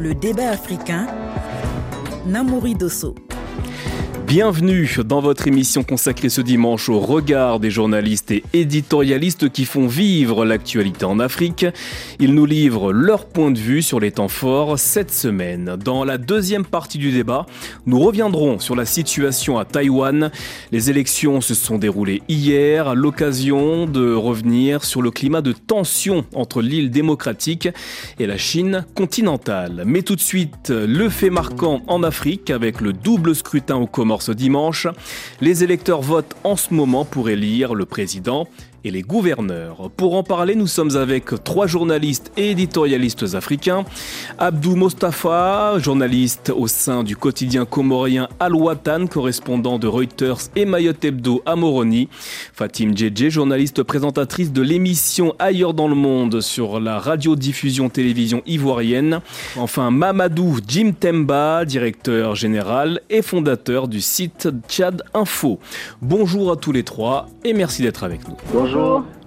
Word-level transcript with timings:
Le 0.00 0.14
débat 0.14 0.48
africain, 0.48 1.06
Namouri 2.24 2.74
Dosso. 2.74 3.14
Bienvenue 4.30 4.88
dans 5.04 5.20
votre 5.20 5.48
émission 5.48 5.82
consacrée 5.82 6.28
ce 6.28 6.40
dimanche 6.40 6.88
au 6.88 7.00
regard 7.00 7.58
des 7.58 7.72
journalistes 7.72 8.30
et 8.30 8.44
éditorialistes 8.52 9.50
qui 9.50 9.64
font 9.64 9.88
vivre 9.88 10.44
l'actualité 10.44 11.04
en 11.04 11.18
Afrique. 11.18 11.66
Ils 12.20 12.32
nous 12.32 12.46
livrent 12.46 12.92
leur 12.92 13.26
point 13.26 13.50
de 13.50 13.58
vue 13.58 13.82
sur 13.82 13.98
les 13.98 14.12
temps 14.12 14.28
forts 14.28 14.78
cette 14.78 15.10
semaine. 15.10 15.76
Dans 15.84 16.04
la 16.04 16.16
deuxième 16.16 16.64
partie 16.64 16.98
du 16.98 17.10
débat, 17.10 17.44
nous 17.86 17.98
reviendrons 17.98 18.60
sur 18.60 18.76
la 18.76 18.84
situation 18.84 19.58
à 19.58 19.64
Taïwan. 19.64 20.30
Les 20.70 20.90
élections 20.90 21.40
se 21.40 21.54
sont 21.54 21.78
déroulées 21.78 22.22
hier 22.28 22.94
l'occasion 22.94 23.86
de 23.86 24.14
revenir 24.14 24.84
sur 24.84 25.02
le 25.02 25.10
climat 25.10 25.42
de 25.42 25.50
tension 25.50 26.24
entre 26.36 26.62
l'île 26.62 26.92
démocratique 26.92 27.68
et 28.20 28.28
la 28.28 28.38
Chine 28.38 28.86
continentale. 28.94 29.82
Mais 29.86 30.02
tout 30.02 30.14
de 30.14 30.20
suite, 30.20 30.70
le 30.70 31.08
fait 31.08 31.30
marquant 31.30 31.82
en 31.88 32.04
Afrique 32.04 32.50
avec 32.50 32.80
le 32.80 32.92
double 32.92 33.34
scrutin 33.34 33.74
au 33.74 33.88
Comores 33.88 34.19
ce 34.22 34.32
dimanche. 34.32 34.86
Les 35.40 35.64
électeurs 35.64 36.02
votent 36.02 36.36
en 36.44 36.56
ce 36.56 36.72
moment 36.74 37.04
pour 37.04 37.28
élire 37.28 37.74
le 37.74 37.86
président 37.86 38.48
et 38.84 38.90
les 38.90 39.02
gouverneurs. 39.02 39.90
Pour 39.96 40.14
en 40.14 40.22
parler, 40.22 40.54
nous 40.54 40.66
sommes 40.66 40.96
avec 40.96 41.26
trois 41.44 41.66
journalistes 41.66 42.32
et 42.36 42.50
éditorialistes 42.50 43.34
africains. 43.34 43.84
Abdou 44.38 44.76
Mostafa, 44.76 45.78
journaliste 45.78 46.52
au 46.54 46.66
sein 46.66 47.02
du 47.02 47.16
quotidien 47.16 47.64
comorien 47.64 48.28
Al-Watan, 48.38 49.06
correspondant 49.06 49.78
de 49.78 49.86
Reuters 49.86 50.38
et 50.56 50.64
Mayotte 50.64 51.04
Hebdo 51.04 51.42
à 51.46 51.56
Moroni. 51.56 52.08
Fatim 52.52 52.96
Djedje, 52.96 53.28
journaliste 53.28 53.82
présentatrice 53.82 54.52
de 54.52 54.62
l'émission 54.62 55.34
Ailleurs 55.38 55.74
dans 55.74 55.88
le 55.88 55.94
monde 55.94 56.40
sur 56.40 56.80
la 56.80 56.98
radiodiffusion 56.98 57.88
télévision 57.88 58.42
ivoirienne. 58.46 59.20
Enfin, 59.56 59.90
Mamadou 59.90 60.58
Jim 60.66 60.92
Temba, 60.98 61.64
directeur 61.64 62.34
général 62.34 63.00
et 63.10 63.22
fondateur 63.22 63.88
du 63.88 64.00
site 64.00 64.48
Tchad 64.68 65.02
Info. 65.14 65.58
Bonjour 66.02 66.52
à 66.52 66.56
tous 66.56 66.72
les 66.72 66.82
trois 66.82 67.28
et 67.44 67.52
merci 67.52 67.82
d'être 67.82 68.04
avec 68.04 68.20
nous. 68.28 68.36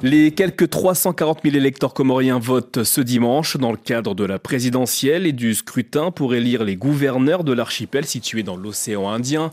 Les 0.01 0.31
quelques 0.31 0.69
340 0.69 1.39
000 1.43 1.55
électeurs 1.55 1.93
comoriens 1.93 2.37
votent 2.37 2.83
ce 2.83 2.99
dimanche 2.99 3.55
dans 3.57 3.71
le 3.71 3.77
cadre 3.77 4.15
de 4.15 4.25
la 4.25 4.37
présidentielle 4.37 5.25
et 5.25 5.31
du 5.31 5.53
scrutin 5.53 6.11
pour 6.11 6.35
élire 6.35 6.65
les 6.65 6.75
gouverneurs 6.75 7.45
de 7.45 7.53
l'archipel 7.53 8.05
situé 8.05 8.43
dans 8.43 8.57
l'océan 8.57 9.09
Indien. 9.09 9.49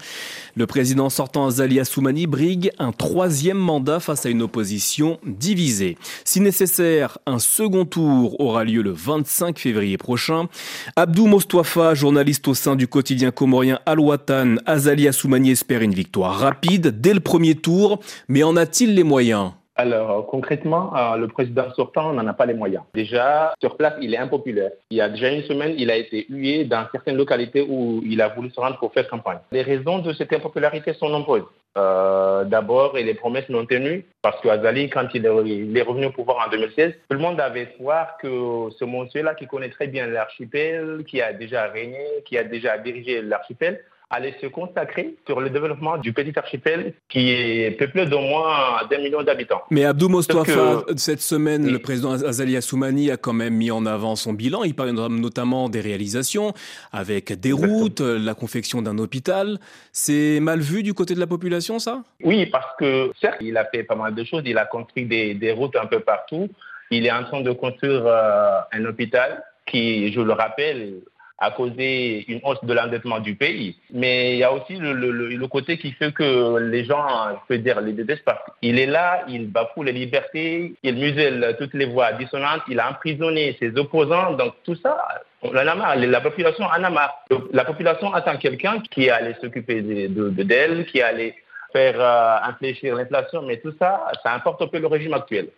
Le 0.57 0.67
président 0.67 1.09
sortant 1.09 1.47
Azali 1.47 1.79
Assoumani 1.79 2.27
brigue 2.27 2.73
un 2.81 2.91
troisième 2.91 3.59
mandat 3.59 4.01
face 4.01 4.27
à 4.27 4.29
une 4.29 4.43
opposition 4.43 5.21
divisée. 5.25 5.97
Si 6.25 6.41
nécessaire, 6.41 7.19
un 7.27 7.39
second 7.39 7.85
tour 7.85 8.41
aura 8.41 8.65
lieu 8.65 8.83
le 8.83 8.91
25 8.93 9.59
février 9.59 9.99
prochain. 9.99 10.49
Abdou 10.97 11.27
Mostwafa, 11.27 11.95
journaliste 11.95 12.49
au 12.49 12.55
sein 12.55 12.75
du 12.75 12.89
quotidien 12.89 13.31
comorien 13.31 13.79
Al-Watan, 13.87 14.57
Azali 14.67 15.07
Assoumani 15.07 15.53
espère 15.53 15.83
une 15.83 15.95
victoire 15.95 16.39
rapide 16.39 17.01
dès 17.01 17.15
le 17.15 17.21
premier 17.21 17.55
tour, 17.55 18.01
mais 18.29 18.43
en 18.43 18.57
a-t-il 18.57 18.95
les 18.95 19.05
moyens? 19.05 19.53
Alors, 19.81 20.27
concrètement, 20.27 20.95
euh, 20.95 21.17
le 21.17 21.27
président 21.27 21.73
sortant 21.75 22.13
n'en 22.13 22.27
a 22.27 22.35
pas 22.35 22.45
les 22.45 22.53
moyens. 22.55 22.85
Déjà, 22.93 23.55
sur 23.61 23.79
place, 23.79 23.95
il 24.03 24.13
est 24.13 24.19
impopulaire. 24.19 24.73
Il 24.91 24.99
y 24.99 25.01
a 25.01 25.09
déjà 25.09 25.31
une 25.33 25.43
semaine, 25.45 25.75
il 25.79 25.91
a 25.91 25.97
été 25.97 26.27
hué 26.29 26.65
dans 26.65 26.85
certaines 26.93 27.17
localités 27.17 27.65
où 27.67 28.03
il 28.05 28.21
a 28.21 28.29
voulu 28.29 28.51
se 28.51 28.61
rendre 28.61 28.79
pour 28.79 28.93
faire 28.93 29.09
campagne. 29.09 29.39
Les 29.53 29.63
raisons 29.63 30.01
de 30.01 30.13
cette 30.13 30.33
impopularité 30.35 30.93
sont 30.93 31.09
nombreuses. 31.09 31.45
Euh, 31.79 32.45
D'abord, 32.45 32.97
les 32.97 33.15
promesses 33.15 33.49
non 33.49 33.65
tenues, 33.65 34.05
parce 34.21 34.39
qu'Azali, 34.43 34.91
quand 34.91 35.07
il 35.15 35.25
est, 35.25 35.83
revenu 35.83 36.07
au 36.07 36.11
pouvoir 36.11 36.47
en 36.47 36.51
2016, 36.51 36.93
tout 37.09 37.17
le 37.17 37.23
monde 37.23 37.41
avait 37.41 37.63
espoir 37.63 38.19
que 38.21 38.69
ce 38.79 38.85
monsieur-là, 38.85 39.35
qui 39.35 39.47
connaît 39.47 39.71
très 39.71 39.87
bien 39.87 40.07
l'archipel, 40.07 41.05
qui 41.09 41.23
a 41.23 41.33
déjà 41.33 41.65
régné, 41.69 42.05
qui 42.27 42.37
a 42.37 42.45
déjà 42.45 42.77
dirigé 42.77 43.23
l'archipel, 43.23 43.81
allait 44.11 44.35
se 44.41 44.47
consacrer 44.49 45.15
sur 45.27 45.41
le 45.41 45.51
développement 45.51 45.97
du 45.97 46.13
petit 46.13 46.37
archipel 46.37 46.95
qui 47.09 47.31
est 47.31 47.71
peuplé 47.79 48.07
d'au 48.07 48.21
moins 48.21 48.81
d'un 48.91 48.99
million 48.99 49.23
d'habitants. 49.23 49.63
Mais 49.71 49.85
Abdou 49.85 50.09
Mostafa, 50.09 50.85
cette 50.97 51.21
semaine, 51.21 51.71
le 51.71 51.79
président 51.79 52.13
Azali 52.13 52.57
Assoumani 52.57 53.11
a 53.13 53.17
quand 53.17 53.33
même 53.33 53.55
mis 53.55 53.71
en 53.71 53.87
avant 53.87 54.17
son 54.17 54.33
bilan. 54.33 54.65
Il 54.65 54.75
parle 54.75 54.91
notamment 54.91 55.69
des 55.69 55.81
réalisations 55.81 56.53
avec 56.93 57.33
des 57.39 57.53
routes, 57.53 58.01
la 58.01 58.35
confection 58.35 58.83
d'un 58.83 58.99
hôpital. 58.99 59.59
C'est 59.93 60.41
mal 60.41 60.61
vu 60.61 60.83
du 60.83 60.93
côté 60.93 61.15
de 61.15 61.21
la 61.21 61.29
population, 61.29 61.79
ça? 61.79 62.03
Oui, 62.25 62.47
parce 62.47 62.77
que 62.79 63.13
certes, 63.21 63.39
il 63.41 63.57
a 63.57 63.65
fait 63.65 63.85
pas 63.85 63.95
mal 63.95 64.15
de 64.15 64.25
choses. 64.25 64.43
Il 64.45 64.59
a 64.59 64.65
construit 64.65 65.07
des, 65.07 65.53
routes 65.53 65.77
un 65.77 65.87
peu 65.87 66.01
partout. 66.01 66.49
Il 66.91 67.07
est 67.07 67.13
en 67.13 67.25
train 67.25 67.41
de 67.41 67.53
construire 67.53 68.05
euh, 68.07 68.61
un 68.73 68.85
hôpital 68.85 69.45
qui, 69.67 70.13
je 70.13 70.21
le 70.21 70.33
rappelle, 70.33 70.95
a 71.41 71.51
causé 71.51 72.25
une 72.29 72.41
hausse 72.45 72.63
de 72.63 72.73
l'endettement 72.73 73.19
du 73.19 73.35
pays. 73.35 73.77
Mais 73.93 74.33
il 74.33 74.39
y 74.39 74.45
a 74.45 74.53
aussi 74.53 74.77
le, 74.77 74.93
le, 74.93 75.11
le, 75.11 75.47
côté 75.49 75.79
qui 75.79 75.93
fait 75.93 76.13
que 76.13 76.59
les 76.59 76.85
gens, 76.85 77.07
je 77.33 77.47
peux 77.49 77.59
dire, 77.59 77.81
les 77.81 77.93
détestent 77.93 78.25
parce 78.25 78.41
qu'il 78.61 78.79
est 78.79 78.87
là, 78.87 79.25
il 79.27 79.51
bafoue 79.51 79.83
les 79.83 79.93
libertés, 79.93 80.75
il 80.83 80.97
muselle 80.97 81.57
toutes 81.59 81.75
les 81.75 81.87
voix 81.87 82.13
dissonantes, 82.13 82.61
il 82.69 82.79
a 82.79 82.91
emprisonné 82.91 83.57
ses 83.59 83.77
opposants. 83.79 84.35
Donc 84.35 84.53
tout 84.65 84.77
ça, 84.77 84.99
on 85.43 85.51
en 85.51 85.67
a 85.67 85.75
marre. 85.75 85.97
La 85.97 86.21
population 86.21 86.67
en 86.67 86.85
a 86.85 86.91
marre. 86.91 87.25
La 87.53 87.65
population 87.65 88.13
attend 88.13 88.37
quelqu'un 88.37 88.81
qui 88.91 89.09
allait 89.09 89.37
s'occuper 89.41 89.81
d'elle, 89.81 90.79
de, 90.79 90.83
qui 90.83 91.01
allait 91.01 91.35
faire 91.73 92.01
euh, 92.01 92.49
infléchir 92.49 92.95
l'inflation, 92.95 93.43
mais 93.43 93.61
tout 93.61 93.73
ça, 93.79 94.11
ça 94.23 94.35
importe 94.35 94.63
un 94.63 94.67
peu 94.67 94.79
le 94.79 94.87
régime 94.87 95.15
actuel. 95.15 95.49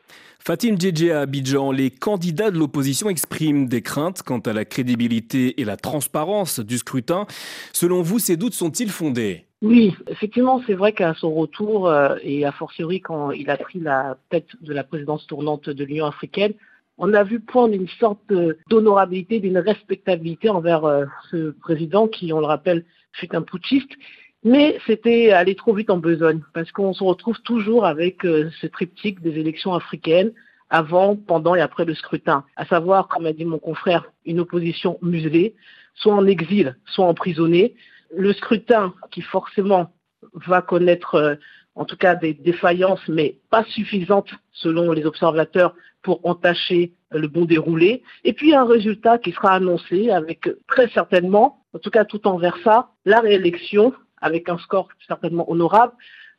Fatim 0.45 0.77
Djedje 0.78 1.11
à 1.11 1.21
Abidjan, 1.21 1.71
les 1.71 1.91
candidats 1.91 2.50
de 2.50 2.59
l'opposition 2.59 3.09
expriment 3.09 3.67
des 3.67 3.81
craintes 3.81 4.23
quant 4.23 4.41
à 4.41 4.53
la 4.53 4.65
crédibilité 4.65 5.61
et 5.61 5.65
la 5.65 5.77
transparence 5.77 6.59
du 6.59 6.78
scrutin. 6.78 7.27
Selon 7.73 8.03
vous, 8.03 8.19
ces 8.19 8.37
doutes 8.37 8.55
sont-ils 8.55 8.91
fondés? 8.91 9.47
Oui, 9.62 9.95
effectivement, 10.09 10.61
c'est 10.67 10.75
vrai 10.75 10.93
qu'à 10.93 11.15
son 11.15 11.33
retour, 11.33 11.89
euh, 11.89 12.17
et 12.23 12.44
a 12.44 12.50
fortiori 12.50 13.00
quand 13.00 13.31
il 13.31 13.49
a 13.50 13.56
pris 13.56 13.79
la 13.79 14.17
tête 14.31 14.49
de 14.61 14.73
la 14.73 14.83
présidence 14.83 15.25
tournante 15.29 15.71
de 15.71 15.84
l'Union 15.84 16.06
africaine, 16.06 16.55
on 16.99 17.15
a 17.15 17.23
vu 17.23 17.39
poindre 17.39 17.75
une 17.75 17.89
sorte 18.00 18.21
d'honorabilité, 18.69 19.41
d'une 19.41 19.59
respectabilité 19.59 20.49
envers 20.49 20.84
euh, 20.84 21.05
ce 21.31 21.50
président 21.50 22.09
qui, 22.09 22.33
on 22.33 22.41
le 22.41 22.47
rappelle, 22.47 22.84
fut 23.12 23.34
un 23.34 23.43
putschiste. 23.43 23.91
Mais 24.44 24.78
c'était 24.86 25.30
aller 25.30 25.54
trop 25.54 25.72
vite 25.72 25.91
en 25.91 25.98
besogne, 25.98 26.41
parce 26.53 26.72
qu'on 26.72 26.92
se 26.92 27.04
retrouve 27.04 27.41
toujours 27.42 27.86
avec 27.86 28.25
euh, 28.25 28.50
ce 28.60 28.66
triptyque 28.66 29.20
des 29.20 29.38
élections 29.38 29.72
africaines, 29.75 30.32
avant, 30.69 31.16
pendant 31.16 31.54
et 31.54 31.60
après 31.60 31.84
le 31.84 31.94
scrutin. 31.94 32.44
À 32.56 32.64
savoir, 32.64 33.06
comme 33.06 33.26
a 33.26 33.32
dit 33.32 33.44
mon 33.44 33.58
confrère, 33.58 34.10
une 34.25 34.41
opposition 34.41 34.98
muselée, 35.02 35.54
soit 35.94 36.14
en 36.14 36.26
exil, 36.26 36.76
soit 36.86 37.06
emprisonnée. 37.06 37.75
Le 38.16 38.32
scrutin 38.32 38.94
qui 39.10 39.20
forcément 39.20 39.92
va 40.32 40.62
connaître 40.62 41.14
euh, 41.14 41.34
en 41.75 41.84
tout 41.84 41.97
cas 41.97 42.14
des 42.14 42.34
défaillances, 42.34 43.06
mais 43.08 43.38
pas 43.50 43.64
suffisantes 43.64 44.31
selon 44.52 44.92
les 44.92 45.04
observateurs 45.04 45.75
pour 46.02 46.25
entacher 46.26 46.92
le 47.10 47.28
bon 47.28 47.44
déroulé. 47.44 48.02
Et 48.25 48.32
puis 48.32 48.54
un 48.54 48.64
résultat 48.64 49.19
qui 49.19 49.32
sera 49.32 49.52
annoncé 49.52 50.10
avec 50.10 50.48
très 50.66 50.88
certainement, 50.88 51.64
en 51.75 51.78
tout 51.78 51.91
cas 51.91 52.04
tout 52.04 52.26
envers 52.26 52.56
ça, 52.64 52.91
la 53.04 53.20
réélection 53.20 53.94
avec 54.22 54.49
un 54.49 54.59
score 54.59 54.88
certainement 55.06 55.50
honorable 55.50 55.93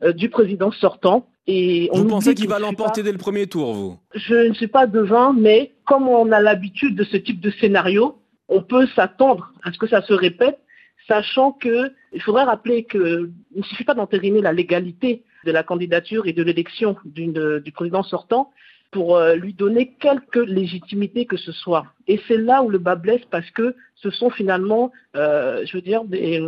euh, 0.03 0.11
du 0.11 0.29
président 0.29 0.71
sortant. 0.71 1.27
Et 1.45 1.89
vous 1.93 2.07
pensez 2.07 2.33
qu'il 2.33 2.47
va 2.47 2.59
l'emporter 2.59 3.03
dès 3.03 3.11
le 3.11 3.17
premier 3.17 3.47
tour, 3.47 3.73
vous? 3.73 3.97
Je 4.15 4.47
ne 4.47 4.53
suis 4.53 4.67
pas 4.67 4.87
devin, 4.87 5.33
mais 5.37 5.73
comme 5.85 6.07
on 6.07 6.31
a 6.31 6.39
l'habitude 6.39 6.95
de 6.95 7.03
ce 7.03 7.17
type 7.17 7.41
de 7.41 7.51
scénario, 7.51 8.17
on 8.47 8.61
peut 8.61 8.87
s'attendre 8.95 9.51
à 9.63 9.71
ce 9.71 9.77
que 9.77 9.87
ça 9.87 10.01
se 10.01 10.13
répète, 10.13 10.59
sachant 11.07 11.51
que 11.51 11.91
il 12.13 12.21
faudrait 12.21 12.43
rappeler 12.43 12.85
qu'il 12.85 13.31
ne 13.55 13.63
suffit 13.63 13.83
pas 13.83 13.93
d'entériner 13.93 14.41
la 14.41 14.53
légalité 14.53 15.23
de 15.45 15.51
la 15.51 15.63
candidature 15.63 16.27
et 16.27 16.33
de 16.33 16.43
l'élection 16.43 16.95
du 17.05 17.71
président 17.73 18.03
sortant 18.03 18.51
pour 18.91 19.17
euh, 19.17 19.35
lui 19.35 19.53
donner 19.53 19.93
quelque 19.99 20.39
légitimité 20.39 21.25
que 21.25 21.37
ce 21.37 21.51
soit. 21.51 21.85
Et 22.07 22.21
c'est 22.27 22.37
là 22.37 22.63
où 22.63 22.69
le 22.69 22.77
bas 22.77 22.95
blesse 22.95 23.25
parce 23.31 23.49
que 23.51 23.75
ce 23.95 24.11
sont 24.11 24.29
finalement, 24.29 24.91
euh, 25.15 25.65
je 25.65 25.75
veux 25.75 25.81
dire, 25.81 26.03
des, 26.05 26.41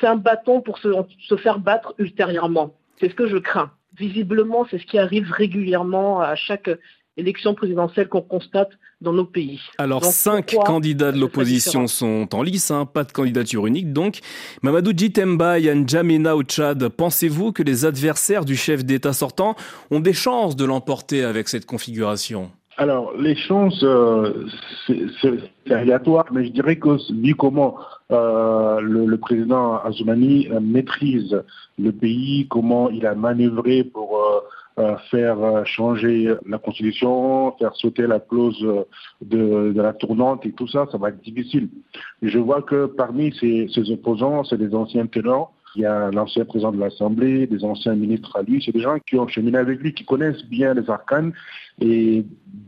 c'est 0.00 0.06
un 0.06 0.16
bâton 0.16 0.60
pour 0.60 0.78
se, 0.78 1.36
faire 1.36 1.58
battre 1.58 1.94
ultérieurement. 1.98 2.74
C'est 2.98 3.08
ce 3.08 3.14
que 3.14 3.26
je 3.26 3.36
crains. 3.36 3.70
Visiblement, 3.96 4.66
c'est 4.70 4.78
ce 4.78 4.86
qui 4.86 4.98
arrive 4.98 5.30
régulièrement 5.30 6.20
à 6.20 6.34
chaque 6.34 6.70
élection 7.16 7.54
présidentielle 7.54 8.08
qu'on 8.08 8.22
constate 8.22 8.70
dans 9.00 9.12
nos 9.12 9.24
pays. 9.24 9.60
Alors, 9.78 10.04
cinq 10.04 10.56
candidats 10.64 11.12
de 11.12 11.18
l'opposition 11.18 11.86
sont 11.86 12.28
en 12.32 12.42
lice, 12.42 12.72
hein, 12.72 12.86
pas 12.86 13.04
de 13.04 13.12
candidature 13.12 13.66
unique 13.66 13.92
donc. 13.92 14.18
Mamadou 14.62 14.92
Djitemba 14.96 15.60
et 15.60 15.72
N'Djamena 15.72 16.34
au 16.36 16.42
Tchad, 16.42 16.88
pensez-vous 16.88 17.52
que 17.52 17.62
les 17.62 17.84
adversaires 17.84 18.44
du 18.44 18.56
chef 18.56 18.84
d'État 18.84 19.12
sortant 19.12 19.54
ont 19.92 20.00
des 20.00 20.12
chances 20.12 20.56
de 20.56 20.64
l'emporter 20.64 21.22
avec 21.22 21.48
cette 21.48 21.66
configuration? 21.66 22.50
Alors, 22.76 23.12
les 23.16 23.36
chances, 23.36 23.82
euh, 23.84 24.46
c'est 24.86 25.72
aléatoire, 25.72 26.26
mais 26.32 26.44
je 26.44 26.50
dirais 26.50 26.76
que 26.76 26.96
vu 27.12 27.34
comment 27.36 27.76
euh, 28.10 28.80
le, 28.80 29.16
président 29.16 29.76
Azoumani 29.78 30.48
euh, 30.50 30.58
maîtrise 30.60 31.40
le 31.78 31.92
pays, 31.92 32.48
comment 32.48 32.90
il 32.90 33.06
a 33.06 33.14
manœuvré 33.14 33.84
pour 33.84 34.20
faire 35.08 35.64
changer 35.66 36.34
la 36.46 36.58
constitution, 36.58 37.52
faire 37.60 37.76
sauter 37.76 38.08
la 38.08 38.18
clause 38.18 38.60
de, 39.22 39.72
la 39.76 39.92
tournante 39.92 40.44
et 40.46 40.50
tout 40.50 40.66
ça, 40.66 40.86
ça 40.90 40.98
va 40.98 41.10
être 41.10 41.20
difficile. 41.20 41.68
je 42.22 42.38
vois 42.40 42.60
que 42.62 42.86
parmi 42.86 43.32
ces, 43.38 43.68
ces 43.72 43.88
opposants, 43.92 44.42
c'est 44.42 44.58
des 44.58 44.74
anciens 44.74 45.06
ténors 45.06 45.52
il 45.76 45.82
y 45.82 45.86
a 45.86 46.10
l'ancien 46.10 46.44
président 46.44 46.72
de 46.72 46.78
l'Assemblée, 46.78 47.46
des 47.46 47.64
anciens 47.64 47.94
ministres 47.94 48.36
à 48.36 48.42
lui. 48.42 48.62
C'est 48.64 48.72
des 48.72 48.80
gens 48.80 48.98
qui 48.98 49.16
ont 49.16 49.26
cheminé 49.26 49.58
avec 49.58 49.80
lui, 49.80 49.92
qui 49.92 50.04
connaissent 50.04 50.44
bien 50.46 50.74
les 50.74 50.88
arcanes 50.88 51.32
et 51.80 52.24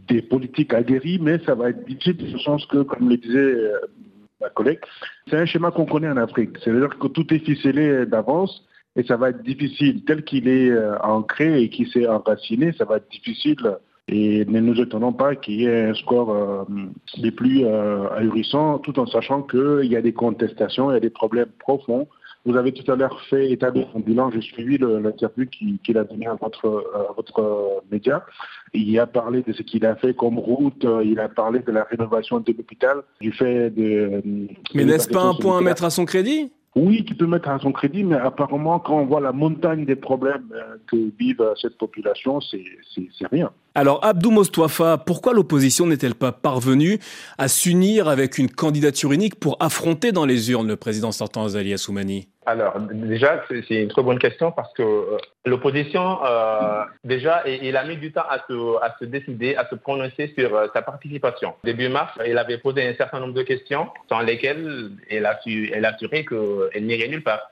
des 0.09 0.23
politiques 0.23 0.75
aguerries, 0.75 1.19
mais 1.21 1.39
ça 1.45 1.55
va 1.55 1.71
être 1.71 1.85
difficile 1.87 2.17
de 2.17 2.27
ce 2.27 2.39
sens 2.39 2.67
que, 2.67 2.83
comme 2.83 3.09
le 3.09 3.17
disait 3.17 3.39
euh, 3.39 3.79
ma 4.41 4.49
collègue, 4.51 4.81
c'est 5.29 5.37
un 5.37 5.47
schéma 5.47 5.71
qu'on 5.71 5.87
connaît 5.87 6.09
en 6.09 6.17
Afrique. 6.17 6.57
C'est-à-dire 6.63 6.99
que 6.99 7.07
tout 7.07 7.33
est 7.33 7.39
ficelé 7.39 8.07
d'avance 8.07 8.65
et 8.97 9.05
ça 9.05 9.17
va 9.17 9.31
être 9.31 9.43
difficile. 9.43 10.05
Tel 10.05 10.25
qu'il 10.25 10.49
est 10.49 10.71
euh, 10.71 10.99
ancré 11.01 11.63
et 11.63 11.69
qui 11.69 11.87
s'est 11.87 12.09
enraciné, 12.09 12.73
ça 12.73 12.85
va 12.85 12.97
être 12.97 13.11
difficile. 13.11 13.77
Et 14.09 14.45
ne 14.45 14.61
nous 14.61 14.81
étonnons 14.81 15.13
pas 15.13 15.35
qu'il 15.35 15.61
y 15.61 15.67
ait 15.67 15.91
un 15.91 15.95
score 15.95 16.31
euh, 16.31 16.65
des 17.19 17.31
plus 17.31 17.65
ahurissants, 17.67 18.79
tout 18.79 18.99
en 18.99 19.07
sachant 19.07 19.43
qu'il 19.43 19.85
y 19.85 19.97
a 19.97 20.03
des 20.03 20.13
contestations, 20.13 20.91
il 20.91 20.95
y 20.95 20.97
a 20.97 21.01
des 21.01 21.11
problèmes 21.11 21.51
profonds 21.59 22.09
vous 22.47 22.57
avez 22.57 22.73
tout 22.73 22.91
à 22.91 22.97
l'heure 22.97 23.21
fait 23.29 23.51
état 23.51 23.71
de 23.71 23.85
son 23.93 23.99
bilan. 24.01 24.31
J'ai 24.31 24.41
suivi 24.41 24.79
l'interview 24.79 25.47
qu'il 25.47 25.99
a 25.99 26.05
donné 26.05 26.27
à 26.27 26.35
votre, 26.35 26.85
votre 27.17 27.83
média. 27.91 28.25
Il 28.73 28.99
a 28.99 29.07
parlé 29.07 29.43
de 29.43 29.53
ce 29.53 29.63
qu'il 29.63 29.85
a 29.85 29.97
fait 29.97 30.15
comme 30.15 30.39
route. 30.39 30.87
Il 31.05 31.19
a 31.19 31.29
parlé 31.29 31.59
de 31.61 31.73
la 31.73 31.85
rénovation 31.85 32.39
de 32.41 32.53
l'hôpital, 32.53 33.03
du 33.21 33.33
fait 33.33 33.71
de. 33.71 34.23
Mais 34.75 34.85
n'est-ce 34.85 35.09
pas 35.09 35.25
un 35.25 35.35
point 35.35 35.59
à 35.59 35.61
mettre 35.61 35.85
à 35.85 35.91
son 35.91 36.05
crédit? 36.05 36.53
Oui, 36.77 37.07
qui 37.07 37.15
peut 37.15 37.27
mettre 37.27 37.49
à 37.49 37.59
son 37.59 37.73
crédit, 37.73 38.05
mais 38.05 38.17
apparemment, 38.17 38.79
quand 38.79 38.99
on 38.99 39.07
voit 39.07 39.21
la 39.23 39.33
montagne 39.33 39.87
des 39.87 39.97
problèmes 39.97 40.53
euh, 40.53 40.77
que 40.87 41.11
vivent 41.19 41.55
cette 41.61 41.79
population, 41.79 42.39
c'est 42.43 43.27
rien. 43.33 43.51
Alors, 43.79 44.03
Abdou 44.03 44.31
Mostwafa, 44.31 44.97
pourquoi 44.97 45.35
l'opposition 45.35 45.87
n'est-elle 45.87 46.15
pas 46.15 46.33
parvenue 46.33 46.99
à 47.37 47.47
s'unir 47.47 48.09
avec 48.09 48.39
une 48.39 48.49
candidature 48.49 49.13
unique 49.13 49.39
pour 49.39 49.59
affronter 49.61 50.13
dans 50.13 50.25
les 50.25 50.51
urnes 50.51 50.67
le 50.67 50.77
président 50.77 51.13
sortant 51.13 51.45
Azali 51.45 51.75
Assoumani? 51.75 52.27
Alors, 52.47 52.81
déjà, 52.81 53.45
c'est 53.51 53.83
une 53.83 53.89
très 53.89 54.03
bonne 54.03 54.19
question 54.19 54.51
parce 54.51 54.73
que 54.73 54.83
euh, 54.83 55.19
l'opposition, 55.45 56.25
euh, 56.25 56.85
déjà, 57.05 57.47
il 57.47 57.77
a 57.77 57.85
mis 57.85 57.99
du 57.99 58.13
temps 58.13 58.25
à 58.31 58.39
se, 58.49 59.05
décider, 59.05 59.57
à 59.57 59.69
se 59.69 59.75
prononcer 59.75 60.33
sur 60.39 60.57
euh, 60.57 60.69
sa 60.73 60.81
participation. 60.81 61.53
Début 61.63 61.91
mars, 61.91 62.19
il 62.27 62.39
avait 62.39 62.57
posé 62.57 62.89
un 62.89 62.95
certain 62.95 63.21
nombre 63.21 63.35
de 63.35 63.43
questions 63.43 63.89
sans 64.09 64.21
lesquelles 64.21 64.93
elle 65.11 65.27
a, 65.27 65.39
su, 65.43 65.71
elle 65.75 65.85
a 65.85 65.93
assuré 65.93 66.25
qu'elle 66.25 66.87
n'irait 66.87 67.09
nulle 67.09 67.23
part. 67.23 67.43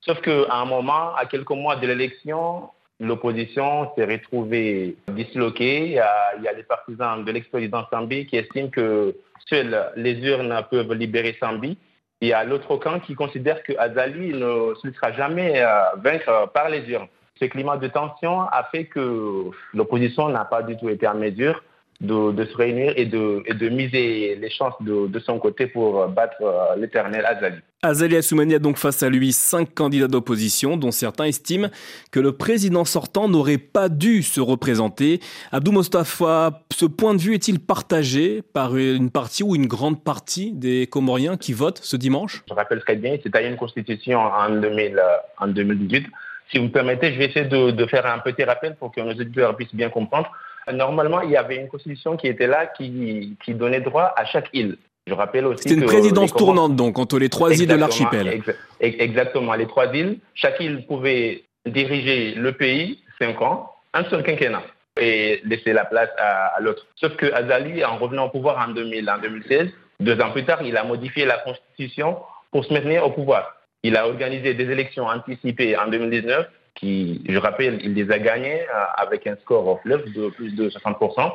Sauf 0.00 0.22
qu'à 0.22 0.50
un 0.50 0.64
moment, 0.64 1.14
à 1.14 1.26
quelques 1.26 1.50
mois 1.50 1.76
de 1.76 1.86
l'élection, 1.86 2.70
l'opposition 3.00 3.90
s'est 3.94 4.04
retrouvée 4.04 4.96
disloquée. 5.08 5.86
Il 5.86 5.92
y, 5.92 5.98
a, 5.98 6.34
il 6.36 6.56
des 6.56 6.62
partisans 6.62 7.24
de 7.24 7.30
l'ex-président 7.32 7.84
Sambi 7.90 8.26
qui 8.26 8.36
estiment 8.36 8.68
que 8.68 9.14
seules 9.46 9.90
les 9.96 10.14
urnes 10.20 10.54
peuvent 10.70 10.92
libérer 10.92 11.36
Sambi 11.40 11.76
il 12.24 12.28
y 12.28 12.32
a 12.32 12.42
l'autre 12.42 12.76
camp 12.78 13.00
qui 13.00 13.14
considère 13.14 13.62
que 13.62 13.72
Azali 13.76 14.32
ne 14.32 14.74
se 14.82 14.90
sera 14.92 15.12
jamais 15.12 15.62
euh, 15.62 15.66
vaincre 15.98 16.50
par 16.54 16.70
les 16.70 16.88
urnes. 16.88 17.08
Ce 17.38 17.44
climat 17.44 17.76
de 17.76 17.88
tension 17.88 18.40
a 18.40 18.64
fait 18.72 18.86
que 18.86 19.50
l'opposition 19.74 20.30
n'a 20.30 20.46
pas 20.46 20.62
du 20.62 20.74
tout 20.78 20.88
été 20.88 21.06
en 21.06 21.16
mesure 21.16 21.62
de, 22.00 22.44
se 22.44 22.56
réunir 22.56 22.94
et 22.96 23.04
de, 23.04 23.42
de, 23.52 23.68
miser 23.68 24.36
les 24.36 24.50
chances 24.50 24.74
de, 24.80 25.18
son 25.18 25.38
côté 25.38 25.66
pour 25.66 26.08
battre 26.08 26.40
euh, 26.40 26.76
l'éternel 26.76 27.26
Azali. 27.26 27.60
Azali 27.84 28.16
Assoumani 28.16 28.54
a 28.54 28.58
donc 28.58 28.78
face 28.78 29.02
à 29.02 29.10
lui 29.10 29.32
cinq 29.34 29.74
candidats 29.74 30.08
d'opposition, 30.08 30.78
dont 30.78 30.90
certains 30.90 31.24
estiment 31.24 31.68
que 32.10 32.18
le 32.18 32.32
président 32.32 32.86
sortant 32.86 33.28
n'aurait 33.28 33.58
pas 33.58 33.90
dû 33.90 34.22
se 34.22 34.40
représenter. 34.40 35.20
Abdou 35.52 35.70
Mostafa, 35.70 36.62
ce 36.72 36.86
point 36.86 37.12
de 37.12 37.20
vue 37.20 37.34
est-il 37.34 37.60
partagé 37.60 38.40
par 38.40 38.74
une 38.74 39.10
partie 39.10 39.42
ou 39.42 39.54
une 39.54 39.66
grande 39.66 40.02
partie 40.02 40.52
des 40.52 40.86
Comoriens 40.86 41.36
qui 41.36 41.52
votent 41.52 41.80
ce 41.82 41.98
dimanche? 41.98 42.42
Je 42.48 42.54
rappelle 42.54 42.80
très 42.80 42.96
bien, 42.96 43.18
c'était 43.22 43.46
une 43.46 43.56
constitution 43.56 44.18
en, 44.18 44.48
2000, 44.48 45.02
en 45.38 45.48
2018. 45.48 46.06
Si 46.50 46.56
vous 46.56 46.64
me 46.64 46.70
permettez, 46.70 47.12
je 47.12 47.18
vais 47.18 47.26
essayer 47.26 47.44
de, 47.44 47.86
faire 47.86 48.06
un 48.06 48.18
petit 48.20 48.44
rappel 48.44 48.76
pour 48.76 48.92
que 48.92 49.02
nos 49.02 49.10
auditeurs 49.10 49.54
puissent 49.56 49.74
bien 49.74 49.90
comprendre. 49.90 50.32
Normalement, 50.72 51.20
il 51.20 51.32
y 51.32 51.36
avait 51.36 51.56
une 51.56 51.68
constitution 51.68 52.16
qui 52.16 52.28
était 52.28 52.46
là 52.46 52.64
qui 52.64 53.36
donnait 53.48 53.82
droit 53.82 54.14
à 54.16 54.24
chaque 54.24 54.48
île. 54.54 54.78
Je 55.06 55.12
rappelle 55.12 55.46
aussi. 55.46 55.62
C'était 55.62 55.80
une 55.80 55.86
présidence 55.86 56.32
tournante, 56.32 56.76
donc, 56.76 56.98
entre 56.98 57.18
les 57.18 57.28
trois 57.28 57.52
îles 57.52 57.68
de 57.68 57.74
l'archipel. 57.74 58.42
exactement, 58.80 59.54
les 59.54 59.66
trois 59.66 59.94
îles. 59.94 60.18
Chaque 60.34 60.60
île 60.60 60.86
pouvait 60.86 61.44
diriger 61.66 62.34
le 62.34 62.52
pays, 62.52 63.00
cinq 63.18 63.40
ans, 63.42 63.70
un 63.92 64.04
seul 64.04 64.22
quinquennat, 64.22 64.62
et 64.98 65.40
laisser 65.44 65.72
la 65.72 65.84
place 65.84 66.10
à, 66.18 66.58
l'autre. 66.60 66.86
Sauf 66.96 67.16
que 67.16 67.32
Azali, 67.32 67.84
en 67.84 67.98
revenant 67.98 68.26
au 68.26 68.30
pouvoir 68.30 68.66
en, 68.66 68.72
2000, 68.72 69.10
en 69.10 69.18
2016, 69.18 69.68
deux 70.00 70.20
ans 70.20 70.30
plus 70.30 70.44
tard, 70.44 70.62
il 70.62 70.76
a 70.76 70.84
modifié 70.84 71.24
la 71.26 71.38
constitution 71.38 72.16
pour 72.50 72.64
se 72.64 72.72
maintenir 72.72 73.06
au 73.06 73.10
pouvoir. 73.10 73.56
Il 73.82 73.96
a 73.96 74.06
organisé 74.06 74.54
des 74.54 74.70
élections 74.70 75.06
anticipées 75.06 75.76
en 75.76 75.88
2019 75.88 76.46
qui, 76.74 77.22
je 77.28 77.38
rappelle, 77.38 77.78
il 77.82 77.94
les 77.94 78.10
a 78.10 78.18
gagnés 78.18 78.62
euh, 78.62 78.84
avec 78.96 79.26
un 79.26 79.36
score 79.36 79.68
of 79.68 79.80
love 79.84 80.10
de 80.12 80.28
plus 80.30 80.54
de 80.54 80.70
60%. 80.70 81.32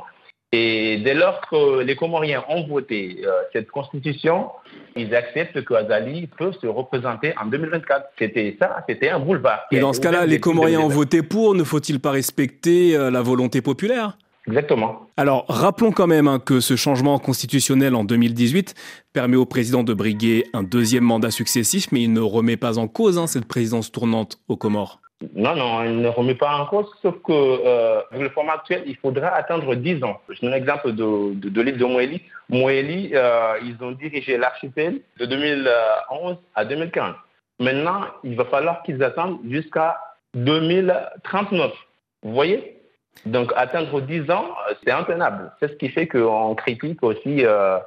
Et 0.51 0.97
dès 1.03 1.13
lors 1.13 1.41
que 1.47 1.81
les 1.81 1.95
Comoriens 1.95 2.43
ont 2.49 2.65
voté 2.65 3.21
euh, 3.23 3.29
cette 3.53 3.69
constitution, 3.69 4.47
ils 4.95 5.13
acceptent 5.13 5.63
que 5.63 5.75
Azali 5.75 6.27
peut 6.37 6.51
se 6.59 6.65
représenter 6.65 7.33
en 7.39 7.45
2024. 7.45 8.07
C'était 8.17 8.57
ça, 8.59 8.83
c'était 8.89 9.09
un 9.09 9.19
boulevard. 9.19 9.59
Et 9.71 9.79
dans 9.79 9.93
ce 9.93 10.01
cas-là, 10.01 10.25
les 10.25 10.39
Comoriens 10.39 10.79
ont 10.79 10.87
voté 10.87 11.21
pour, 11.21 11.53
ne 11.53 11.63
faut-il 11.63 11.99
pas 11.99 12.09
respecter 12.09 12.97
euh, 12.97 13.11
la 13.11 13.21
volonté 13.21 13.61
populaire? 13.61 14.17
Exactement. 14.47 15.07
Alors, 15.17 15.45
rappelons 15.47 15.91
quand 15.91 16.07
même 16.07 16.27
hein, 16.27 16.39
que 16.39 16.59
ce 16.59 16.75
changement 16.75 17.19
constitutionnel 17.19 17.93
en 17.93 18.03
2018 18.03 18.73
permet 19.13 19.35
au 19.35 19.45
président 19.45 19.83
de 19.83 19.93
briguer 19.93 20.45
un 20.53 20.63
deuxième 20.63 21.03
mandat 21.03 21.29
successif, 21.29 21.91
mais 21.91 22.01
il 22.01 22.11
ne 22.11 22.21
remet 22.21 22.57
pas 22.57 22.79
en 22.79 22.87
cause 22.87 23.19
hein, 23.19 23.27
cette 23.27 23.45
présidence 23.45 23.91
tournante 23.91 24.39
aux 24.47 24.57
Comores. 24.57 24.99
Non, 25.35 25.53
non, 25.53 25.83
il 25.83 25.99
ne 25.99 26.07
remet 26.07 26.35
pas 26.35 26.55
en 26.55 26.65
cause, 26.65 26.89
sauf 27.01 27.15
que 27.23 27.33
euh, 27.33 28.01
avec 28.09 28.23
le 28.23 28.29
format 28.29 28.53
actuel, 28.53 28.83
il 28.85 28.95
faudra 28.95 29.27
attendre 29.27 29.75
10 29.75 30.01
ans. 30.03 30.21
Je 30.29 30.39
donne 30.39 30.53
un 30.53 30.57
exemple 30.57 30.93
de, 30.93 31.33
de, 31.33 31.61
l'île 31.61 31.77
de 31.77 31.83
Moélie. 31.83 32.21
Moélie, 32.47 33.11
euh, 33.13 33.55
ils 33.61 33.75
ont 33.83 33.91
dirigé 33.91 34.37
l'archipel 34.37 35.01
de 35.19 35.25
2011 35.25 36.37
à 36.55 36.63
2015. 36.63 37.15
Maintenant, 37.59 38.05
il 38.23 38.37
va 38.37 38.45
falloir 38.45 38.81
qu'ils 38.83 39.03
attendent 39.03 39.39
jusqu'à 39.49 39.99
2039. 40.35 41.73
Vous 42.23 42.33
voyez? 42.33 42.77
Donc, 43.25 43.51
attendre 43.57 43.99
10 43.99 44.31
ans, 44.31 44.55
c'est 44.83 44.91
intenable. 44.91 45.51
C'est 45.59 45.67
ce 45.67 45.75
qui 45.75 45.89
fait 45.89 46.07
qu'on 46.07 46.55
critique 46.55 47.03
aussi 47.03 47.45
euh, 47.45 47.79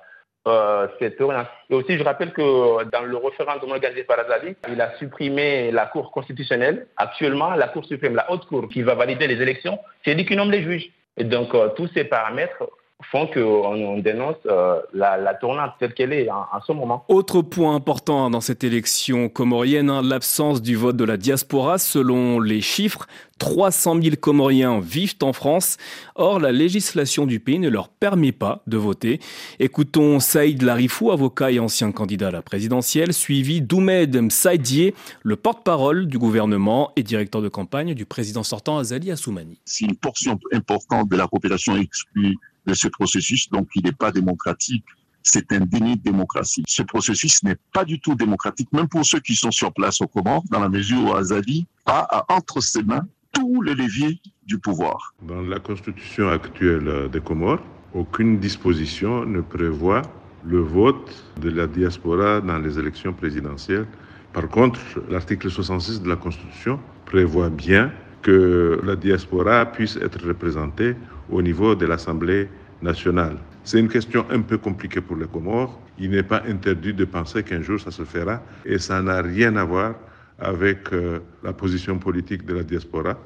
euh, 0.49 0.89
Et 1.01 1.75
aussi, 1.75 1.99
je 1.99 2.03
rappelle 2.03 2.33
que 2.33 2.85
dans 2.91 3.03
le 3.03 3.17
référendum 3.17 3.71
organisé 3.71 4.05
par 4.05 4.19
Azali, 4.19 4.57
il 4.69 4.81
a 4.81 4.97
supprimé 4.99 5.71
la 5.71 5.87
Cour 5.87 6.11
constitutionnelle. 6.11 6.87
Actuellement, 6.97 7.55
la 7.55 7.69
Cour 7.69 7.85
suprême, 7.85 8.17
la 8.17 8.31
haute 8.31 8.47
Cour 8.47 8.69
qui 8.69 8.83
va 8.83 8.95
valider 8.95 9.27
les 9.27 9.41
élections, 9.41 9.79
c'est 10.05 10.15
lui 10.15 10.25
qui 10.25 10.37
nomme 10.37 10.51
les 10.51 10.63
juges. 10.63 10.91
Et 11.17 11.25
donc, 11.25 11.55
euh, 11.55 11.69
tous 11.77 11.89
ces 11.95 12.05
paramètres 12.05 12.65
font 13.11 13.27
qu'on 13.27 13.99
dénonce 13.99 14.37
euh, 14.47 14.81
la, 14.93 15.17
la, 15.17 15.35
tournante 15.35 15.73
telle 15.79 15.95
qu'elle 15.95 16.13
est 16.13 16.31
en, 16.31 16.47
ce 16.67 16.73
moment. 16.73 17.05
Autre 17.09 17.43
point 17.43 17.75
important 17.75 18.31
dans 18.31 18.41
cette 18.41 18.65
élection 18.65 19.29
comorienne, 19.29 19.91
hein, 19.91 20.03
l'absence 20.03 20.63
du 20.63 20.77
vote 20.77 20.97
de 20.97 21.05
la 21.05 21.17
diaspora. 21.17 21.79
Selon 21.79 22.41
les 22.41 22.61
chiffres, 22.61 23.07
300 23.39 24.01
000 24.01 24.17
Comoriens 24.21 24.79
vivent 24.81 25.17
en 25.23 25.33
France. 25.33 25.77
Or, 26.15 26.39
la 26.39 26.53
législation 26.53 27.27
du 27.27 27.41
pays 27.41 27.59
ne 27.59 27.69
leur 27.69 27.89
permet 27.89 28.31
pas 28.31 28.63
de 28.67 28.77
voter. 28.77 29.19
Écoutons 29.59 30.21
Saïd 30.21 30.63
Larifou, 30.63 31.11
avocat 31.11 31.51
et 31.51 31.59
ancien 31.59 31.91
candidat 31.91 32.29
à 32.29 32.31
la 32.31 32.43
présidentielle, 32.43 33.13
suivi 33.13 33.61
d'Oumed 33.61 34.17
Msaïdier, 34.17 34.95
le 35.23 35.35
porte-parole 35.35 36.07
du 36.07 36.19
gouvernement 36.19 36.93
et 36.95 37.03
directeur 37.03 37.43
de 37.43 37.49
campagne 37.49 37.95
du 37.95 38.07
président 38.07 38.45
sortant 38.45 38.79
Azali 38.79 39.11
Assoumani. 39.11 39.59
Si 39.65 39.87
une 39.87 39.97
portion 39.97 40.39
importante 40.53 41.09
de 41.09 41.17
la 41.17 41.27
population 41.27 41.77
exclue 41.77 42.37
de 42.67 42.75
ce 42.75 42.89
processus, 42.89 43.49
donc 43.51 43.69
il 43.75 43.85
n'est 43.85 43.93
pas 43.93 44.13
démocratique. 44.13 44.85
C'est 45.23 45.53
un 45.53 45.61
déni 45.61 45.97
de 45.97 46.03
démocratie. 46.03 46.65
Ce 46.67 46.83
processus 46.83 47.43
n'est 47.45 47.57
pas 47.73 47.85
du 47.85 48.01
tout 48.01 48.15
démocratique, 48.15 48.73
même 48.73 48.89
pour 48.89 49.05
ceux 49.05 49.21
qui 49.21 49.37
sont 49.37 49.53
sur 49.53 49.73
place 49.73 50.01
au 50.01 50.09
Comores, 50.09 50.43
dans 50.51 50.61
la 50.61 50.69
mesure 50.69 51.05
où 51.05 51.15
Azali 51.15 51.67
a 51.87 52.25
entre 52.29 52.61
ses 52.61 52.83
mains 52.83 53.07
tous 53.33 53.63
les 53.63 53.75
leviers 53.75 54.21
du 54.47 54.59
pouvoir. 54.59 55.15
Dans 55.23 55.43
la 55.43 55.59
constitution 55.59 56.29
actuelle 56.29 57.09
des 57.11 57.21
Comores, 57.21 57.63
aucune 57.95 58.39
disposition 58.39 59.25
ne 59.25 59.41
prévoit 59.41 60.03
le 60.45 60.61
vote 60.61 61.25
de 61.41 61.51
la 61.51 61.67
diaspora 61.67 62.41
dans 62.41 62.59
les 62.59 62.79
élections 62.79 63.13
présidentielles. 63.13 63.87
Par 64.33 64.49
contre, 64.49 64.81
l'article 65.09 65.51
66 65.51 66.03
de 66.03 66.09
la 66.09 66.17
Constitution 66.17 66.81
prévoit 67.07 67.51
bien 67.51 67.93
que 68.23 68.81
la 68.85 68.97
diaspora 68.97 69.73
puisse 69.73 69.97
être 69.97 70.27
représentée 70.27 70.95
au 71.31 71.43
niveau 71.43 71.75
de 71.75 71.87
l'Assemblée 71.87 72.49
nationale. 72.81 73.37
C'est 73.65 73.79
une 73.79 73.89
question 73.89 74.25
un 74.31 74.41
peu 74.41 74.59
compliquée 74.59 75.01
pour 75.01 75.17
les 75.17 75.27
Comores. 75.27 75.81
Il 75.99 76.11
n'est 76.11 76.23
pas 76.23 76.43
interdit 76.49 76.95
de 76.95 77.05
penser 77.05 77.43
qu'un 77.43 77.63
jour 77.63 77.81
ça 77.81 77.91
se 77.91 78.05
fera 78.05 78.43
et 78.65 78.79
ça 78.79 79.03
n'a 79.03 79.23
rien 79.23 79.57
à 79.57 79.65
voir 79.65 79.95
avec 80.39 80.93
euh, 80.93 81.21
la 81.43 81.53
position 81.53 81.99
politique 81.99 82.45
de 82.45 82.55
la 82.55 82.63
diaspora. 82.63 83.17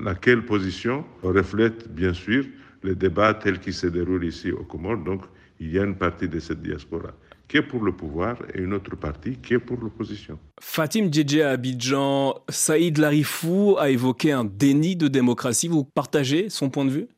laquelle 0.00 0.42
position 0.42 1.04
reflète 1.22 1.88
bien 1.92 2.12
sûr 2.12 2.44
les 2.82 2.94
débats 2.94 3.34
tels 3.34 3.60
qu'ils 3.60 3.74
se 3.74 3.86
déroulent 3.86 4.24
ici 4.24 4.50
au 4.50 4.64
Comores. 4.64 4.98
Donc, 4.98 5.22
il 5.60 5.72
y 5.72 5.78
a 5.78 5.84
une 5.84 5.94
partie 5.96 6.28
de 6.28 6.38
cette 6.40 6.62
diaspora 6.62 7.12
qui 7.48 7.58
est 7.58 7.62
pour 7.62 7.82
le 7.84 7.92
pouvoir 7.92 8.36
et 8.54 8.60
une 8.60 8.74
autre 8.74 8.96
partie 8.96 9.36
qui 9.36 9.54
est 9.54 9.58
pour 9.58 9.78
l'opposition. 9.78 10.38
Fatim 10.60 11.12
Djedje 11.12 11.40
à 11.40 11.50
Abidjan, 11.50 12.34
Saïd 12.48 12.98
Larifou 12.98 13.76
a 13.78 13.90
évoqué 13.90 14.32
un 14.32 14.44
déni 14.44 14.96
de 14.96 15.08
démocratie. 15.08 15.68
Vous 15.68 15.84
partagez 15.84 16.48
son 16.48 16.70
point 16.70 16.84
de 16.84 16.90
vue? 16.90 17.08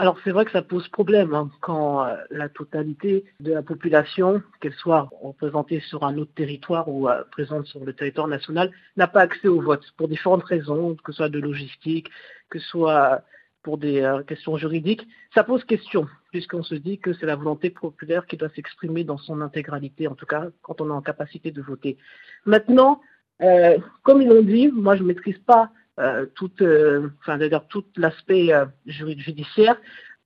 Alors 0.00 0.16
c'est 0.22 0.30
vrai 0.30 0.44
que 0.44 0.52
ça 0.52 0.62
pose 0.62 0.86
problème 0.88 1.34
hein, 1.34 1.50
quand 1.60 2.04
euh, 2.04 2.14
la 2.30 2.48
totalité 2.48 3.24
de 3.40 3.52
la 3.52 3.62
population, 3.62 4.40
qu'elle 4.60 4.74
soit 4.74 5.10
représentée 5.20 5.80
sur 5.80 6.04
un 6.04 6.16
autre 6.18 6.30
territoire 6.36 6.88
ou 6.88 7.08
euh, 7.08 7.24
présente 7.32 7.66
sur 7.66 7.84
le 7.84 7.92
territoire 7.92 8.28
national, 8.28 8.70
n'a 8.96 9.08
pas 9.08 9.22
accès 9.22 9.48
au 9.48 9.60
vote 9.60 9.84
pour 9.96 10.06
différentes 10.06 10.44
raisons, 10.44 10.96
que 11.02 11.10
ce 11.10 11.16
soit 11.16 11.28
de 11.28 11.40
logistique, 11.40 12.10
que 12.48 12.60
ce 12.60 12.68
soit 12.68 13.22
pour 13.64 13.76
des 13.76 14.00
euh, 14.00 14.22
questions 14.22 14.56
juridiques. 14.56 15.04
Ça 15.34 15.42
pose 15.42 15.64
question, 15.64 16.06
puisqu'on 16.30 16.62
se 16.62 16.74
dit 16.74 16.98
que 16.98 17.12
c'est 17.14 17.26
la 17.26 17.36
volonté 17.36 17.70
populaire 17.70 18.26
qui 18.26 18.36
doit 18.36 18.50
s'exprimer 18.50 19.04
dans 19.04 19.18
son 19.18 19.40
intégralité, 19.40 20.08
en 20.08 20.14
tout 20.14 20.26
cas 20.26 20.48
quand 20.62 20.80
on 20.80 20.88
est 20.88 20.92
en 20.92 21.02
capacité 21.02 21.50
de 21.50 21.62
voter. 21.62 21.96
Maintenant, 22.44 23.00
comme 24.02 24.20
ils 24.20 24.28
l'ont 24.28 24.42
dit, 24.42 24.68
moi 24.68 24.96
je 24.96 25.02
ne 25.02 25.08
maîtrise 25.08 25.38
pas 25.38 25.70
euh, 25.98 26.26
tout, 26.36 26.52
euh, 26.60 27.08
enfin, 27.20 27.38
tout 27.68 27.84
l'aspect 27.96 28.52
euh, 28.52 28.66
judiciaire 28.86 29.76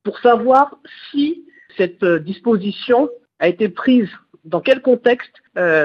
pour 0.03 0.19
savoir 0.19 0.77
si 1.11 1.47
cette 1.79 2.05
disposition 2.05 3.09
a 3.39 3.49
été 3.49 3.71
prise 3.71 4.11
dans 4.45 4.61
quel 4.61 4.83
contexte, 4.83 5.33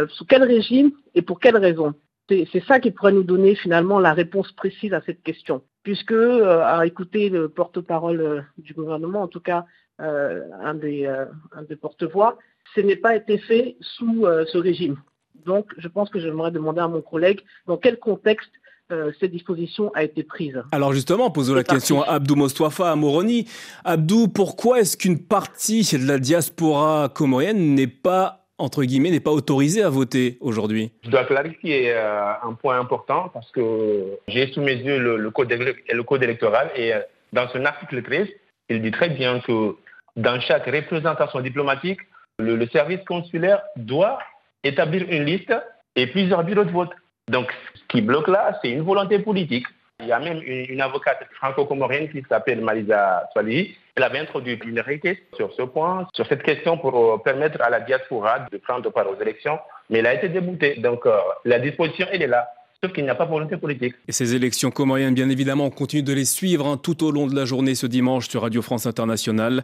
sous 0.10 0.26
quel 0.26 0.44
régime 0.44 0.92
et 1.16 1.22
pour 1.22 1.40
quelles 1.40 1.58
raisons. 1.58 1.94
C'est 2.28 2.64
ça 2.68 2.80
qui 2.82 2.92
pourrait 2.92 3.14
nous 3.14 3.24
donner 3.24 3.56
finalement 3.56 4.00
la 4.00 4.14
réponse 4.14 4.52
précise 4.52 4.94
à 4.94 5.02
cette 5.06 5.24
question. 5.24 5.64
Puisque, 5.88 6.12
à 6.12 6.86
écouter 6.86 7.30
le 7.30 7.48
porte-parole 7.48 8.46
du 8.58 8.74
gouvernement, 8.74 9.22
en 9.22 9.30
tout 9.30 9.40
cas 9.40 9.64
un 10.00 10.74
des, 10.74 11.06
un 11.06 11.64
des 11.64 11.78
porte-voix, 11.78 12.38
ce 12.76 12.82
n'est 12.82 12.98
pas 12.98 13.16
été 13.16 13.38
fait 13.38 13.78
sous 13.80 14.26
ce 14.52 14.58
régime. 14.58 14.98
Donc, 15.46 15.72
je 15.78 15.88
pense 15.88 16.10
que 16.10 16.20
j'aimerais 16.20 16.52
demander 16.52 16.82
à 16.82 16.90
mon 16.90 17.02
collègue 17.02 17.40
dans 17.68 17.78
quel 17.78 18.00
contexte 18.00 18.52
euh, 18.92 19.12
cette 19.20 19.32
disposition 19.32 19.92
a 19.96 20.04
été 20.04 20.24
prise. 20.24 20.62
Alors 20.72 20.94
justement, 20.94 21.30
posons 21.30 21.54
la 21.54 21.66
question 21.66 22.04
à 22.04 22.14
Abdou 22.14 22.36
Mostwafa, 22.36 22.92
à 22.92 22.96
Moroni. 22.96 23.46
Abdou, 23.84 24.30
pourquoi 24.30 24.80
est-ce 24.80 24.98
qu'une 24.98 25.20
partie 25.20 25.84
de 25.92 26.08
la 26.08 26.20
diaspora 26.20 27.10
comorienne 27.14 27.76
n'est 27.76 27.88
pas 27.88 28.47
entre 28.58 28.84
guillemets, 28.84 29.12
n'est 29.12 29.20
pas 29.20 29.32
autorisée 29.32 29.84
à 29.84 29.90
voter 29.90 30.38
aujourd'hui 30.42 30.92
Je 31.04 31.10
dois 31.10 31.26
clarifier 31.26 31.92
euh, 31.94 32.32
un 32.44 32.54
point 32.54 32.80
important 32.80 33.30
parce 33.34 33.52
que 33.52 34.18
j'ai 34.28 34.52
sous 34.52 34.62
mes 34.62 34.76
yeux 34.76 34.98
le, 34.98 35.30
code, 35.32 35.52
le 35.52 36.04
code 36.04 36.24
électoral 36.24 36.72
et 36.76 36.94
euh, 36.94 37.00
dans 37.34 37.48
son 37.50 37.66
article 37.66 38.02
13, 38.04 38.28
il 38.70 38.82
dit 38.82 38.92
très 38.92 39.10
bien 39.10 39.40
que 39.42 39.76
dans 40.16 40.40
chaque 40.42 40.66
représentation 40.66 41.42
diplomatique, 41.42 42.00
le 42.40 42.66
service 42.68 43.04
consulaire 43.08 43.62
doit 43.76 44.20
établir 44.64 45.06
une 45.10 45.26
liste 45.26 45.54
et 45.96 46.08
plusieurs 46.08 46.44
bureaux 46.44 46.64
de 46.64 46.72
vote. 46.72 46.92
Donc, 47.30 47.52
ce 47.76 47.82
qui 47.90 48.02
bloque 48.02 48.28
là, 48.28 48.58
c'est 48.62 48.70
une 48.70 48.82
volonté 48.82 49.20
politique. 49.20 49.66
Il 50.00 50.08
y 50.08 50.12
a 50.12 50.20
même 50.20 50.42
une, 50.46 50.80
avocate 50.80 51.28
franco-comorienne 51.38 52.10
qui 52.10 52.24
s'appelle 52.30 52.62
Malisa 52.62 53.28
Swali. 53.34 53.76
Elle 53.96 54.04
avait 54.04 54.20
introduit 54.20 54.60
une 54.64 54.80
réalité 54.80 55.24
sur 55.36 55.52
ce 55.54 55.64
point, 55.64 56.08
sur 56.14 56.28
cette 56.28 56.44
question 56.44 56.78
pour 56.78 56.96
euh, 56.96 57.18
permettre 57.18 57.60
à 57.64 57.72
la 57.72 57.80
diaspora 57.80 58.46
de 58.52 58.58
prendre 58.58 58.92
part 58.92 59.10
aux 59.10 59.20
élections, 59.20 59.58
mais 59.90 60.00
elle 60.00 60.06
a 60.06 60.14
été 60.14 60.30
déboutée. 60.30 60.76
Donc, 60.76 61.08
euh, 61.08 61.18
la 61.46 61.58
disposition, 61.58 62.06
elle 62.12 62.22
est 62.22 62.28
là 62.28 62.48
sauf 62.84 62.94
qu'il 62.94 63.04
n'y 63.04 63.10
a 63.10 63.16
pas 63.16 63.26
volonté 63.26 63.58
politique. 63.58 63.96
Et 64.08 64.12
ces 64.12 64.36
élections 64.36 64.70
comoriennes, 64.70 65.16
bien 65.16 65.30
évidemment, 65.30 65.66
on 65.66 65.70
continue 65.72 66.04
de 66.04 66.14
les 66.14 66.26
suivre 66.26 66.68
hein, 66.68 66.78
tout 66.78 67.04
au 67.04 67.12
long 67.12 67.26
de 67.26 67.36
la 67.36 67.46
journée 67.46 67.74
ce 67.74 67.88
dimanche 67.88 68.30
sur 68.30 68.44
Radio 68.44 68.62
France 68.62 68.86
Internationale. 68.86 69.64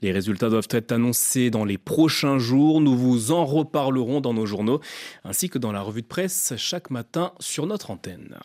Les 0.00 0.12
résultats 0.12 0.48
doivent 0.48 0.68
être 0.70 0.92
annoncés 0.92 1.50
dans 1.50 1.66
les 1.66 1.76
prochains 1.76 2.38
jours. 2.38 2.80
Nous 2.80 2.96
vous 2.96 3.32
en 3.32 3.44
reparlerons 3.44 4.22
dans 4.22 4.32
nos 4.32 4.46
journaux, 4.46 4.80
ainsi 5.24 5.50
que 5.50 5.58
dans 5.58 5.72
la 5.72 5.82
revue 5.82 6.02
de 6.02 6.06
presse 6.06 6.54
chaque 6.56 6.90
matin 6.90 7.32
sur 7.38 7.66
notre 7.66 7.90
antenne. 7.90 8.38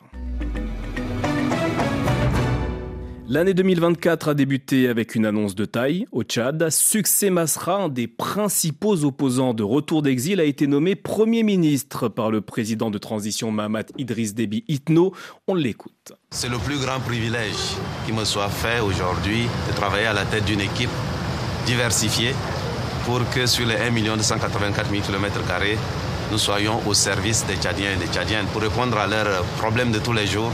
L'année 3.31 3.53
2024 3.53 4.29
a 4.29 4.33
débuté 4.33 4.87
avec 4.87 5.13
une 5.13 5.23
annonce 5.23 5.53
de 5.53 5.65
taille 5.65 6.07
au 6.11 6.23
Tchad. 6.23 6.71
Succès 6.71 7.29
Masra, 7.29 7.83
un 7.83 7.87
des 7.87 8.07
principaux 8.07 9.05
opposants 9.05 9.53
de 9.53 9.61
retour 9.61 10.01
d'exil, 10.01 10.39
a 10.39 10.45
été 10.45 10.65
nommé 10.65 10.95
Premier 10.95 11.43
ministre 11.43 12.07
par 12.07 12.31
le 12.31 12.41
président 12.41 12.89
de 12.89 12.97
transition 12.97 13.51
Mahamat 13.51 13.83
Idriss 13.99 14.33
Déby 14.33 14.63
Itno. 14.67 15.13
On 15.47 15.53
l'écoute. 15.53 16.13
C'est 16.31 16.49
le 16.49 16.57
plus 16.57 16.79
grand 16.79 16.99
privilège 17.01 17.77
qui 18.07 18.13
me 18.13 18.25
soit 18.25 18.49
fait 18.49 18.79
aujourd'hui 18.79 19.43
de 19.67 19.75
travailler 19.75 20.07
à 20.07 20.13
la 20.13 20.25
tête 20.25 20.45
d'une 20.45 20.61
équipe 20.61 20.89
diversifiée 21.67 22.33
pour 23.05 23.19
que 23.29 23.45
sur 23.45 23.67
les 23.67 23.75
1 23.75 23.91
284 23.91 24.89
000 24.89 25.03
km, 25.03 25.39
nous 26.31 26.39
soyons 26.39 26.79
au 26.87 26.95
service 26.95 27.45
des 27.45 27.57
Tchadiens 27.57 27.91
et 27.93 28.03
des 28.03 28.11
Tchadiennes 28.11 28.47
pour 28.51 28.63
répondre 28.63 28.97
à 28.97 29.05
leurs 29.05 29.43
problèmes 29.59 29.91
de 29.91 29.99
tous 29.99 30.13
les 30.13 30.25
jours 30.25 30.51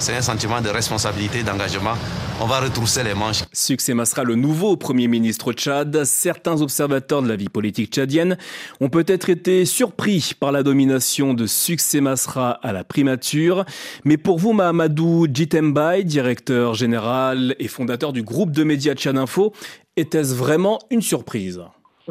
c'est 0.00 0.16
un 0.16 0.22
sentiment 0.22 0.62
de 0.62 0.70
responsabilité, 0.70 1.42
d'engagement. 1.42 1.92
On 2.40 2.46
va 2.46 2.60
retrousser 2.60 3.04
les 3.04 3.12
manches. 3.12 3.42
Succès 3.52 3.92
Masra, 3.92 4.24
le 4.24 4.34
nouveau 4.34 4.78
Premier 4.78 5.08
ministre 5.08 5.52
Tchad. 5.52 6.04
Certains 6.04 6.62
observateurs 6.62 7.20
de 7.20 7.28
la 7.28 7.36
vie 7.36 7.50
politique 7.50 7.92
tchadienne 7.92 8.38
ont 8.80 8.88
peut-être 8.88 9.28
été 9.28 9.66
surpris 9.66 10.32
par 10.40 10.52
la 10.52 10.62
domination 10.62 11.34
de 11.34 11.46
Succès 11.46 12.00
Masra 12.00 12.52
à 12.62 12.72
la 12.72 12.82
primature. 12.82 13.66
Mais 14.06 14.16
pour 14.16 14.38
vous, 14.38 14.54
Mahamadou 14.54 15.26
Jitembai, 15.32 16.04
directeur 16.04 16.72
général 16.74 17.54
et 17.58 17.68
fondateur 17.68 18.14
du 18.14 18.22
groupe 18.22 18.52
de 18.52 18.64
médias 18.64 18.94
Tchad 18.94 19.18
Info, 19.18 19.52
était-ce 19.98 20.34
vraiment 20.34 20.78
une 20.90 21.02
surprise? 21.02 21.60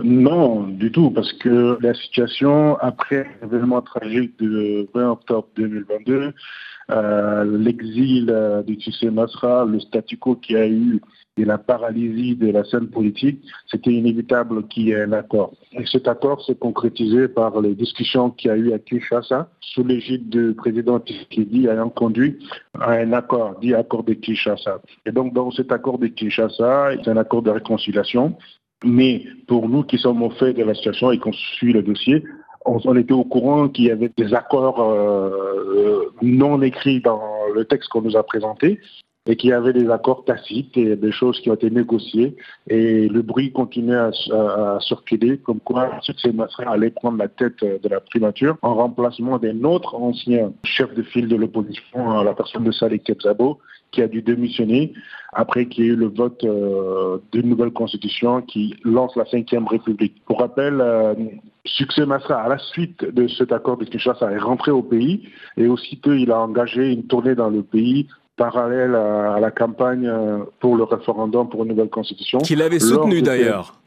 Non, 0.03 0.63
du 0.63 0.91
tout, 0.91 1.10
parce 1.10 1.34
que 1.34 1.77
la 1.81 1.96
situation 1.96 2.77
après 2.77 3.27
l'événement 3.41 3.81
tragique 3.81 4.38
du 4.39 4.88
20 4.93 5.12
octobre 5.12 5.48
2022 5.58 6.13
euh, 6.13 6.31
l'exil 6.89 8.29
euh, 8.29 8.63
de 8.63 8.74
Tissé 8.74 9.10
Masra, 9.10 9.65
le 9.65 9.79
statu 9.79 10.17
quo 10.17 10.36
qu'il 10.36 10.58
y 10.58 10.60
a 10.60 10.67
eu 10.67 11.01
et 11.38 11.46
la 11.46 11.58
paralysie 11.58 12.36
de 12.36 12.51
la 12.51 12.63
scène 12.65 12.89
politique, 12.89 13.41
c'était 13.72 13.93
inévitable 13.93 14.67
qu'il 14.67 14.89
y 14.89 14.91
ait 14.91 15.03
un 15.03 15.13
accord. 15.13 15.53
Et 15.72 15.86
cet 15.86 16.08
accord 16.08 16.43
s'est 16.43 16.55
concrétisé 16.55 17.27
par 17.27 17.62
les 17.62 17.75
discussions 17.75 18.29
qu'il 18.31 18.50
y 18.50 18.51
a 18.51 18.58
eu 18.58 18.74
à 18.74 18.79
Kinshasa, 18.79 19.50
sous 19.62 19.84
l'égide 19.84 20.29
du 20.29 20.53
président 20.53 21.00
Tshisekedi 21.00 21.67
ayant 21.67 21.89
conduit 21.89 22.38
à 22.79 22.91
un 22.91 23.13
accord, 23.13 23.58
dit 23.62 23.74
accord 23.74 24.03
de 24.03 24.13
Kinshasa. 24.13 24.81
Et 25.05 25.12
donc, 25.12 25.34
dans 25.34 25.51
cet 25.51 25.72
accord 25.72 25.98
de 25.98 26.08
Kinshasa, 26.08 26.91
c'est 27.03 27.10
un 27.10 27.17
accord 27.17 27.41
de 27.41 27.51
réconciliation. 27.51 28.36
Mais 28.84 29.25
pour 29.48 29.67
nous 29.67 29.84
qui 29.84 29.98
sommes 29.98 30.24
au 30.24 30.29
fait 30.29 30.53
de 30.53 30.63
la 30.63 30.74
situation 30.74 31.12
et 31.12 31.19
qu'on 31.19 31.34
suit 31.34 31.74
le 31.74 31.84
dossier, 31.84 32.24
on, 32.65 32.95
était 32.95 33.13
au 33.13 33.23
courant 33.23 33.69
qu'il 33.69 33.85
y 33.85 33.91
avait 33.91 34.11
des 34.15 34.33
accords 34.33 34.81
euh, 34.81 36.13
non 36.21 36.61
écrits 36.61 37.01
dans 37.01 37.21
le 37.53 37.65
texte 37.65 37.89
qu'on 37.89 38.01
nous 38.01 38.17
a 38.17 38.23
présenté 38.23 38.79
et 39.25 39.35
qu'il 39.35 39.51
y 39.51 39.53
avait 39.53 39.73
des 39.73 39.89
accords 39.89 40.25
tacites 40.25 40.75
et 40.75 40.95
des 40.95 41.11
choses 41.11 41.39
qui 41.39 41.51
ont 41.51 41.53
été 41.53 41.69
négociées. 41.69 42.35
Et 42.67 43.07
le 43.07 43.21
bruit 43.21 43.51
continuait 43.51 44.09
à, 44.31 44.79
circuler, 44.81 45.37
comme 45.37 45.59
quoi 45.59 45.91
Succès 46.01 46.31
Masra 46.31 46.71
allait 46.71 46.89
prendre 46.89 47.17
la 47.17 47.27
tête 47.27 47.63
de 47.63 47.89
la 47.89 47.99
primature 47.99 48.57
en 48.63 48.73
remplacement 48.75 49.37
d'un 49.37 49.63
autre 49.63 49.95
ancien 49.95 50.51
chef 50.63 50.93
de 50.95 51.03
file 51.03 51.27
de 51.27 51.35
l'opposition, 51.35 52.23
la 52.23 52.33
personne 52.33 52.63
de 52.63 52.71
Saleh 52.71 52.99
Kebzabo, 52.99 53.59
qui 53.91 54.01
a 54.01 54.08
dû 54.08 54.22
démissionner 54.22 54.93
après 55.34 55.67
qu'il 55.67 55.86
y 55.86 55.88
ait 55.88 55.91
eu 55.91 55.96
le 55.96 56.08
vote 56.08 56.43
euh, 56.43 57.17
d'une 57.31 57.50
nouvelle 57.50 57.72
constitution 57.72 58.41
qui 58.41 58.75
lance 58.84 59.15
la 59.15 59.24
Ve 59.24 59.67
République. 59.67 60.24
Pour 60.25 60.39
rappel, 60.39 60.81
euh, 60.81 61.13
Succès 61.65 62.05
Masra, 62.05 62.41
à 62.41 62.50
la 62.50 62.58
suite 62.58 63.03
de 63.03 63.27
cet 63.27 63.51
accord 63.51 63.77
de 63.77 63.86
Kinshasa, 63.86 64.31
est 64.31 64.39
rentré 64.39 64.72
au 64.72 64.81
pays 64.81 65.29
et 65.58 65.67
aussitôt 65.67 66.13
il 66.13 66.31
a 66.31 66.39
engagé 66.39 66.91
une 66.91 67.03
tournée 67.03 67.36
dans 67.36 67.50
le 67.50 67.62
pays 67.62 68.08
parallèle 68.38 68.96
à, 68.96 69.39
la 69.39 69.51
campagne 69.51 70.08
euh, 70.08 70.39
pour 70.60 70.77
le 70.77 70.84
référendum 70.84 71.50
pour 71.50 71.63
une 71.63 71.69
nouvelle 71.69 71.89
constitution. 71.89 72.39
Qu'il 72.39 72.62
avait 72.62 72.79
soutenu 72.79 73.22
d'ailleurs. 73.22 73.78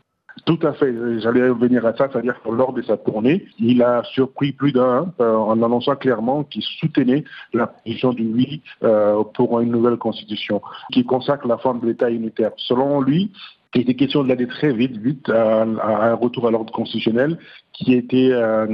Tout 0.46 0.58
à 0.62 0.72
fait, 0.72 0.92
j'allais 1.20 1.48
revenir 1.48 1.84
à 1.86 1.94
ça, 1.94 2.08
c'est-à-dire 2.10 2.40
que 2.42 2.50
lors 2.50 2.72
de 2.72 2.82
sa 2.82 2.96
tournée, 2.96 3.46
il 3.58 3.82
a 3.82 4.02
surpris 4.04 4.52
plus 4.52 4.72
d'un 4.72 5.12
euh, 5.20 5.36
en 5.36 5.62
annonçant 5.62 5.96
clairement 5.96 6.44
qu'il 6.44 6.62
soutenait 6.62 7.24
la 7.52 7.66
position 7.66 8.12
du 8.12 8.26
oui 8.26 8.62
euh, 8.82 9.22
pour 9.34 9.60
une 9.60 9.70
nouvelle 9.70 9.96
constitution 9.96 10.62
qui 10.92 11.04
consacre 11.04 11.46
la 11.46 11.58
forme 11.58 11.80
de 11.80 11.86
l'État 11.86 12.10
unitaire. 12.10 12.52
Selon 12.56 13.00
lui, 13.00 13.30
il 13.74 13.80
était 13.82 13.94
question 13.94 14.22
de 14.22 14.28
l'aller 14.28 14.46
très 14.46 14.72
vite, 14.72 14.96
vite 14.98 15.28
à, 15.30 15.62
un 15.62 16.14
retour 16.14 16.46
à 16.46 16.50
l'ordre 16.50 16.72
constitutionnel 16.72 17.38
qui 17.72 17.94
était, 17.94 18.30
euh, 18.32 18.66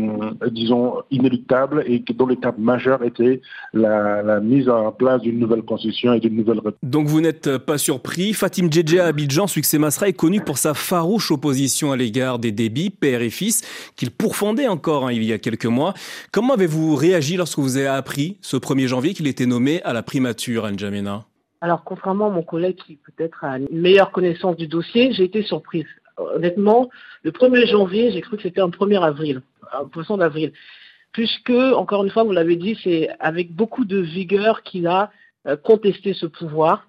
disons, 0.50 1.02
inéluctable 1.10 1.84
et 1.86 2.02
dont 2.14 2.26
l'étape 2.26 2.58
majeure 2.58 3.04
était 3.04 3.40
la, 3.72 4.40
mise 4.40 4.68
en 4.68 4.90
place 4.90 5.22
d'une 5.22 5.38
nouvelle 5.38 5.62
constitution 5.62 6.12
et 6.14 6.20
d'une 6.20 6.34
nouvelle... 6.34 6.60
Donc 6.82 7.06
vous 7.06 7.20
n'êtes 7.20 7.58
pas 7.58 7.78
surpris. 7.78 8.32
Fatim 8.32 8.68
Djedje 8.70 8.98
à 8.98 9.06
Abidjan, 9.06 9.46
Succès 9.46 9.78
Masra, 9.78 10.08
est 10.08 10.14
connu 10.14 10.40
pour 10.40 10.58
sa 10.58 10.74
farouche 10.74 11.30
opposition 11.30 11.92
à 11.92 11.96
l'égard 11.96 12.40
des 12.40 12.50
débits, 12.50 12.90
père 12.90 13.22
et 13.22 13.30
fils, 13.30 13.62
qu'il 13.96 14.10
pourfondait 14.10 14.68
encore 14.68 15.06
hein, 15.06 15.12
il 15.12 15.22
y 15.22 15.32
a 15.32 15.38
quelques 15.38 15.66
mois. 15.66 15.94
Comment 16.32 16.54
avez-vous 16.54 16.96
réagi 16.96 17.36
lorsque 17.36 17.58
vous 17.58 17.76
avez 17.76 17.86
appris 17.86 18.38
ce 18.40 18.56
1er 18.56 18.88
janvier 18.88 19.14
qu'il 19.14 19.28
était 19.28 19.46
nommé 19.46 19.80
à 19.82 19.92
la 19.92 20.02
primature, 20.02 20.68
N'Djamena 20.68 21.24
Alors, 21.60 21.82
contrairement 21.84 22.28
à 22.28 22.30
mon 22.30 22.42
collègue 22.42 22.76
qui 22.76 22.96
peut-être 22.96 23.44
a 23.44 23.58
une 23.58 23.80
meilleure 23.80 24.12
connaissance 24.12 24.56
du 24.56 24.68
dossier, 24.68 25.12
j'ai 25.12 25.24
été 25.24 25.42
surprise. 25.42 25.86
Honnêtement, 26.16 26.88
le 27.22 27.30
1er 27.30 27.66
janvier, 27.66 28.12
j'ai 28.12 28.20
cru 28.20 28.36
que 28.36 28.42
c'était 28.42 28.60
un 28.60 28.68
1er 28.68 29.02
avril, 29.02 29.42
un 29.72 29.86
poisson 29.86 30.16
d'avril. 30.16 30.52
Puisque, 31.12 31.50
encore 31.50 32.04
une 32.04 32.10
fois, 32.10 32.22
vous 32.22 32.32
l'avez 32.32 32.56
dit, 32.56 32.78
c'est 32.82 33.08
avec 33.18 33.52
beaucoup 33.52 33.84
de 33.84 33.98
vigueur 33.98 34.62
qu'il 34.62 34.86
a 34.86 35.10
euh, 35.46 35.56
contesté 35.56 36.14
ce 36.14 36.26
pouvoir 36.26 36.86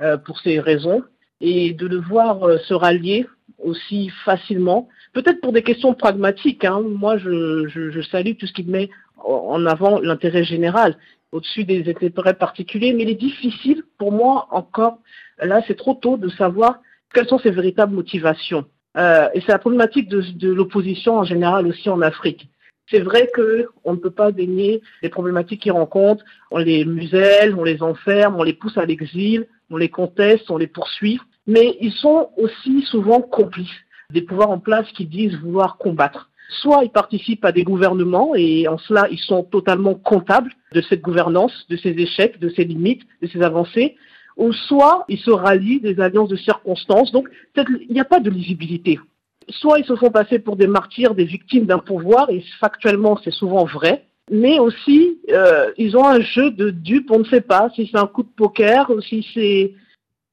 euh, 0.00 0.16
pour 0.16 0.38
ces 0.40 0.60
raisons. 0.60 1.02
Et 1.40 1.72
de 1.72 1.86
le 1.86 1.98
voir 1.98 2.42
euh, 2.42 2.58
se 2.58 2.74
rallier 2.74 3.26
aussi 3.58 4.10
facilement, 4.24 4.88
peut-être 5.14 5.40
pour 5.40 5.52
des 5.52 5.62
questions 5.62 5.94
pragmatiques. 5.94 6.64
Hein. 6.64 6.82
Moi, 6.82 7.16
je, 7.16 7.68
je, 7.68 7.90
je 7.90 8.00
salue 8.02 8.32
tout 8.38 8.46
ce 8.46 8.52
qui 8.52 8.64
met 8.64 8.90
en 9.24 9.64
avant 9.66 9.98
l'intérêt 10.00 10.44
général 10.44 10.96
au-dessus 11.32 11.64
des 11.64 11.88
intérêts 11.88 12.34
particuliers, 12.34 12.92
mais 12.92 13.04
il 13.04 13.10
est 13.10 13.14
difficile 13.14 13.82
pour 13.98 14.12
moi 14.12 14.48
encore, 14.50 14.98
là 15.40 15.62
c'est 15.66 15.76
trop 15.76 15.94
tôt 15.94 16.16
de 16.16 16.28
savoir 16.28 16.80
quelles 17.14 17.28
sont 17.28 17.38
ses 17.38 17.50
véritables 17.50 17.94
motivations. 17.94 18.64
Euh, 18.96 19.28
et 19.34 19.40
c'est 19.40 19.52
la 19.52 19.58
problématique 19.58 20.08
de, 20.08 20.20
de 20.20 20.52
l'opposition 20.52 21.18
en 21.18 21.24
général 21.24 21.66
aussi 21.66 21.88
en 21.88 22.00
Afrique. 22.00 22.48
C'est 22.90 23.00
vrai 23.00 23.30
qu'on 23.32 23.92
ne 23.92 23.98
peut 23.98 24.10
pas 24.10 24.32
dénier 24.32 24.82
les 25.02 25.08
problématiques 25.08 25.62
qu'ils 25.62 25.72
rencontrent. 25.72 26.24
On 26.50 26.58
les 26.58 26.84
muselle, 26.84 27.54
on 27.56 27.62
les 27.62 27.82
enferme, 27.82 28.34
on 28.36 28.42
les 28.42 28.52
pousse 28.52 28.76
à 28.76 28.84
l'exil, 28.84 29.46
on 29.70 29.76
les 29.76 29.88
conteste, 29.88 30.50
on 30.50 30.56
les 30.56 30.66
poursuit. 30.66 31.20
Mais 31.46 31.76
ils 31.80 31.92
sont 31.92 32.30
aussi 32.36 32.82
souvent 32.82 33.20
complices 33.20 33.68
des 34.12 34.22
pouvoirs 34.22 34.50
en 34.50 34.58
place 34.58 34.90
qui 34.92 35.06
disent 35.06 35.36
vouloir 35.36 35.78
combattre. 35.78 36.29
Soit 36.62 36.84
ils 36.84 36.90
participent 36.90 37.44
à 37.44 37.52
des 37.52 37.62
gouvernements 37.62 38.34
et 38.34 38.66
en 38.66 38.76
cela 38.78 39.06
ils 39.10 39.18
sont 39.18 39.44
totalement 39.44 39.94
comptables 39.94 40.52
de 40.72 40.80
cette 40.80 41.00
gouvernance, 41.00 41.66
de 41.68 41.76
ses 41.76 41.90
échecs, 41.90 42.40
de 42.40 42.48
ses 42.48 42.64
limites, 42.64 43.02
de 43.22 43.28
ses 43.28 43.42
avancées, 43.42 43.96
ou 44.36 44.52
soit 44.52 45.04
ils 45.08 45.18
se 45.18 45.30
rallient 45.30 45.80
des 45.80 46.00
alliances 46.00 46.28
de 46.28 46.36
circonstances. 46.36 47.12
Donc 47.12 47.28
il 47.56 47.92
n'y 47.92 48.00
a 48.00 48.04
pas 48.04 48.20
de 48.20 48.30
lisibilité. 48.30 48.98
Soit 49.48 49.78
ils 49.78 49.84
se 49.84 49.96
font 49.96 50.10
passer 50.10 50.38
pour 50.38 50.56
des 50.56 50.66
martyrs, 50.66 51.14
des 51.14 51.24
victimes 51.24 51.66
d'un 51.66 51.78
pouvoir, 51.78 52.30
et 52.30 52.44
factuellement 52.58 53.18
c'est 53.22 53.32
souvent 53.32 53.64
vrai, 53.64 54.04
mais 54.30 54.58
aussi 54.58 55.18
euh, 55.30 55.70
ils 55.76 55.96
ont 55.96 56.06
un 56.06 56.20
jeu 56.20 56.50
de 56.50 56.70
dupes, 56.70 57.10
on 57.10 57.20
ne 57.20 57.24
sait 57.24 57.40
pas 57.40 57.70
si 57.74 57.88
c'est 57.90 57.98
un 57.98 58.06
coup 58.06 58.22
de 58.22 58.28
poker 58.36 58.90
ou 58.90 59.00
si 59.00 59.26
c'est 59.34 59.74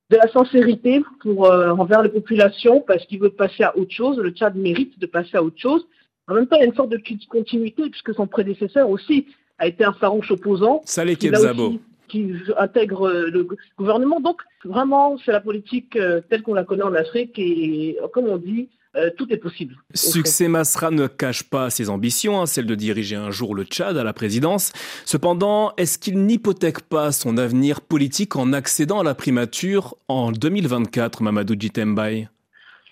de 0.09 0.15
la 0.15 0.27
sincérité 0.31 1.03
euh, 1.25 1.69
envers 1.71 2.01
les 2.01 2.09
populations 2.09 2.81
parce 2.81 3.05
qu'il 3.05 3.19
veut 3.19 3.29
passer 3.29 3.63
à 3.63 3.77
autre 3.77 3.91
chose. 3.91 4.17
Le 4.17 4.31
Tchad 4.31 4.55
mérite 4.55 4.97
de 4.99 5.05
passer 5.05 5.35
à 5.35 5.43
autre 5.43 5.59
chose. 5.59 5.85
En 6.27 6.35
même 6.35 6.47
temps, 6.47 6.57
il 6.57 6.59
y 6.59 6.63
a 6.63 6.67
une 6.67 6.75
sorte 6.75 6.89
de 6.89 7.01
continuité 7.29 7.89
puisque 7.89 8.13
son 8.13 8.27
prédécesseur 8.27 8.89
aussi 8.89 9.27
a 9.59 9.67
été 9.67 9.83
un 9.83 9.93
farouche 9.93 10.31
opposant. 10.31 10.81
Saleh 10.85 11.15
Kebzabo. 11.15 11.79
Qui 12.07 12.33
intègre 12.57 13.07
euh, 13.07 13.29
le 13.29 13.47
gouvernement. 13.77 14.21
Donc, 14.21 14.41
vraiment, 14.63 15.17
c'est 15.25 15.31
la 15.33 15.41
politique 15.41 15.95
euh, 15.97 16.21
telle 16.29 16.41
qu'on 16.41 16.53
la 16.53 16.63
connaît 16.63 16.83
en 16.83 16.93
Afrique 16.93 17.37
et, 17.37 17.97
comme 18.13 18.27
on 18.27 18.37
dit, 18.37 18.69
euh, 18.95 19.09
tout 19.17 19.31
est 19.31 19.37
possible. 19.37 19.75
Succès 19.93 20.47
Masra 20.47 20.89
ne 20.89 21.07
cache 21.07 21.43
pas 21.43 21.69
ses 21.69 21.89
ambitions, 21.89 22.41
hein, 22.41 22.45
celle 22.45 22.65
de 22.65 22.75
diriger 22.75 23.15
un 23.15 23.29
jour 23.29 23.53
le 23.55 23.63
Tchad 23.63 23.97
à 23.97 24.03
la 24.03 24.13
présidence. 24.13 24.71
Cependant, 25.05 25.73
est-ce 25.77 25.97
qu'il 25.97 26.25
n'hypothèque 26.25 26.81
pas 26.81 27.11
son 27.11 27.37
avenir 27.37 27.81
politique 27.81 28.37
en 28.37 28.53
accédant 28.53 29.01
à 29.01 29.03
la 29.03 29.13
primature 29.13 29.95
en 30.07 30.31
2024, 30.31 31.21
Mamadou 31.21 31.55
Djitembaï 31.59 32.29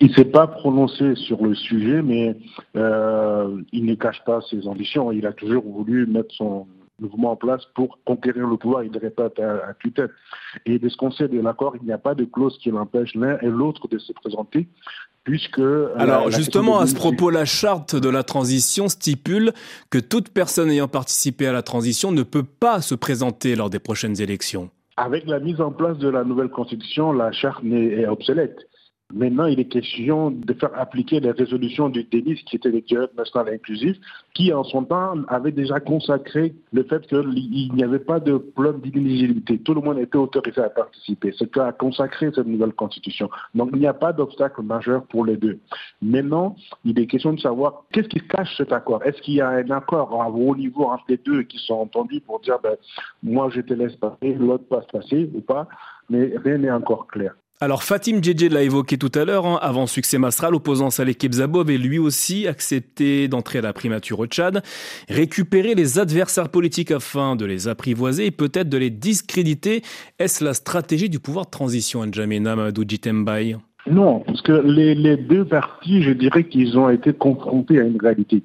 il 0.02 0.10
ne 0.10 0.14
s'est 0.14 0.25
pas 0.25 0.48
prononcé 0.48 1.16
sur 1.16 1.44
le 1.44 1.56
sujet, 1.56 2.02
mais 2.02 2.36
euh, 2.75 3.62
il 3.72 3.86
ne 3.86 3.96
cache 3.96 4.24
pas 4.25 4.42
ses 4.50 4.68
ambitions. 4.68 5.12
Il 5.12 5.25
a 5.25 5.32
toujours 5.32 5.64
voulu 5.64 6.06
mettre 6.06 6.34
son 6.36 6.68
mouvement 7.00 7.32
en 7.32 7.36
place 7.36 7.64
pour 7.75 8.00
conquérir 8.06 8.48
le 8.48 8.58
pouvoir. 8.58 8.84
Il 8.84 8.98
répète 8.98 9.40
à, 9.40 9.70
à 9.70 9.74
tue-tête. 9.74 10.12
Et 10.66 10.80
de 10.80 10.90
ce 10.90 10.98
qu'on 10.98 11.12
sait 11.12 11.28
de 11.28 11.40
l'accord, 11.40 11.75
il 11.80 11.86
n'y 11.86 11.94
a 11.94 11.98
pas 11.98 12.16
de 12.16 12.25
clause 12.25 12.58
qui 12.62 12.72
l'empêche 12.72 13.16
l'un 13.16 13.38
et 13.40 13.48
l'autre 13.48 13.88
de 13.88 13.98
se 13.98 14.12
présenter. 14.14 14.68
Puisque, 15.24 15.60
euh, 15.60 15.92
Alors 15.98 16.30
justement, 16.30 16.80
à 16.80 16.86
ce 16.86 16.94
propos, 16.94 17.32
la 17.32 17.46
charte 17.46 17.96
de 17.96 18.10
la 18.10 18.24
transition 18.24 18.90
stipule 18.90 19.54
que 19.90 19.98
toute 19.98 20.30
personne 20.30 20.70
ayant 20.70 20.88
participé 20.88 21.48
à 21.48 21.51
la 21.51 21.64
transition 21.64 22.12
ne 22.12 22.22
peut 22.22 22.44
pas 22.44 22.81
se 22.81 22.94
présenter 22.94 23.55
lors 23.55 23.72
des 23.72 23.79
prochaines 23.79 24.22
élections. 24.22 24.70
Avec 24.98 25.25
la 25.25 25.40
mise 25.40 25.60
en 25.60 25.72
place 25.72 25.98
de 25.98 26.10
la 26.10 26.24
nouvelle 26.24 26.50
constitution, 26.50 27.12
la 27.12 27.31
charte 27.31 27.64
est 27.66 28.08
obsolète. 28.08 28.68
Maintenant, 29.13 29.46
il 29.46 29.59
est 29.59 29.65
question 29.65 30.31
de 30.31 30.53
faire 30.53 30.72
appliquer 30.74 31.20
les 31.20 31.29
résolutions 31.29 31.89
du 31.89 32.03
DENIS, 32.03 32.44
qui 32.46 32.55
était 32.55 32.72
le 32.72 32.81
dialogue 32.81 33.11
national 33.15 33.53
inclusif, 33.53 33.98
qui 34.33 34.51
en 34.51 34.63
son 34.63 34.83
temps 34.83 35.13
avait 35.27 35.51
déjà 35.51 35.79
consacré 35.79 36.55
le 36.74 36.83
fait 36.83 37.05
qu'il 37.05 37.72
n'y 37.74 37.83
avait 37.83 38.00
pas 38.00 38.20
de 38.20 38.37
problème 38.37 38.81
d'inéligibilité. 38.81 39.59
Tout 39.59 39.75
le 39.75 39.81
monde 39.81 40.00
était 40.00 40.18
autorisé 40.18 40.59
à 40.59 40.70
participer. 40.70 41.31
C'est 41.33 41.46
ce 41.46 41.50
qu'a 41.50 41.72
consacré 41.72 42.31
cette 42.33 42.48
nouvelle 42.48 42.74
constitution. 42.74 43.29
Donc, 43.53 43.70
il 43.74 43.79
n'y 43.79 43.87
a 43.87 43.94
pas 43.94 44.11
d'obstacle 44.11 44.63
majeur 44.63 45.05
pour 45.05 45.24
les 45.24 45.37
deux. 45.37 45.59
Maintenant, 46.01 46.55
il 46.83 47.00
est 47.00 47.05
question 47.05 47.33
de 47.33 47.39
savoir 47.39 47.83
qu'est-ce 47.91 48.07
qui 48.07 48.22
cache 48.27 48.57
cet 48.57 48.74
accord. 48.74 49.03
Est-ce 49.03 49.22
qu'il 49.22 49.35
y 49.35 49.41
a 49.41 49.50
un 49.50 49.70
accord 49.70 50.20
à 50.20 50.29
haut 50.31 50.55
niveau 50.55 50.85
entre 50.85 51.05
les 51.09 51.18
deux 51.18 51.44
qui 51.44 51.59
sont 51.59 51.75
entendus 51.75 52.22
pour 52.22 52.39
dire, 52.39 52.57
ben, 52.61 52.75
moi 53.22 53.50
je 53.53 53.61
te 53.61 53.74
laisse 53.74 53.96
passer, 53.98 54.33
l'autre 54.33 54.68
passe 54.68 54.87
passer 54.87 55.29
ou 55.33 55.41
pas, 55.41 55.68
mais 56.09 56.33
rien 56.44 56.57
n'est 56.57 56.72
encore 56.72 57.05
clair. 57.05 57.35
Alors 57.61 57.83
Fatim 57.83 58.22
Djedje 58.22 58.50
l'a 58.51 58.63
évoqué 58.63 58.98
tout 58.98 59.11
à 59.15 59.24
l'heure, 59.24 59.46
hein, 59.46 59.57
avant 59.61 59.87
succès 59.87 60.18
Masra, 60.18 60.50
l'opposant 60.50 60.89
Saleh 60.89 61.15
Kebzabo 61.15 61.61
avait 61.61 61.77
lui 61.77 61.98
aussi 61.98 62.48
accepté 62.48 63.29
d'entrer 63.29 63.59
à 63.59 63.61
la 63.61 63.72
primature 63.72 64.20
au 64.20 64.25
Tchad, 64.25 64.61
récupérer 65.07 65.74
les 65.74 65.98
adversaires 65.98 66.50
politiques 66.50 66.91
afin 66.91 67.37
de 67.37 67.46
les 67.46 67.70
apprivoiser 67.70 68.25
et 68.25 68.31
peut-être 68.31 68.68
de 68.68 68.77
les 68.77 68.89
discréditer. 68.89 69.83
Est-ce 70.20 70.44
la 70.44 70.53
stratégie 70.53 71.07
du 71.07 71.22
pouvoir 71.22 71.46
de 71.46 71.51
transition, 71.51 72.05
N'Djamena 72.05 72.57
Mamadou 72.57 72.83
Djitembaï 72.85 73.55
Non, 73.89 74.20
parce 74.20 74.41
que 74.41 74.51
les, 74.51 74.94
les 74.94 75.15
deux 75.15 75.46
partis, 75.46 76.03
je 76.03 76.11
dirais 76.11 76.44
qu'ils 76.44 76.77
ont 76.77 76.89
été 76.89 77.13
confrontés 77.13 77.79
à 77.79 77.83
une 77.83 78.01
réalité. 78.01 78.44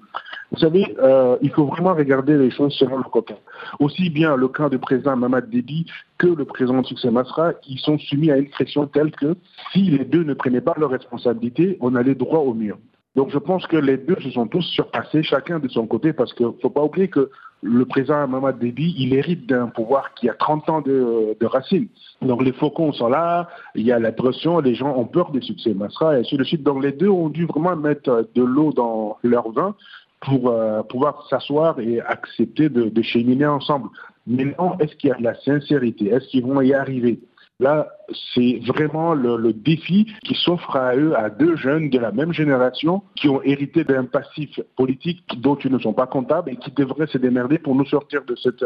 Vous 0.53 0.59
savez, 0.59 0.97
euh, 1.01 1.37
il 1.43 1.51
faut 1.51 1.67
vraiment 1.67 1.95
regarder 1.95 2.37
les 2.37 2.51
choses 2.51 2.75
selon 2.75 2.97
le 2.99 3.05
côté. 3.05 3.35
Aussi 3.79 4.11
bien 4.11 4.37
le 4.37 4.49
cas 4.49 4.69
du 4.69 4.79
président 4.79 5.17
Mamad 5.17 5.49
Déby 5.49 5.87
que 6.19 6.27
le 6.27 6.45
président 6.45 6.83
Succès 6.83 7.11
Masra, 7.11 7.53
ils 7.69 7.79
sont 7.79 7.99
soumis 7.99 8.31
à 8.33 8.37
une 8.37 8.51
pression 8.51 8.87
telle 8.87 9.13
que 9.13 9.37
si 9.73 9.83
les 9.83 10.05
deux 10.05 10.25
ne 10.25 10.35
prenaient 10.35 10.61
pas 10.61 10.75
leurs 10.77 10.91
responsabilités, 10.91 11.79
on 11.81 11.95
allait 11.95 12.17
droit 12.17 12.41
au 12.41 12.53
mur. 12.53 12.79
Donc 13.17 13.31
je 13.31 13.39
pense 13.39 13.67
que 13.67 13.77
les 13.77 13.97
deux 13.97 14.17
se 14.21 14.31
sont 14.31 14.47
tous 14.47 14.63
surpassés, 14.63 15.23
chacun 15.23 15.59
de 15.59 15.69
son 15.69 15.87
côté, 15.87 16.13
parce 16.13 16.33
qu'il 16.33 16.47
ne 16.47 16.53
faut 16.63 16.71
pas 16.71 16.83
oublier 16.83 17.09
que 17.09 17.31
le 17.63 17.85
président 17.85 18.27
Mamad 18.27 18.59
Déby, 18.59 18.95
il 18.99 19.15
hérite 19.15 19.47
d'un 19.47 19.67
pouvoir 19.67 20.15
qui 20.15 20.29
a 20.29 20.35
30 20.35 20.71
ans 20.71 20.81
de, 20.81 21.37
de, 21.39 21.47
racines. 21.47 21.89
Donc 22.23 22.43
les 22.43 22.53
faucons 22.53 22.93
sont 22.93 23.09
là, 23.09 23.49
il 23.75 23.85
y 23.85 23.93
a 23.93 23.99
la 23.99 24.13
pression, 24.13 24.61
les 24.61 24.75
gens 24.75 24.97
ont 24.97 25.05
peur 25.05 25.31
des 25.33 25.43
succès 25.43 25.75
Masra, 25.75 26.17
et 26.17 26.21
ainsi 26.21 26.37
de 26.37 26.45
suite. 26.45 26.63
Donc 26.63 26.83
les 26.83 26.93
deux 26.93 27.09
ont 27.09 27.29
dû 27.29 27.47
vraiment 27.47 27.77
mettre 27.77 28.29
de 28.35 28.43
l'eau 28.43 28.73
dans 28.73 29.19
leur 29.23 29.51
vin 29.51 29.75
pour 30.21 30.49
euh, 30.49 30.83
pouvoir 30.83 31.27
s'asseoir 31.29 31.79
et 31.81 32.01
accepter 32.01 32.69
de, 32.69 33.03
cheminer 33.03 33.47
ensemble. 33.47 33.89
Maintenant, 34.27 34.77
est-ce 34.79 34.95
qu'il 34.97 35.11
y 35.11 35.13
a 35.13 35.17
de 35.17 35.25
la 35.25 35.35
sincérité? 35.35 36.09
Est-ce 36.09 36.29
qu'ils 36.29 36.45
vont 36.45 36.61
y 36.61 36.75
arriver? 36.75 37.21
Là, 37.59 37.89
c'est 38.35 38.59
vraiment 38.67 39.13
le, 39.13 39.53
défi 39.53 40.07
qui 40.25 40.35
s'offre 40.35 40.77
à 40.77 40.97
eux, 40.97 41.15
à 41.15 41.29
deux 41.29 41.57
jeunes 41.57 41.91
de 41.91 41.99
la 41.99 42.11
même 42.11 42.33
génération 42.33 43.03
qui 43.17 43.29
ont 43.29 43.43
hérité 43.43 43.85
d'un 43.85 44.07
passif 44.07 44.59
politique 44.77 45.23
dont 45.39 45.57
ils 45.57 45.71
ne 45.71 45.79
sont 45.79 45.93
pas 45.93 46.07
comptables 46.07 46.51
et 46.51 46.57
qui 46.57 46.71
devraient 46.71 47.07
se 47.07 47.19
démerder 47.19 47.59
pour 47.59 47.75
nous 47.75 47.85
sortir 47.85 48.25
de 48.25 48.35
cette, 48.37 48.65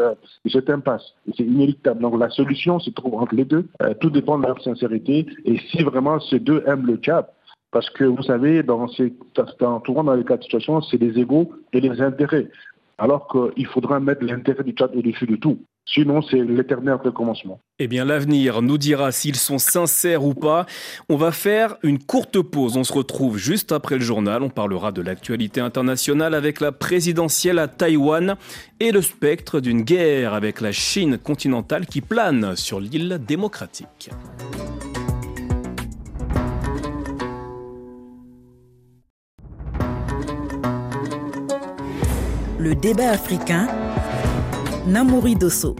cette 0.49 0.69
impasse. 0.69 1.03
C'est 1.35 1.43
inéluctable. 1.43 2.01
Donc 2.01 2.17
la 2.17 2.29
solution 2.29 2.79
se 2.79 2.89
trouve 2.89 3.15
entre 3.15 3.35
les 3.35 3.43
deux. 3.43 3.67
Euh, 3.81 3.93
tout 3.99 4.09
dépend 4.09 4.39
de 4.39 4.47
leur 4.47 4.61
sincérité. 4.61 5.25
Et 5.43 5.57
si 5.69 5.83
vraiment 5.83 6.21
ces 6.21 6.39
deux 6.39 6.63
aiment 6.65 6.87
le 6.87 6.95
cap, 6.95 7.34
parce 7.75 7.89
que 7.89 8.05
vous 8.05 8.23
savez, 8.23 8.63
dans, 8.63 8.87
ces, 8.87 9.13
dans, 9.59 9.81
dans 9.85 10.13
les 10.13 10.23
cas 10.23 10.37
de 10.37 10.43
situation, 10.43 10.81
c'est 10.81 10.95
les 10.95 11.19
égaux 11.19 11.51
et 11.73 11.81
les 11.81 11.99
intérêts. 11.99 12.47
Alors 12.97 13.27
qu'il 13.27 13.67
faudra 13.67 13.99
mettre 13.99 14.23
l'intérêt 14.23 14.63
du 14.63 14.71
Tchad 14.71 14.95
au-dessus 14.95 15.25
de 15.25 15.35
tout. 15.35 15.59
Sinon, 15.85 16.21
c'est 16.21 16.41
l'éternel 16.41 16.97
recommencement. 17.03 17.59
Eh 17.79 17.89
bien, 17.89 18.05
l'avenir 18.05 18.61
nous 18.61 18.77
dira 18.77 19.11
s'ils 19.11 19.35
sont 19.35 19.57
sincères 19.57 20.23
ou 20.23 20.33
pas. 20.33 20.65
On 21.09 21.17
va 21.17 21.33
faire 21.33 21.75
une 21.83 21.99
courte 21.99 22.41
pause. 22.41 22.77
On 22.77 22.85
se 22.85 22.93
retrouve 22.93 23.37
juste 23.37 23.73
après 23.73 23.95
le 23.95 24.01
journal. 24.05 24.41
On 24.41 24.49
parlera 24.49 24.93
de 24.93 25.01
l'actualité 25.01 25.59
internationale 25.59 26.33
avec 26.33 26.61
la 26.61 26.71
présidentielle 26.71 27.59
à 27.59 27.67
Taïwan 27.67 28.37
et 28.79 28.93
le 28.93 29.01
spectre 29.01 29.59
d'une 29.59 29.81
guerre 29.81 30.33
avec 30.33 30.61
la 30.61 30.71
Chine 30.71 31.17
continentale 31.17 31.87
qui 31.87 31.99
plane 31.99 32.55
sur 32.55 32.79
l'île 32.79 33.19
démocratique. 33.27 34.11
Le 42.65 42.73
débat 42.73 43.11
africain, 43.11 43.67
Namouri 44.87 45.35
Dosso. 45.35 45.75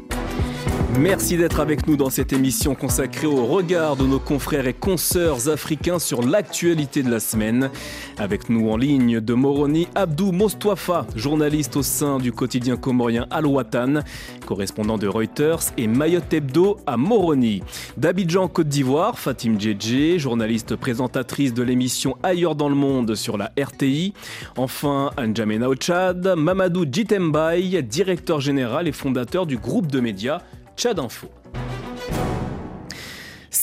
Merci 0.99 1.35
d'être 1.35 1.59
avec 1.59 1.87
nous 1.87 1.97
dans 1.97 2.09
cette 2.09 2.31
émission 2.31 2.73
consacrée 2.73 3.27
au 3.27 3.45
regard 3.45 3.97
de 3.97 4.05
nos 4.05 4.19
confrères 4.19 4.65
et 4.65 4.73
consoeurs 4.73 5.49
africains 5.49 5.99
sur 5.99 6.21
l'actualité 6.21 7.03
de 7.03 7.11
la 7.11 7.19
semaine. 7.19 7.69
Avec 8.17 8.49
nous 8.49 8.69
en 8.69 8.77
ligne 8.77 9.19
de 9.19 9.33
Moroni, 9.33 9.89
Abdou 9.93 10.31
Mostwafa, 10.31 11.05
journaliste 11.15 11.75
au 11.75 11.83
sein 11.83 12.17
du 12.17 12.31
quotidien 12.31 12.77
comorien 12.77 13.27
Al-Watan, 13.29 14.03
correspondant 14.45 14.97
de 14.97 15.07
Reuters, 15.07 15.59
et 15.77 15.87
Mayotte 15.87 16.33
Hebdo 16.33 16.77
à 16.87 16.95
Moroni. 16.95 17.61
D'Abidjan, 17.97 18.47
Côte 18.47 18.69
d'Ivoire, 18.69 19.19
Fatim 19.19 19.59
Djedje, 19.59 20.17
journaliste 20.17 20.77
présentatrice 20.77 21.53
de 21.53 21.63
l'émission 21.63 22.15
Ailleurs 22.23 22.55
dans 22.55 22.69
le 22.69 22.75
monde 22.75 23.15
sur 23.15 23.37
la 23.37 23.51
RTI. 23.59 24.13
Enfin, 24.55 25.11
Anjamena 25.17 25.67
au 25.67 25.75
Tchad, 25.75 26.35
Mamadou 26.37 26.85
Djitembaï, 26.89 27.83
directeur 27.83 28.39
général 28.39 28.87
et 28.87 28.93
fondateur 28.93 29.45
du 29.45 29.57
groupe 29.57 29.87
de 29.87 29.99
médias 29.99 30.41
Tchad 30.75 30.99
Info. 30.99 31.44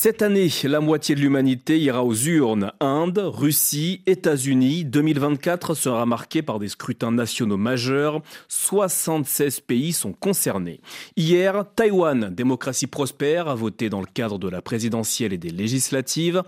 Cette 0.03 0.21
année, 0.21 0.49
la 0.65 0.81
moitié 0.81 1.15
de 1.15 1.21
l'humanité 1.21 1.79
ira 1.79 2.03
aux 2.03 2.13
urnes. 2.13 2.73
Inde, 2.81 3.19
Russie, 3.23 4.01
États-Unis. 4.05 4.83
2024 4.83 5.75
sera 5.75 6.05
marqué 6.05 6.41
par 6.41 6.59
des 6.59 6.67
scrutins 6.67 7.13
nationaux 7.13 7.55
majeurs. 7.55 8.21
76 8.49 9.61
pays 9.61 9.93
sont 9.93 10.11
concernés. 10.11 10.81
Hier, 11.15 11.63
Taïwan, 11.77 12.35
démocratie 12.35 12.87
prospère, 12.87 13.47
a 13.47 13.55
voté 13.55 13.89
dans 13.89 14.01
le 14.01 14.05
cadre 14.05 14.37
de 14.39 14.49
la 14.49 14.61
présidentielle 14.61 15.31
et 15.31 15.37
des 15.37 15.51
législatives. 15.51 16.43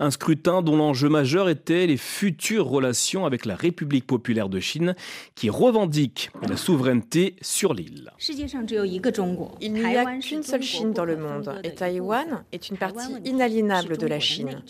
Un 0.00 0.10
scrutin 0.10 0.60
dont 0.60 0.76
l'enjeu 0.76 1.08
majeur 1.08 1.48
était 1.48 1.86
les 1.86 1.96
futures 1.96 2.66
relations 2.66 3.24
avec 3.24 3.46
la 3.46 3.56
République 3.56 4.06
populaire 4.06 4.50
de 4.50 4.60
Chine, 4.60 4.94
qui 5.34 5.48
revendique 5.48 6.30
la 6.46 6.58
souveraineté 6.58 7.36
sur 7.40 7.72
l'île. 7.72 8.12
Il 8.28 9.72
n'y 9.72 9.96
a 9.96 10.18
qu'une 10.18 10.42
seule 10.42 10.62
Chine 10.62 10.92
dans 10.92 11.06
le 11.06 11.16
monde 11.16 11.58
et 11.64 11.74
Taïwan 11.74 12.44
est 12.52 12.68
une 12.68 12.76
partie 12.76 12.97
inaliénable 13.24 13.96
de 13.96 14.06
la 14.06 14.20
Chine. 14.20 14.62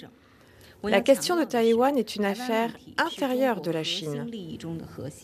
La 0.84 1.00
question 1.00 1.36
de 1.36 1.44
Taïwan 1.44 1.98
est 1.98 2.14
une 2.14 2.24
affaire 2.24 2.70
intérieure 2.98 3.60
de 3.60 3.72
la 3.72 3.82
Chine. 3.82 4.26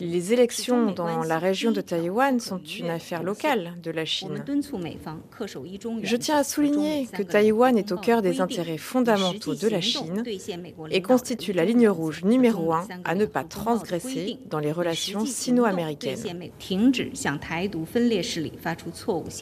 Les 0.01 0.33
élections 0.33 0.91
dans 0.91 1.23
la 1.23 1.39
région 1.39 1.71
de 1.71 1.79
Taïwan 1.79 2.41
sont 2.41 2.59
une 2.59 2.89
affaire 2.89 3.23
locale 3.23 3.73
de 3.81 3.89
la 3.91 4.03
Chine. 4.03 4.43
Je 6.03 6.15
tiens 6.17 6.37
à 6.37 6.43
souligner 6.43 7.07
que 7.11 7.23
Taïwan 7.23 7.77
est 7.77 7.93
au 7.93 7.97
cœur 7.97 8.21
des 8.21 8.41
intérêts 8.41 8.77
fondamentaux 8.77 9.55
de 9.55 9.67
la 9.69 9.79
Chine 9.79 10.23
et 10.91 11.01
constitue 11.01 11.53
la 11.53 11.63
ligne 11.63 11.87
rouge 11.87 12.25
numéro 12.25 12.73
un 12.73 12.85
à 13.05 13.15
ne 13.15 13.25
pas 13.25 13.45
transgresser 13.45 14.37
dans 14.49 14.59
les 14.59 14.73
relations 14.73 15.25
sino-américaines. 15.25 16.51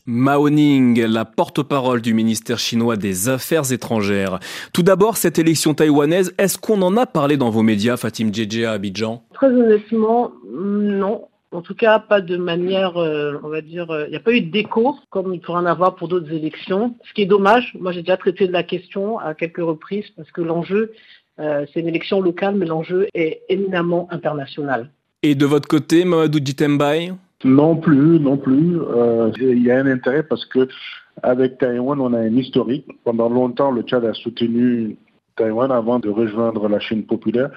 Mao 0.06 0.50
Ning, 0.50 1.02
la 1.06 1.26
porte-parole 1.26 2.02
du 2.02 2.14
ministère 2.14 2.60
chinois 2.60 2.98
des 2.98 3.30
Affaires 3.30 3.72
étrangères. 3.72 4.40
Tout 4.74 4.84
d'abord, 4.84 5.18
cette 5.18 5.40
élection 5.40 5.74
taïwanaise 5.74 6.03
est-ce 6.12 6.58
qu'on 6.58 6.82
en 6.82 6.98
a 6.98 7.06
parlé 7.06 7.38
dans 7.38 7.50
vos 7.50 7.64
médias, 7.64 7.98
Fatim 7.98 8.34
Djedje 8.34 8.64
à 8.66 8.74
Abidjan? 8.74 9.24
Très 9.34 9.48
honnêtement, 9.48 10.32
non. 10.52 11.28
En 11.54 11.62
tout 11.62 11.76
cas, 11.76 12.00
pas 12.00 12.20
de 12.20 12.36
manière, 12.36 12.98
euh, 12.98 13.34
on 13.44 13.50
va 13.50 13.62
dire, 13.62 13.92
euh, 13.92 14.06
il 14.08 14.10
n'y 14.10 14.16
a 14.16 14.20
pas 14.20 14.34
eu 14.34 14.42
d'écho 14.42 14.96
comme 15.12 15.34
il 15.34 15.40
pourrait 15.40 15.60
en 15.60 15.66
avoir 15.68 15.96
pour 15.96 16.08
d'autres 16.08 16.32
élections. 16.32 16.96
Ce 17.08 17.14
qui 17.14 17.22
est 17.22 17.28
dommage, 17.28 17.76
moi 17.80 17.92
j'ai 17.92 18.02
déjà 18.02 18.18
traité 18.18 18.48
de 18.48 18.52
la 18.52 18.64
question 18.64 19.20
à 19.20 19.36
quelques 19.36 19.62
reprises 19.62 20.10
parce 20.18 20.32
que 20.32 20.42
l'enjeu, 20.42 20.94
euh, 21.40 21.66
c'est 21.72 21.82
une 21.82 21.88
élection 21.88 22.22
locale, 22.22 22.56
mais 22.56 22.66
l'enjeu 22.66 23.08
est 23.14 23.42
éminemment 23.50 24.08
international. 24.10 24.90
Et 25.22 25.36
de 25.36 25.46
votre 25.46 25.68
côté, 25.68 26.06
Mamadou 26.06 26.40
Djitembaï 26.44 27.14
Non 27.44 27.76
plus, 27.76 28.20
non 28.20 28.38
plus. 28.38 28.80
Il 29.40 29.64
y 29.64 29.70
a 29.70 29.78
un 29.78 29.86
intérêt 29.86 30.24
parce 30.24 30.46
que 30.46 30.68
avec 31.22 31.60
Taïwan, 31.60 32.02
on 32.02 32.14
a 32.14 32.20
un 32.20 32.36
historique. 32.36 32.88
Pendant 33.04 33.30
longtemps, 33.30 33.70
le 33.70 33.84
Tchad 33.84 34.04
a 34.06 34.14
soutenu 34.14 34.98
Taïwan 35.36 35.72
avant 35.72 36.00
de 36.00 36.10
rejoindre 36.10 36.68
la 36.68 36.80
Chine 36.80 37.04
populaire. 37.04 37.50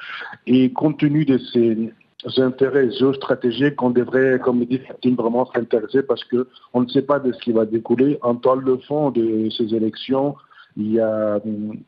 Et 0.47 0.73
compte 0.73 0.99
tenu 0.99 1.25
de 1.25 1.39
ces 1.39 1.93
intérêts 2.39 2.91
géostratégiques, 2.91 3.81
on 3.83 3.91
devrait, 3.91 4.39
comme 4.43 4.65
dit 4.65 4.79
Fatim, 4.79 5.15
vraiment 5.15 5.51
s'intéresser 5.53 6.03
parce 6.03 6.25
qu'on 6.25 6.81
ne 6.81 6.89
sait 6.89 7.03
pas 7.03 7.19
de 7.19 7.33
ce 7.33 7.39
qui 7.41 7.53
va 7.53 7.65
découler. 7.65 8.19
En 8.23 8.35
toile 8.37 8.65
de 8.65 8.77
fond 8.89 9.11
de 9.11 9.49
ces 9.51 9.75
élections, 9.75 10.35
il 10.77 10.93
y 10.93 11.01
a 11.01 11.41
hum, 11.45 11.79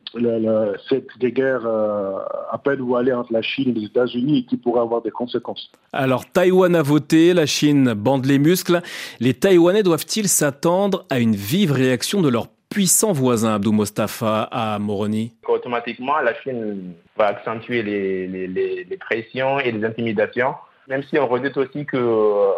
cette 0.89 1.17
guerre 1.19 1.61
euh, 1.65 2.17
à 2.51 2.57
peine 2.57 2.81
où 2.81 2.95
aller 2.95 3.13
entre 3.13 3.31
la 3.31 3.41
Chine 3.41 3.69
et 3.69 3.79
les 3.79 3.85
États-Unis 3.85 4.45
qui 4.47 4.57
pourrait 4.57 4.81
avoir 4.81 5.01
des 5.01 5.11
conséquences. 5.11 5.71
Alors 5.93 6.25
Taïwan 6.25 6.75
a 6.75 6.81
voté, 6.81 7.33
la 7.33 7.45
Chine 7.45 7.93
bande 7.93 8.25
les 8.25 8.39
muscles. 8.39 8.81
Les 9.19 9.35
Taïwanais 9.35 9.83
doivent-ils 9.83 10.27
s'attendre 10.27 11.05
à 11.09 11.19
une 11.19 11.35
vive 11.35 11.71
réaction 11.71 12.21
de 12.21 12.29
leur 12.29 12.47
puissant 12.69 13.11
voisin, 13.11 13.55
Abdou 13.55 13.71
Mostafa, 13.71 14.43
à 14.51 14.79
Moroni 14.79 15.33
Automatiquement, 15.47 16.19
la 16.19 16.33
Chine 16.41 16.93
va 17.17 17.27
accentuer 17.27 17.83
les, 17.83 18.97
pressions 18.99 19.59
et 19.59 19.71
les 19.71 19.83
intimidations, 19.83 20.53
même 20.87 21.03
si 21.09 21.17
on 21.17 21.27
redoute 21.27 21.57
aussi 21.57 21.85
que 21.85 21.97
euh, 21.97 22.51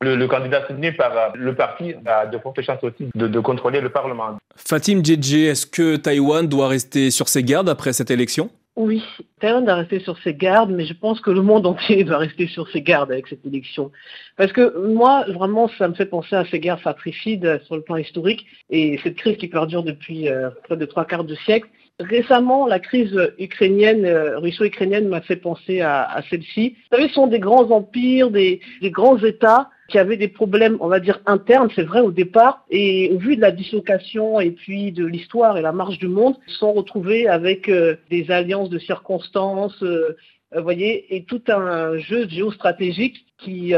le, 0.00 0.26
candidat 0.26 0.66
soutenu 0.66 0.92
par 0.92 1.16
euh, 1.16 1.28
le 1.34 1.54
parti 1.54 1.94
a 2.04 2.26
de 2.26 2.38
fortes 2.38 2.60
chances 2.62 2.82
aussi 2.82 3.08
de, 3.14 3.40
contrôler 3.40 3.80
le 3.80 3.88
Parlement. 3.88 4.36
Fatim 4.56 5.02
Djedje, 5.02 5.48
est-ce 5.48 5.66
que 5.66 5.96
Taïwan 5.96 6.46
doit 6.46 6.68
rester 6.68 7.10
sur 7.10 7.28
ses 7.28 7.42
gardes 7.42 7.68
après 7.68 7.92
cette 7.92 8.10
élection? 8.10 8.50
Oui, 8.76 9.04
Taïwan 9.38 9.64
doit 9.64 9.76
rester 9.76 10.00
sur 10.00 10.18
ses 10.18 10.34
gardes, 10.34 10.70
mais 10.70 10.84
je 10.84 10.94
pense 10.94 11.20
que 11.20 11.30
le 11.30 11.42
monde 11.42 11.64
entier 11.64 12.02
doit 12.04 12.18
rester 12.18 12.48
sur 12.48 12.68
ses 12.70 12.82
gardes 12.82 13.12
avec 13.12 13.28
cette 13.28 13.46
élection. 13.46 13.92
Parce 14.36 14.52
que 14.52 14.88
moi, 14.88 15.24
vraiment, 15.28 15.68
ça 15.78 15.86
me 15.86 15.94
fait 15.94 16.06
penser 16.06 16.34
à 16.34 16.44
ces 16.46 16.58
guerres 16.58 16.80
fratricides 16.80 17.60
sur 17.66 17.76
le 17.76 17.82
plan 17.82 17.96
historique 17.96 18.44
et 18.70 18.98
cette 19.04 19.14
crise 19.16 19.36
qui 19.36 19.46
perdure 19.46 19.84
depuis 19.84 20.28
euh, 20.28 20.50
près 20.64 20.76
de 20.76 20.84
trois 20.86 21.04
quarts 21.04 21.24
de 21.24 21.36
siècle. 21.36 21.68
Récemment, 22.00 22.66
la 22.66 22.80
crise 22.80 23.16
ukrainienne, 23.38 24.04
euh, 24.04 24.38
russo-ukrainienne 24.40 25.06
m'a 25.06 25.20
fait 25.20 25.36
penser 25.36 25.80
à, 25.80 26.20
celle-ci. 26.28 26.70
Vous 26.90 26.96
savez, 26.96 27.08
ce 27.08 27.14
sont 27.14 27.28
des 27.28 27.38
grands 27.38 27.70
empires, 27.70 28.32
des, 28.32 28.60
grands 28.82 29.18
États 29.18 29.70
qui 29.88 29.98
avaient 29.98 30.16
des 30.16 30.28
problèmes, 30.28 30.76
on 30.80 30.88
va 30.88 31.00
dire, 31.00 31.20
internes, 31.26 31.70
c'est 31.74 31.82
vrai, 31.82 32.00
au 32.00 32.10
départ. 32.10 32.64
Et 32.70 33.10
au 33.12 33.18
vu 33.18 33.36
de 33.36 33.40
la 33.40 33.50
dislocation 33.50 34.40
et 34.40 34.50
puis 34.50 34.92
de 34.92 35.04
l'histoire 35.04 35.58
et 35.58 35.62
la 35.62 35.72
marche 35.72 35.98
du 35.98 36.08
monde, 36.08 36.36
ils 36.48 36.54
sont 36.54 36.72
retrouvés 36.72 37.28
avec 37.28 37.68
euh, 37.68 37.96
des 38.10 38.30
alliances 38.30 38.70
de 38.70 38.78
circonstances, 38.78 39.82
euh, 39.82 40.16
vous 40.54 40.62
voyez, 40.62 41.14
et 41.14 41.24
tout 41.24 41.42
un 41.48 41.98
jeu 41.98 42.28
géostratégique 42.28 43.26
qui 43.38 43.74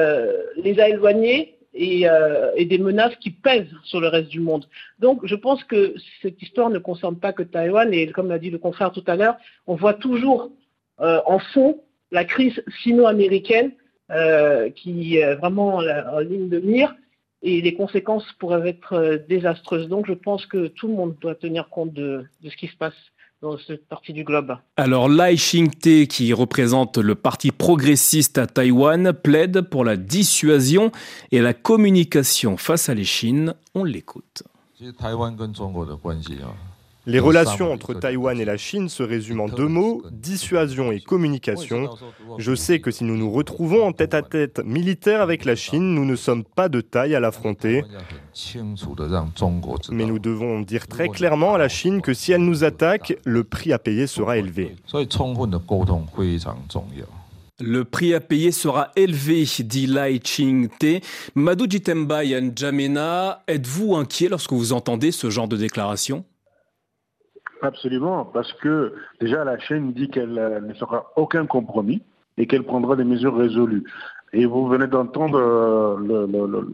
les 0.56 0.78
a 0.78 0.88
éloignés 0.90 1.56
euh, 1.78 2.52
et, 2.56 2.64
des 2.64 2.78
menaces 2.78 3.16
qui 3.16 3.30
pèsent 3.30 3.74
sur 3.84 4.00
le 4.00 4.08
reste 4.08 4.28
du 4.28 4.40
monde. 4.40 4.66
Donc 4.98 5.20
je 5.26 5.34
pense 5.34 5.62
que 5.64 5.94
cette 6.22 6.40
histoire 6.40 6.70
ne 6.70 6.78
concerne 6.78 7.18
pas 7.18 7.34
que 7.34 7.42
Taïwan 7.42 7.92
et 7.92 8.10
comme 8.12 8.28
l'a 8.28 8.38
dit 8.38 8.48
le 8.48 8.58
confrère 8.58 8.92
tout 8.92 9.04
à 9.06 9.14
l'heure, 9.14 9.36
on 9.66 9.74
voit 9.74 9.92
toujours 9.92 10.50
euh, 11.00 11.20
en 11.26 11.38
fond 11.38 11.82
la 12.12 12.24
crise 12.24 12.62
sino-américaine 12.82 13.72
euh, 14.10 14.70
qui 14.70 15.16
est 15.16 15.34
vraiment 15.34 15.76
en 15.76 16.18
ligne 16.20 16.48
de 16.48 16.60
mire 16.60 16.94
et 17.42 17.60
les 17.60 17.74
conséquences 17.74 18.26
pourraient 18.38 18.68
être 18.68 19.24
désastreuses. 19.28 19.88
Donc 19.88 20.06
je 20.06 20.14
pense 20.14 20.46
que 20.46 20.68
tout 20.68 20.88
le 20.88 20.94
monde 20.94 21.16
doit 21.20 21.34
tenir 21.34 21.68
compte 21.68 21.92
de 21.92 22.24
ce 22.42 22.56
qui 22.56 22.68
se 22.68 22.76
passe 22.76 22.94
dans 23.42 23.58
cette 23.58 23.86
partie 23.86 24.12
du 24.12 24.24
globe. 24.24 24.56
Alors 24.76 25.08
Lai 25.08 25.36
Ching-te, 25.36 26.04
qui 26.04 26.32
représente 26.32 26.96
le 26.98 27.14
parti 27.14 27.50
progressiste 27.50 28.38
à 28.38 28.46
Taïwan, 28.46 29.12
plaide 29.12 29.62
pour 29.62 29.84
la 29.84 29.96
dissuasion 29.96 30.90
et 31.32 31.40
la 31.40 31.52
communication 31.52 32.56
face 32.56 32.88
à 32.88 32.94
la 32.94 33.04
Chine. 33.04 33.54
On 33.74 33.84
l'écoute. 33.84 34.42
Les 37.06 37.20
relations 37.20 37.72
entre 37.72 37.94
Taïwan 37.94 38.40
et 38.40 38.44
la 38.44 38.56
Chine 38.56 38.88
se 38.88 39.04
résument 39.04 39.44
en 39.44 39.48
deux 39.48 39.68
mots, 39.68 40.02
dissuasion 40.10 40.90
et 40.90 41.00
communication. 41.00 41.88
Je 42.38 42.54
sais 42.54 42.80
que 42.80 42.90
si 42.90 43.04
nous 43.04 43.16
nous 43.16 43.30
retrouvons 43.30 43.86
en 43.86 43.92
tête-à-tête 43.92 44.60
militaire 44.64 45.22
avec 45.22 45.44
la 45.44 45.54
Chine, 45.54 45.94
nous 45.94 46.04
ne 46.04 46.16
sommes 46.16 46.42
pas 46.42 46.68
de 46.68 46.80
taille 46.80 47.14
à 47.14 47.20
l'affronter. 47.20 47.84
Mais 49.92 50.04
nous 50.04 50.18
devons 50.18 50.60
dire 50.62 50.88
très 50.88 51.08
clairement 51.08 51.54
à 51.54 51.58
la 51.58 51.68
Chine 51.68 52.02
que 52.02 52.12
si 52.12 52.32
elle 52.32 52.42
nous 52.42 52.64
attaque, 52.64 53.16
le 53.24 53.44
prix 53.44 53.72
à 53.72 53.78
payer 53.78 54.08
sera 54.08 54.36
élevé. 54.36 54.74
Le 57.58 57.84
prix 57.84 58.12
à 58.12 58.20
payer 58.20 58.52
sera 58.52 58.90
élevé, 58.96 59.46
dit 59.60 59.86
Lai 59.86 60.20
Ching-te. 60.22 61.00
Madou 61.34 61.66
Jitemba 61.70 62.22
Jamena, 62.54 63.44
êtes-vous 63.46 63.94
inquiet 63.94 64.28
lorsque 64.28 64.52
vous 64.52 64.72
entendez 64.72 65.12
ce 65.12 65.30
genre 65.30 65.48
de 65.48 65.56
déclaration? 65.56 66.24
Absolument, 67.62 68.24
parce 68.24 68.52
que 68.54 68.94
déjà 69.20 69.44
la 69.44 69.58
Chine 69.58 69.92
dit 69.92 70.08
qu'elle 70.08 70.38
euh, 70.38 70.60
ne 70.60 70.74
fera 70.74 71.12
aucun 71.16 71.46
compromis 71.46 72.02
et 72.36 72.46
qu'elle 72.46 72.64
prendra 72.64 72.96
des 72.96 73.04
mesures 73.04 73.36
résolues. 73.36 73.84
Et 74.32 74.44
vous 74.44 74.66
venez 74.68 74.86
d'entendre 74.86 75.38
euh, 75.38 75.96
le, 75.98 76.26
le, 76.26 76.68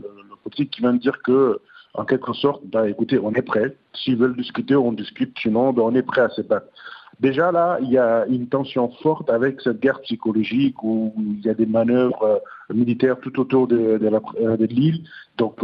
petit 0.44 0.68
qui 0.68 0.80
vient 0.80 0.94
de 0.94 0.98
dire 0.98 1.22
que, 1.22 1.60
en 1.94 2.04
quelque 2.04 2.32
sorte, 2.32 2.62
bah, 2.66 2.88
écoutez, 2.88 3.18
on 3.18 3.32
est 3.32 3.42
prêt. 3.42 3.76
S'ils 3.94 4.16
veulent 4.16 4.36
discuter, 4.36 4.74
on 4.74 4.92
discute. 4.92 5.38
Sinon, 5.38 5.72
bah, 5.72 5.82
on 5.84 5.94
est 5.94 6.02
prêt 6.02 6.22
à 6.22 6.28
se 6.30 6.42
battre. 6.42 6.66
Déjà 7.22 7.52
là, 7.52 7.78
il 7.80 7.90
y 7.90 7.98
a 7.98 8.26
une 8.26 8.48
tension 8.48 8.90
forte 9.02 9.30
avec 9.30 9.60
cette 9.60 9.80
guerre 9.80 10.00
psychologique 10.02 10.82
où 10.82 11.14
il 11.16 11.40
y 11.46 11.48
a 11.48 11.54
des 11.54 11.66
manœuvres 11.66 12.22
euh, 12.24 12.74
militaires 12.74 13.18
tout 13.20 13.38
autour 13.40 13.66
de, 13.68 13.96
de 13.98 14.66
l'île. 14.66 15.04
Donc 15.38 15.58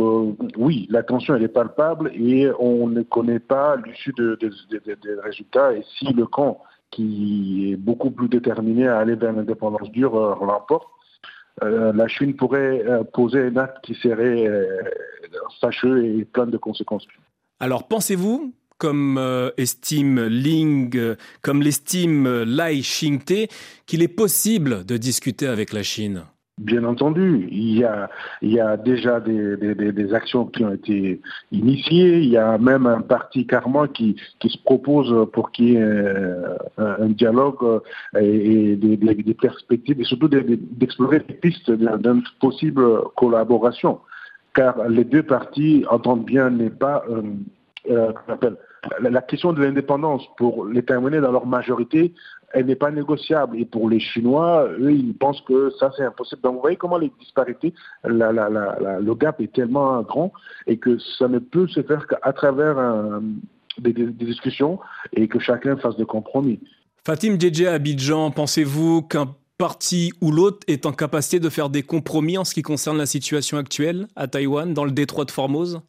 oui, 0.56 0.86
la 0.90 1.02
tension 1.02 1.34
elle 1.34 1.42
est 1.42 1.48
palpable 1.48 2.10
et 2.14 2.48
on 2.58 2.86
ne 2.88 3.02
connaît 3.02 3.40
pas 3.40 3.76
l'issue 3.76 4.14
des 4.16 5.20
résultats. 5.22 5.74
Et 5.74 5.82
si 5.98 6.06
le 6.12 6.26
camp 6.26 6.62
qui 6.90 7.72
est 7.72 7.76
beaucoup 7.76 8.10
plus 8.10 8.28
déterminé 8.28 8.88
à 8.88 8.98
aller 8.98 9.14
vers 9.14 9.32
l'indépendance 9.32 9.90
dure 9.90 10.14
l'emporte, 10.40 10.88
euh, 11.62 11.92
la 11.92 12.08
Chine 12.08 12.36
pourrait 12.36 12.84
euh, 12.86 13.02
poser 13.04 13.46
un 13.46 13.56
acte 13.56 13.84
qui 13.84 13.94
serait 13.94 14.46
euh, 14.46 14.64
fâcheux 15.60 16.04
et 16.04 16.24
plein 16.24 16.46
de 16.46 16.56
conséquences. 16.56 17.06
Alors 17.60 17.88
pensez-vous 17.88 18.52
comme 18.78 19.20
estime 19.56 20.26
Ling, 20.26 21.16
comme 21.42 21.62
l'estime 21.62 22.42
Lai 22.44 22.80
Xingte, 22.80 23.50
qu'il 23.86 24.02
est 24.02 24.08
possible 24.08 24.84
de 24.84 24.96
discuter 24.96 25.46
avec 25.46 25.72
la 25.72 25.82
Chine 25.82 26.24
Bien 26.58 26.82
entendu, 26.82 27.46
il 27.52 27.78
y 27.78 27.84
a, 27.84 28.76
déjà 28.76 29.20
des, 29.20 30.12
actions 30.12 30.46
qui 30.46 30.64
ont 30.64 30.72
été 30.72 31.20
initiées. 31.52 32.18
Il 32.18 32.30
y 32.30 32.36
a 32.36 32.58
même 32.58 32.86
un 32.86 33.00
parti 33.00 33.46
Karma 33.46 33.86
qui, 33.86 34.16
se 34.42 34.58
propose 34.64 35.30
pour 35.32 35.52
qu'il 35.52 35.68
y 35.70 35.76
ait 35.76 35.82
euh, 35.82 36.56
un, 36.78 37.10
dialogue 37.10 37.62
euh, 37.62 37.80
et, 38.20 38.74
des, 38.74 39.34
perspectives 39.34 40.00
et 40.00 40.04
surtout 40.04 40.28
d'explorer 40.28 41.20
des 41.20 41.34
pistes 41.34 41.70
d'une 41.70 42.24
possible 42.40 42.82
collaboration. 43.14 44.00
Car 44.52 44.88
les 44.88 45.04
deux 45.04 45.22
partis 45.22 45.84
entendent 45.88 46.24
bien 46.24 46.50
n'est 46.50 46.70
pas, 46.70 47.04
euh, 47.08 47.22
euh 47.88 48.12
la, 49.00 49.22
question 49.22 49.52
de 49.52 49.62
l'indépendance 49.62 50.22
pour 50.36 50.66
les 50.66 50.82
terminer 50.82 51.20
dans 51.20 51.32
leur 51.32 51.46
majorité 51.46 52.14
elle 52.54 52.66
n'est 52.66 52.76
pas 52.76 52.90
négociable. 52.90 53.58
Et 53.58 53.64
pour 53.64 53.90
les 53.90 54.00
Chinois, 54.00 54.68
eux, 54.80 54.92
ils 54.92 55.14
pensent 55.14 55.42
que 55.42 55.70
ça, 55.78 55.90
c'est 55.96 56.04
impossible. 56.04 56.40
Donc, 56.42 56.54
vous 56.54 56.60
voyez 56.60 56.76
comment 56.76 56.98
les 56.98 57.12
disparités, 57.20 57.74
le 58.04 59.14
gap 59.14 59.40
est 59.40 59.52
tellement 59.52 60.00
grand 60.02 60.32
et 60.66 60.78
que 60.78 60.98
ça 61.18 61.28
ne 61.28 61.38
peut 61.38 61.68
se 61.68 61.82
faire 61.82 62.06
qu'à 62.06 62.32
travers 62.32 63.20
des, 63.78 63.92
discussions 63.92 64.78
et 65.14 65.28
que 65.28 65.38
chacun 65.38 65.76
fasse 65.76 65.96
des 65.96 66.04
compromis. 66.04 66.60
Fatim 67.04 67.38
Djedje 67.38 67.66
Abidjan, 67.66 68.30
pensez-vous 68.30 69.02
qu'un 69.02 69.34
parti 69.56 70.12
ou 70.20 70.30
l'autre 70.30 70.60
est 70.68 70.86
en 70.86 70.92
capacité 70.92 71.40
de 71.40 71.48
faire 71.48 71.68
des 71.68 71.82
compromis 71.82 72.38
en 72.38 72.44
ce 72.44 72.54
qui 72.54 72.62
concerne 72.62 72.96
la 72.96 73.06
situation 73.06 73.58
actuelle 73.58 74.06
à 74.16 74.26
Taïwan, 74.26 74.72
dans 74.72 74.84
le 74.84 74.90
détroit 74.90 75.24
de 75.24 75.30
Formose? 75.30 75.80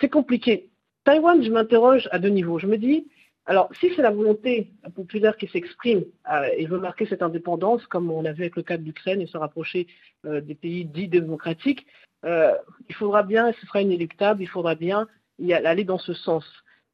C'est 0.00 0.08
compliqué. 0.08 0.68
Taïwan, 1.06 1.40
je 1.40 1.52
m'interroge 1.52 2.08
à 2.10 2.18
deux 2.18 2.30
niveaux. 2.30 2.58
Je 2.58 2.66
me 2.66 2.76
dis, 2.76 3.06
alors, 3.46 3.70
si 3.78 3.92
c'est 3.94 4.02
la 4.02 4.10
volonté 4.10 4.72
populaire 4.96 5.36
qui 5.36 5.46
s'exprime 5.46 6.02
euh, 6.32 6.48
et 6.56 6.66
veut 6.66 6.80
marquer 6.80 7.06
cette 7.06 7.22
indépendance, 7.22 7.86
comme 7.86 8.10
on 8.10 8.22
l'a 8.22 8.32
vu 8.32 8.42
avec 8.42 8.56
le 8.56 8.64
cas 8.64 8.76
de 8.76 8.82
l'Ukraine 8.82 9.20
et 9.20 9.26
se 9.28 9.38
rapprocher 9.38 9.86
euh, 10.24 10.40
des 10.40 10.56
pays 10.56 10.84
dits 10.84 11.06
démocratiques, 11.06 11.86
euh, 12.24 12.52
il 12.88 12.94
faudra 12.96 13.22
bien, 13.22 13.52
ce 13.52 13.66
sera 13.66 13.82
inéluctable, 13.82 14.42
il 14.42 14.48
faudra 14.48 14.74
bien 14.74 15.06
y 15.38 15.52
aller 15.52 15.84
dans 15.84 15.98
ce 15.98 16.12
sens. 16.12 16.44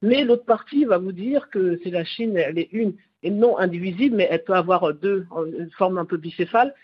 Mais 0.02 0.24
l'autre 0.24 0.44
partie 0.44 0.84
va 0.84 0.98
vous 0.98 1.12
dire 1.12 1.48
que 1.48 1.80
c'est 1.82 1.90
la 1.90 2.04
Chine, 2.04 2.36
elle 2.36 2.58
est 2.58 2.68
une 2.72 2.94
et 3.22 3.30
non 3.30 3.56
indivisible, 3.56 4.16
mais 4.16 4.28
elle 4.30 4.44
peut 4.44 4.52
avoir 4.52 4.92
deux, 4.92 5.26
une 5.58 5.70
forme 5.70 5.96
un 5.96 6.04
peu 6.04 6.18
bicéphale. 6.18 6.74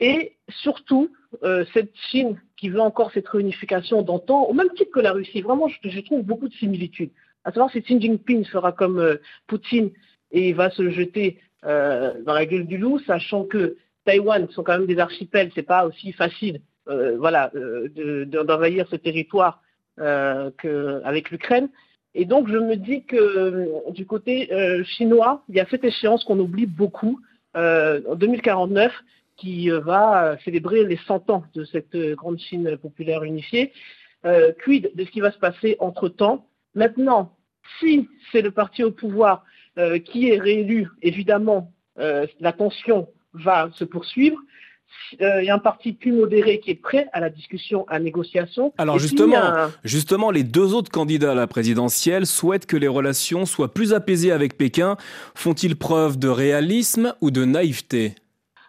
Et 0.00 0.36
surtout, 0.48 1.10
cette 1.72 1.94
Chine 2.10 2.40
qui 2.56 2.70
veut 2.70 2.80
encore 2.80 3.12
cette 3.12 3.28
réunification 3.28 4.02
d'antan, 4.02 4.44
au 4.44 4.52
même 4.52 4.70
titre 4.70 4.90
que 4.90 5.00
la 5.00 5.12
Russie, 5.12 5.42
vraiment, 5.42 5.68
je 5.68 6.00
trouve 6.00 6.22
beaucoup 6.22 6.48
de 6.48 6.54
similitudes 6.54 7.10
à 7.44 7.52
savoir 7.52 7.70
si 7.70 7.82
Xi 7.82 8.00
Jinping 8.00 8.44
fera 8.44 8.72
comme 8.72 8.98
euh, 8.98 9.16
Poutine 9.46 9.90
et 10.30 10.52
va 10.52 10.70
se 10.70 10.90
jeter 10.90 11.38
euh, 11.64 12.14
dans 12.24 12.34
la 12.34 12.46
gueule 12.46 12.66
du 12.66 12.78
loup, 12.78 12.98
sachant 13.00 13.44
que 13.44 13.76
Taïwan 14.04 14.48
sont 14.50 14.62
quand 14.62 14.78
même 14.78 14.86
des 14.86 14.98
archipels, 14.98 15.50
c'est 15.54 15.62
pas 15.62 15.86
aussi 15.86 16.12
facile, 16.12 16.60
euh, 16.88 17.16
voilà, 17.18 17.52
d'envahir 18.26 18.86
ce 18.90 18.96
territoire 18.96 19.62
qu'avec 19.96 21.30
l'Ukraine. 21.30 21.68
Et 22.14 22.24
donc 22.24 22.48
je 22.48 22.56
me 22.56 22.76
dis 22.76 23.04
que 23.04 23.90
du 23.90 24.06
côté 24.06 24.48
chinois, 24.84 25.44
il 25.50 25.56
y 25.56 25.60
a 25.60 25.66
cette 25.66 25.84
échéance 25.84 26.24
qu'on 26.24 26.38
oublie 26.38 26.64
beaucoup 26.64 27.20
en 27.54 28.14
2049 28.14 28.92
qui 29.40 29.70
va 29.70 30.36
célébrer 30.44 30.84
les 30.84 30.98
100 31.06 31.30
ans 31.30 31.44
de 31.54 31.64
cette 31.64 31.96
grande 31.96 32.38
Chine 32.38 32.76
populaire 32.76 33.24
unifiée. 33.24 33.72
quid 34.64 34.90
de 34.94 35.04
ce 35.04 35.10
qui 35.10 35.20
va 35.20 35.32
se 35.32 35.38
passer 35.38 35.76
entre 35.80 36.08
temps 36.08 36.46
Maintenant, 36.74 37.36
si 37.78 38.08
c'est 38.30 38.42
le 38.42 38.50
parti 38.50 38.84
au 38.84 38.90
pouvoir 38.90 39.44
euh, 39.78 39.98
qui 39.98 40.28
est 40.28 40.38
réélu, 40.38 40.88
évidemment, 41.02 41.72
euh, 41.98 42.26
la 42.40 42.52
tension 42.52 43.08
va 43.34 43.70
se 43.74 43.84
poursuivre. 43.84 44.36
Euh, 45.20 45.40
il 45.40 45.46
y 45.46 45.50
a 45.50 45.54
un 45.54 45.60
parti 45.60 45.92
plus 45.92 46.10
modéré 46.10 46.58
qui 46.58 46.72
est 46.72 46.80
prêt 46.80 47.08
à 47.12 47.20
la 47.20 47.30
discussion, 47.30 47.86
à 47.88 47.94
la 47.94 48.00
négociation. 48.00 48.72
Alors 48.76 48.98
justement, 48.98 49.40
justement, 49.84 50.32
les 50.32 50.42
deux 50.42 50.74
autres 50.74 50.90
candidats 50.90 51.32
à 51.32 51.34
la 51.36 51.46
présidentielle 51.46 52.26
souhaitent 52.26 52.66
que 52.66 52.76
les 52.76 52.88
relations 52.88 53.46
soient 53.46 53.72
plus 53.72 53.94
apaisées 53.94 54.32
avec 54.32 54.56
Pékin. 54.56 54.96
Font-ils 55.36 55.76
preuve 55.76 56.18
de 56.18 56.28
réalisme 56.28 57.14
ou 57.20 57.30
de 57.30 57.44
naïveté? 57.44 58.16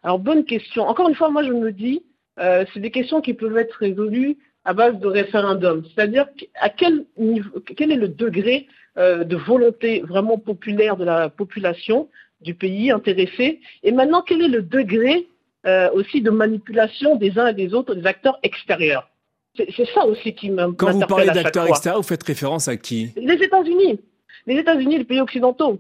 Alors 0.04 0.20
bonne 0.20 0.46
question. 0.46 0.84
Encore 0.84 1.10
une 1.10 1.16
fois, 1.16 1.30
moi 1.30 1.44
je 1.44 1.52
me 1.52 1.72
dis, 1.72 2.04
c'est 2.38 2.80
des 2.80 2.92
questions 2.92 3.22
qui 3.22 3.34
peuvent 3.34 3.58
être 3.58 3.76
résolues 3.76 4.38
à 4.66 4.74
base 4.74 5.00
de 5.00 5.08
référendum. 5.08 5.84
C'est-à-dire 5.86 6.28
à 6.60 6.70
quel, 6.70 7.06
niveau, 7.18 7.60
quel 7.76 7.92
est 7.92 7.96
le 7.96 8.08
degré 8.08 8.68
euh, 8.98 9.24
de 9.24 9.36
volonté 9.36 10.02
vraiment 10.02 10.38
populaire 10.38 10.98
de 10.98 11.06
la 11.06 11.30
population 11.30 12.10
du 12.42 12.54
pays 12.54 12.92
intéressé? 12.92 13.60
Et 13.84 13.92
maintenant 13.92 14.22
quel 14.22 14.42
est 14.42 14.48
le 14.48 14.62
degré 14.62 15.28
euh, 15.66 15.90
aussi 15.94 16.22
de 16.22 16.30
manipulation 16.30 17.16
des 17.16 17.38
uns 17.38 17.48
et 17.48 17.54
des 17.54 17.74
autres, 17.74 17.96
des 17.96 18.06
acteurs 18.06 18.38
extérieurs? 18.44 19.08
C'est 19.56 19.88
ça 19.94 20.06
aussi 20.06 20.34
qui 20.34 20.50
m'interpelle. 20.50 20.76
Quand 20.78 20.94
vous 20.94 21.08
parlez 21.08 21.28
d'acteurs 21.28 21.68
extérieurs, 21.68 22.02
vous 22.02 22.08
faites 22.08 22.24
référence 22.24 22.68
à 22.68 22.78
qui? 22.78 23.12
Les 23.18 23.34
États-Unis. 23.34 24.00
Les 24.48 24.56
États-Unis, 24.56 24.98
les 25.00 25.04
pays 25.04 25.20
occidentaux. 25.20 25.80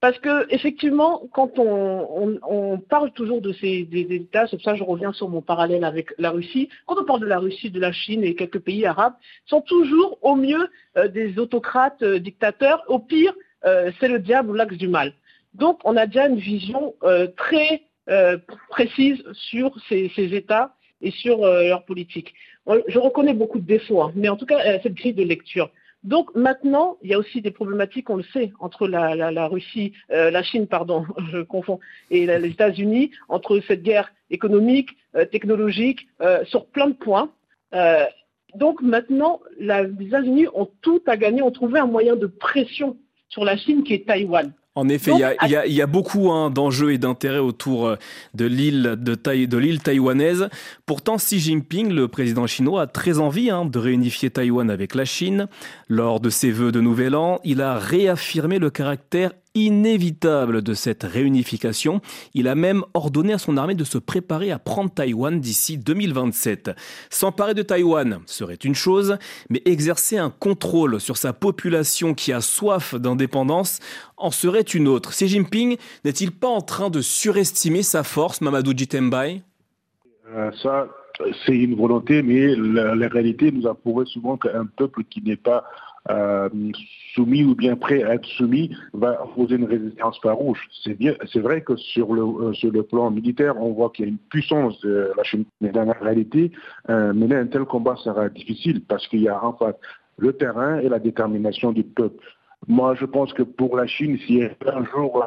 Parce 0.00 0.18
que 0.18 0.46
effectivement, 0.52 1.28
quand 1.32 1.58
on, 1.58 2.78
parle 2.88 3.12
toujours 3.12 3.42
de 3.42 3.52
ces 3.52 3.86
États, 3.92 4.46
c'est 4.46 4.56
pour 4.56 4.64
ça 4.64 4.72
que 4.72 4.78
je 4.78 4.84
reviens 4.84 5.12
sur 5.12 5.28
mon 5.28 5.42
parallèle 5.42 5.84
avec 5.84 6.14
la 6.16 6.30
Russie. 6.30 6.70
Quand 6.86 6.96
on 6.98 7.04
parle 7.04 7.20
de 7.20 7.26
la 7.26 7.38
Russie, 7.38 7.70
de 7.70 7.78
la 7.78 7.92
Chine 7.92 8.24
et 8.24 8.34
quelques 8.34 8.60
pays 8.60 8.86
arabes, 8.86 9.12
sont 9.44 9.60
toujours 9.60 10.18
au 10.22 10.36
mieux 10.36 10.68
euh, 10.96 11.08
des 11.08 11.38
autocrates 11.38 12.02
euh, 12.02 12.18
dictateurs, 12.18 12.82
au 12.88 12.98
pire, 12.98 13.34
euh, 13.66 13.92
c'est 14.00 14.08
le 14.08 14.18
diable 14.18 14.50
ou 14.50 14.54
l'axe 14.54 14.76
du 14.76 14.88
mal. 14.88 15.12
Donc, 15.52 15.80
on 15.84 15.96
a 15.96 16.06
déjà 16.06 16.28
une 16.28 16.38
vision 16.38 16.94
très 17.36 17.82
précise 18.70 19.22
sur 19.32 19.72
ces, 19.88 20.10
États 20.16 20.74
et 21.00 21.10
sur 21.10 21.44
leur 21.44 21.84
politique. 21.84 22.34
Je 22.66 22.98
reconnais 22.98 23.34
beaucoup 23.34 23.58
de 23.58 23.66
défauts, 23.66 24.02
hein, 24.02 24.12
mais 24.14 24.28
en 24.28 24.36
tout 24.36 24.46
cas, 24.46 24.80
cette 24.80 24.94
grille 24.94 25.12
de 25.12 25.24
lecture. 25.24 25.70
Donc 26.02 26.34
maintenant, 26.34 26.96
il 27.02 27.10
y 27.10 27.14
a 27.14 27.18
aussi 27.18 27.42
des 27.42 27.50
problématiques, 27.50 28.08
on 28.08 28.16
le 28.16 28.22
sait, 28.32 28.52
entre 28.58 28.88
la, 28.88 29.46
Russie, 29.46 29.92
euh, 30.10 30.30
la 30.30 30.42
Chine, 30.42 30.66
pardon, 30.66 31.04
je 31.32 31.42
confonds, 31.42 31.78
et 32.10 32.26
les 32.26 32.48
États-Unis, 32.48 33.10
entre 33.28 33.60
cette 33.68 33.82
guerre 33.82 34.12
économique, 34.30 34.96
euh, 35.14 35.26
technologique, 35.26 36.08
euh, 36.22 36.44
sur 36.46 36.66
plein 36.66 36.88
de 36.88 36.94
points. 36.94 37.30
donc 38.54 38.82
maintenant, 38.82 39.40
les 39.58 39.88
États-Unis 40.00 40.46
ont 40.54 40.68
tout 40.80 41.02
à 41.06 41.16
gagner, 41.16 41.42
ont 41.42 41.50
trouvé 41.50 41.78
un 41.78 41.86
moyen 41.86 42.16
de 42.16 42.26
pression 42.26 42.96
sur 43.28 43.44
la 43.44 43.56
Chine 43.56 43.84
qui 43.84 43.94
est 43.94 44.06
Taïwan. 44.06 44.52
En 44.76 44.88
effet, 44.88 45.10
il 45.16 45.72
y, 45.72 45.82
a 45.82 45.86
beaucoup 45.88 46.30
hein, 46.30 46.48
d'enjeux 46.48 46.92
et 46.92 46.98
d'intérêts 46.98 47.40
autour 47.40 47.88
euh, 47.88 47.96
de 48.34 48.44
l'île 48.44 48.96
de, 48.96 49.58
l'île 49.58 49.80
taïwanaise. 49.80 50.48
Pourtant, 50.86 51.16
Xi 51.16 51.40
Jinping, 51.40 51.92
le 51.92 52.06
président 52.06 52.46
chinois, 52.46 52.82
a 52.82 52.86
très 52.86 53.18
envie 53.18 53.50
hein, 53.50 53.64
de 53.64 53.78
réunifier 53.80 54.30
Taïwan 54.30 54.70
avec 54.70 54.94
la 54.94 55.04
Chine. 55.04 55.48
Lors 55.88 56.20
de 56.20 56.30
ses 56.30 56.52
vœux 56.52 56.70
de 56.70 56.80
Nouvel 56.80 57.16
An, 57.16 57.40
il 57.42 57.62
a 57.62 57.78
réaffirmé 57.78 58.60
le 58.60 58.70
caractère 58.70 59.32
inévitable 59.54 60.62
de 60.62 60.74
cette 60.74 61.02
réunification. 61.02 62.00
Il 62.34 62.48
a 62.48 62.54
même 62.54 62.82
ordonné 62.94 63.32
à 63.32 63.38
son 63.38 63.56
armée 63.56 63.74
de 63.74 63.84
se 63.84 63.98
préparer 63.98 64.50
à 64.50 64.58
prendre 64.58 64.90
Taïwan 64.92 65.40
d'ici 65.40 65.78
2027. 65.78 66.70
S'emparer 67.10 67.54
de 67.54 67.62
Taïwan 67.62 68.20
serait 68.26 68.54
une 68.54 68.74
chose, 68.74 69.18
mais 69.48 69.62
exercer 69.64 70.18
un 70.18 70.30
contrôle 70.30 71.00
sur 71.00 71.16
sa 71.16 71.32
population 71.32 72.14
qui 72.14 72.32
a 72.32 72.40
soif 72.40 72.94
d'indépendance 72.94 73.80
en 74.16 74.30
serait 74.30 74.60
une 74.60 74.88
autre. 74.88 75.10
Xi 75.10 75.28
Jinping 75.28 75.76
n'est-il 76.04 76.30
pas 76.32 76.48
en 76.48 76.60
train 76.60 76.90
de 76.90 77.00
surestimer 77.00 77.82
sa 77.82 78.02
force, 78.02 78.40
Mamadou 78.40 78.72
Jitembai 78.76 79.42
euh, 80.28 80.50
Ça, 80.62 80.86
c'est 81.44 81.56
une 81.56 81.74
volonté, 81.74 82.22
mais 82.22 82.54
la, 82.56 83.08
réalité 83.08 83.50
nous 83.52 83.66
a 83.66 83.74
prouvé 83.74 84.06
souvent 84.06 84.36
qu'un 84.36 84.66
peuple 84.66 85.04
qui 85.04 85.22
n'est 85.22 85.36
pas 85.36 85.64
euh, 86.10 86.48
soumis 87.14 87.44
ou 87.44 87.54
bien 87.54 87.76
prêt 87.76 88.02
à 88.02 88.14
être 88.14 88.26
soumis 88.26 88.70
va 88.92 89.22
opposer 89.24 89.56
une 89.56 89.64
résistance 89.64 90.18
farouche. 90.20 90.68
C'est 90.84 91.40
vrai 91.40 91.62
que 91.62 91.76
sur 91.76 92.12
le 92.12 92.22
euh, 92.22 92.52
sur 92.52 92.72
le 92.72 92.82
plan 92.82 93.10
militaire, 93.10 93.54
on 93.60 93.72
voit 93.72 93.90
qu'il 93.90 94.04
y 94.04 94.08
a 94.08 94.10
une 94.10 94.18
puissance 94.18 94.80
de 94.80 95.10
la 95.16 95.22
Chine, 95.24 95.44
mais 95.60 95.70
dans 95.70 95.84
la 95.84 95.92
réalité, 95.92 96.52
euh, 96.88 97.12
mener 97.12 97.36
un 97.36 97.46
tel 97.46 97.64
combat 97.64 97.96
sera 97.96 98.28
difficile 98.28 98.82
parce 98.86 99.06
qu'il 99.08 99.22
y 99.22 99.28
a 99.28 99.44
en 99.44 99.54
fait 99.54 99.76
le 100.18 100.32
terrain 100.32 100.78
et 100.78 100.88
la 100.88 100.98
détermination 100.98 101.72
du 101.72 101.82
peuple. 101.82 102.24
Moi, 102.68 102.94
je 102.94 103.06
pense 103.06 103.32
que 103.32 103.42
pour 103.42 103.76
la 103.76 103.86
Chine, 103.86 104.18
si 104.26 104.42
un 104.42 104.84
jour 104.84 105.24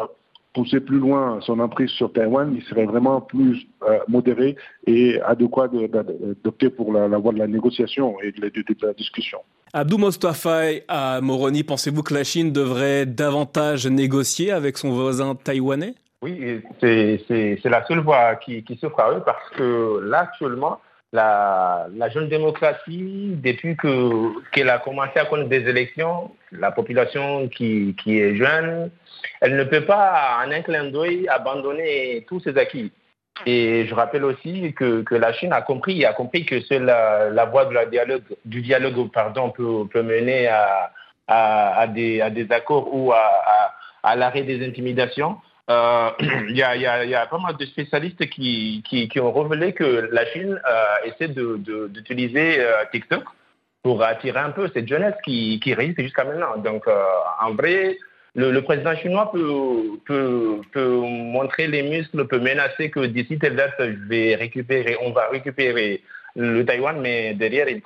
pousser 0.53 0.79
plus 0.79 0.99
loin 0.99 1.39
son 1.41 1.59
emprise 1.59 1.89
sur 1.89 2.11
Taïwan, 2.13 2.53
il 2.55 2.63
serait 2.63 2.85
vraiment 2.85 3.21
plus 3.21 3.65
euh, 3.87 3.99
modéré 4.07 4.55
et 4.85 5.19
adéquat 5.21 5.69
d'opter 6.43 6.69
pour 6.69 6.93
la, 6.93 7.07
voie 7.17 7.33
de 7.33 7.39
la 7.39 7.47
négociation 7.47 8.15
et 8.21 8.31
de, 8.31 8.41
la 8.85 8.93
discussion. 8.93 9.39
Abdou 9.73 9.97
Mostafa 9.97 10.61
à 10.87 11.21
Moroni, 11.21 11.63
pensez-vous 11.63 12.03
que 12.03 12.13
la 12.13 12.23
Chine 12.23 12.51
devrait 12.51 13.05
davantage 13.05 13.87
négocier 13.87 14.51
avec 14.51 14.77
son 14.77 14.91
voisin 14.91 15.35
taïwanais? 15.35 15.95
Oui, 16.21 16.61
c'est 16.79 17.59
la 17.65 17.85
seule 17.85 17.99
voie 17.99 18.35
qui, 18.35 18.63
qui 18.63 18.77
s'offre 18.77 18.99
à 18.99 19.11
eux 19.11 19.21
parce 19.25 19.49
que 19.57 19.99
là, 20.07 20.19
actuellement, 20.19 20.79
la, 21.13 22.09
jeune 22.13 22.27
démocratie, 22.27 23.37
depuis 23.43 23.77
qu'elle 24.51 24.69
a 24.69 24.79
commencé 24.79 25.19
à 25.19 25.25
connaître 25.25 25.49
des 25.49 25.69
élections, 25.69 26.31
la 26.51 26.71
population 26.71 27.47
qui, 27.49 27.95
qui, 28.03 28.19
est 28.19 28.35
jeune, 28.35 28.89
elle 29.41 29.55
ne 29.55 29.63
peut 29.63 29.85
pas, 29.85 30.39
en 30.45 30.51
un 30.51 30.61
clin 30.61 30.85
d'œil, 30.85 31.27
abandonner 31.27 32.25
tous 32.27 32.39
ses 32.41 32.57
acquis. 32.57 32.91
Et 33.45 33.85
je 33.87 33.95
rappelle 33.95 34.25
aussi 34.25 34.73
que, 34.73 35.03
la 35.11 35.33
Chine 35.33 35.53
a 35.53 35.61
compris, 35.61 36.05
a 36.05 36.13
compris 36.13 36.45
que 36.45 36.61
seule 36.61 36.85
la, 36.85 37.45
voie 37.45 37.69
dialogue, 37.85 38.23
du 38.45 38.61
dialogue 38.61 39.11
pardon, 39.11 39.49
peut, 39.49 39.87
peut 39.91 40.03
mener 40.03 40.47
à, 40.47 40.91
à, 41.27 41.87
des, 41.87 42.21
à, 42.21 42.29
des, 42.29 42.51
accords 42.51 42.93
ou 42.93 43.11
à, 43.11 43.73
à 44.03 44.15
l'arrêt 44.15 44.43
des 44.43 44.65
intimidations. 44.65 45.37
Euh, 45.69 46.09
il 46.49 46.57
y, 46.57 46.63
a, 46.63 46.75
y, 46.75 47.15
a, 47.15 47.25
pas 47.25 47.37
mal 47.37 47.55
de 47.55 47.65
spécialistes 47.65 48.29
qui, 48.29 48.83
qui, 48.85 49.19
ont 49.19 49.31
révélé 49.31 49.73
que 49.73 50.09
la 50.11 50.25
Chine 50.27 50.59
euh, 50.67 50.85
essaie 51.05 51.29
d'utiliser 51.29 52.57
de, 52.57 52.63
euh, 52.63 52.83
TikTok 52.91 53.23
pour 53.81 54.03
attirer 54.03 54.39
un 54.39 54.51
peu 54.51 54.69
cette 54.73 54.87
jeunesse 54.87 55.15
qui, 55.23 55.59
qui 55.61 55.73
résiste 55.73 56.01
jusqu'à 56.01 56.23
maintenant. 56.23 56.57
Donc, 56.57 56.85
en 56.87 57.53
vrai, 57.53 57.97
le, 58.35 58.59
président 58.61 58.95
chinois 58.95 59.31
peut, 59.31 59.99
peut, 60.05 60.61
peut, 60.71 60.97
montrer 60.97 61.67
les 61.67 61.83
muscles, 61.83 62.27
peut 62.27 62.39
menacer 62.39 62.89
que 62.89 63.05
d'ici 63.05 63.37
telle 63.37 63.55
date, 63.55 63.73
je 63.79 64.07
vais 64.07 64.35
récupérer, 64.35 64.97
on 65.01 65.11
va 65.11 65.27
récupérer 65.29 66.01
le 66.35 66.63
Taïwan, 66.65 66.99
mais 66.99 67.35
derrière, 67.35 67.67
ils, 67.69 67.81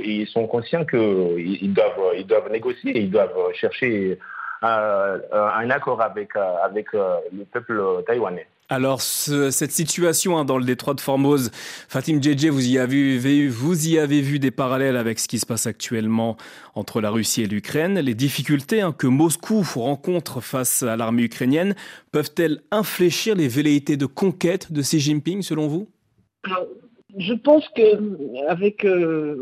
ils 0.00 0.26
sont 0.26 0.46
conscients 0.48 0.84
qu'ils 0.84 1.72
doivent, 1.72 2.14
ils 2.16 2.26
doivent 2.26 2.50
négocier, 2.50 2.98
ils 2.98 3.10
doivent 3.10 3.52
chercher 3.54 4.18
euh, 4.64 5.18
un 5.32 5.70
accord 5.70 6.00
avec, 6.00 6.34
avec 6.36 6.92
euh, 6.94 7.18
le 7.32 7.44
peuple 7.44 7.80
taïwanais. 8.06 8.46
Alors, 8.70 9.02
cette 9.02 9.72
situation 9.72 10.38
hein, 10.38 10.46
dans 10.46 10.56
le 10.56 10.64
détroit 10.64 10.94
de 10.94 11.00
Formose, 11.00 11.50
Fatim 11.88 12.20
Djedje, 12.22 12.46
vous 12.46 12.66
y, 12.66 12.78
avez 12.78 13.48
vous 13.48 13.88
y 13.88 13.98
avez 13.98 14.22
vu 14.22 14.38
des 14.38 14.50
parallèles 14.50 14.96
avec 14.96 15.18
ce 15.18 15.28
qui 15.28 15.38
se 15.38 15.44
passe 15.44 15.66
actuellement 15.66 16.38
entre 16.74 17.02
la 17.02 17.10
Russie 17.10 17.42
et 17.42 17.46
l'Ukraine. 17.46 17.98
Les 17.98 18.14
difficultés 18.14 18.80
hein, 18.80 18.92
que 18.96 19.06
Moscou 19.06 19.62
rencontre 19.74 20.40
face 20.40 20.82
à 20.82 20.96
l'armée 20.96 21.24
ukrainienne 21.24 21.74
peuvent-elles 22.10 22.62
infléchir 22.70 23.34
les 23.34 23.48
velléités 23.48 23.98
de 23.98 24.06
conquête 24.06 24.72
de 24.72 24.80
Xi 24.80 24.98
Jinping, 24.98 25.42
selon 25.42 25.68
vous? 25.68 25.88
Je 27.16 27.32
pense 27.32 27.68
que 27.70 28.48
avec, 28.48 28.86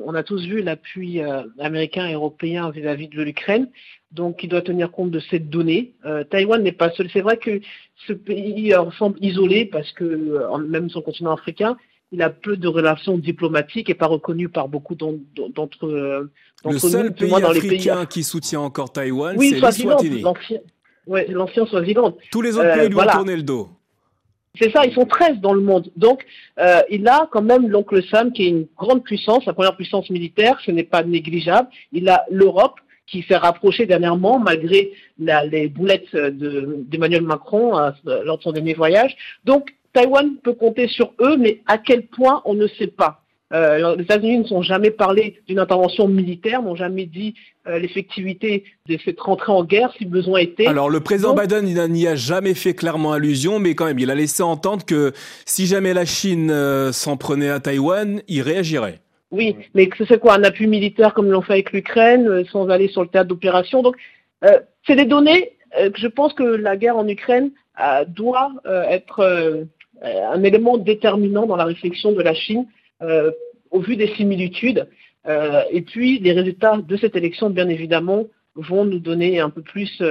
on 0.04 0.14
a 0.14 0.22
tous 0.22 0.44
vu 0.46 0.62
l'appui 0.62 1.20
américain 1.58 2.06
et 2.06 2.14
européen 2.14 2.70
vis-à-vis 2.70 3.06
-vis 3.06 3.16
de 3.16 3.22
l'Ukraine 3.22 3.68
donc 4.12 4.42
il 4.42 4.48
doit 4.48 4.62
tenir 4.62 4.90
compte 4.90 5.10
de 5.10 5.20
cette 5.30 5.48
donnée. 5.48 5.94
Euh, 6.04 6.24
Taïwan 6.24 6.62
n'est 6.62 6.72
pas 6.72 6.90
seul. 6.90 7.08
C'est 7.12 7.20
vrai 7.20 7.38
que 7.38 7.60
ce 8.06 8.12
pays 8.12 8.74
semble 8.98 9.18
isolé 9.24 9.64
parce 9.64 9.90
que 9.92 10.04
euh, 10.04 10.58
même 10.58 10.90
son 10.90 11.00
continent 11.00 11.32
africain, 11.32 11.76
il 12.12 12.20
a 12.20 12.28
peu 12.28 12.56
de 12.58 12.68
relations 12.68 13.16
diplomatiques 13.16 13.88
et 13.88 13.94
pas 13.94 14.06
reconnu 14.06 14.50
par 14.50 14.68
beaucoup 14.68 14.94
d'entre 14.94 15.86
euh, 15.86 16.30
Le 16.64 16.78
seul 16.78 17.14
pays 17.14 17.32
africain 17.32 18.04
qui 18.04 18.22
soutient 18.22 18.60
encore 18.60 18.92
Taïwan, 18.92 19.36
c'est 19.38 19.60
l'Eswatini. 19.60 20.22
Ouais, 21.06 21.26
l'ancien 21.28 21.66
Swaziland. 21.66 22.16
Tous 22.30 22.42
les 22.42 22.56
autres 22.56 22.74
pays 22.74 22.88
lui 22.88 22.96
ont 22.96 23.06
tourné 23.06 23.34
le 23.34 23.42
dos. 23.42 23.68
C'est 24.60 24.70
ça, 24.70 24.84
ils 24.84 24.92
sont 24.92 25.06
13 25.06 25.38
dans 25.40 25.54
le 25.54 25.62
monde. 25.62 25.90
Donc, 25.96 26.24
il 26.90 27.08
a 27.08 27.26
quand 27.32 27.40
même 27.40 27.68
l'oncle 27.68 28.02
Sam 28.04 28.32
qui 28.32 28.44
est 28.44 28.48
une 28.50 28.66
grande 28.76 29.02
puissance, 29.02 29.46
la 29.46 29.54
première 29.54 29.76
puissance 29.76 30.10
militaire, 30.10 30.60
ce 30.64 30.70
n'est 30.70 30.84
pas 30.84 31.02
négligeable. 31.02 31.68
Il 31.90 32.08
a 32.10 32.26
l'Europe, 32.30 32.78
qui 33.06 33.22
s'est 33.28 33.36
rapproché 33.36 33.86
dernièrement, 33.86 34.38
malgré 34.38 34.92
les 35.18 35.68
boulettes 35.68 36.16
d'Emmanuel 36.16 37.22
Macron 37.22 37.78
euh, 37.78 37.90
lors 38.24 38.38
de 38.38 38.42
son 38.42 38.52
dernier 38.52 38.74
voyage. 38.74 39.14
Donc, 39.44 39.74
Taïwan 39.92 40.36
peut 40.42 40.54
compter 40.54 40.88
sur 40.88 41.12
eux, 41.20 41.36
mais 41.36 41.60
à 41.66 41.76
quel 41.76 42.06
point, 42.06 42.40
on 42.46 42.54
ne 42.54 42.66
sait 42.66 42.86
pas. 42.86 43.21
Euh, 43.52 43.96
les 43.96 44.04
États-Unis 44.04 44.38
ne 44.38 44.44
sont 44.44 44.62
jamais 44.62 44.90
parlé 44.90 45.40
d'une 45.46 45.58
intervention 45.58 46.08
militaire, 46.08 46.62
n'ont 46.62 46.74
jamais 46.74 47.04
dit 47.04 47.34
euh, 47.66 47.78
l'effectivité 47.78 48.64
de 48.88 48.98
cette 49.04 49.20
rentrée 49.20 49.52
en 49.52 49.62
guerre 49.62 49.92
si 49.98 50.06
besoin 50.06 50.40
était. 50.40 50.66
Alors 50.66 50.88
le 50.88 51.00
président 51.00 51.34
Biden 51.34 51.66
n'y 51.92 52.06
a 52.06 52.14
jamais 52.14 52.54
fait 52.54 52.74
clairement 52.74 53.12
allusion, 53.12 53.58
mais 53.58 53.74
quand 53.74 53.84
même 53.84 53.98
il 53.98 54.10
a 54.10 54.14
laissé 54.14 54.42
entendre 54.42 54.84
que 54.84 55.12
si 55.44 55.66
jamais 55.66 55.92
la 55.92 56.06
Chine 56.06 56.50
s'en 56.92 57.16
prenait 57.16 57.50
à 57.50 57.60
Taïwan, 57.60 58.22
il 58.28 58.40
réagirait. 58.40 59.00
Oui, 59.32 59.56
mais 59.74 59.88
c'est 60.06 60.20
quoi 60.20 60.34
un 60.34 60.44
appui 60.44 60.66
militaire 60.66 61.14
comme 61.14 61.30
l'ont 61.30 61.40
fait 61.40 61.54
avec 61.54 61.72
l'Ukraine, 61.72 62.28
euh, 62.28 62.44
sans 62.52 62.68
aller 62.68 62.88
sur 62.88 63.00
le 63.00 63.08
théâtre 63.08 63.28
d'opération. 63.28 63.82
Donc, 63.82 63.96
euh, 64.44 64.60
c'est 64.86 64.94
des 64.94 65.06
données 65.06 65.52
euh, 65.80 65.90
que 65.90 65.98
je 65.98 66.06
pense 66.06 66.34
que 66.34 66.42
la 66.42 66.76
guerre 66.76 66.98
en 66.98 67.08
Ukraine 67.08 67.50
doit 68.08 68.52
être 68.66 69.66
un 70.04 70.42
élément 70.42 70.76
déterminant 70.76 71.46
dans 71.46 71.56
la 71.56 71.64
réflexion 71.64 72.12
de 72.12 72.20
la 72.20 72.34
Chine 72.34 72.66
au 73.70 73.80
vu 73.80 73.96
des 73.96 74.08
similitudes. 74.14 74.88
et 75.26 75.82
puis, 75.82 76.18
les 76.18 76.32
résultats 76.32 76.78
de 76.78 76.96
cette 76.96 77.16
élection, 77.16 77.50
bien 77.50 77.68
évidemment, 77.68 78.26
vont 78.54 78.84
nous 78.84 78.98
donner 78.98 79.40
un 79.40 79.50
peu 79.50 79.62
plus 79.62 80.02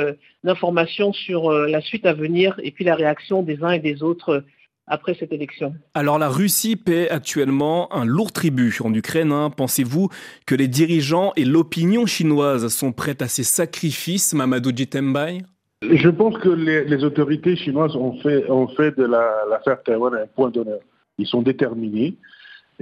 d'informations 0.44 1.14
sur 1.14 1.52
la 1.52 1.82
suite 1.82 2.06
à 2.06 2.14
venir 2.14 2.60
et 2.64 2.72
puis 2.72 2.84
la 2.84 2.96
réaction 2.96 3.44
des 3.44 3.64
uns 3.64 3.72
et 3.72 3.80
des 3.80 4.02
autres 4.04 4.44
après 4.92 5.16
cette 5.18 5.32
élection. 5.32 5.74
Alors 5.94 6.20
la 6.20 6.30
Russie 6.30 6.76
paie 6.76 7.10
actuellement 7.10 7.92
un 7.94 8.06
lourd 8.06 8.32
tribut 8.32 8.78
en 8.84 8.94
Ukraine. 8.94 9.32
Hein. 9.32 9.50
Pensez-vous 9.50 10.10
que 10.46 10.54
les 10.54 10.68
dirigeants 10.68 11.32
et 11.36 11.46
l'opinion 11.46 12.06
chinoise 12.06 12.68
sont 12.68 12.92
prêts 12.92 13.22
à 13.22 13.28
ces 13.28 13.44
sacrifices, 13.44 14.34
Mamadou 14.34 14.72
Jitembai 14.76 15.40
Je 15.82 16.10
pense 16.10 16.38
que 16.40 16.50
les, 16.50 17.04
autorités 17.04 17.56
chinoises 17.56 17.96
ont 17.96 18.20
fait, 18.22 18.50
ont 18.50 18.68
fait 18.68 18.96
de 18.98 19.06
l'affaire 19.06 19.62
la, 19.68 19.76
Taïwan 19.78 20.14
un 20.14 20.28
point 20.28 20.50
d'honneur. 20.50 20.80
Ils 21.18 21.28
sont 21.28 21.42
déterminés. 21.42 22.16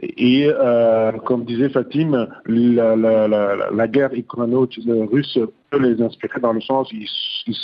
Et 0.02 0.48
euh, 0.48 1.12
comme 1.26 1.46
disait 1.46 1.70
Fatim, 1.70 2.28
la, 2.46 3.88
guerre 3.88 4.12
russe 4.12 5.40
peut 5.70 5.80
les 5.80 6.02
inspirer 6.02 6.40
dans 6.40 6.54
le 6.54 6.62
sens 6.62 6.90
ils, 6.92 7.08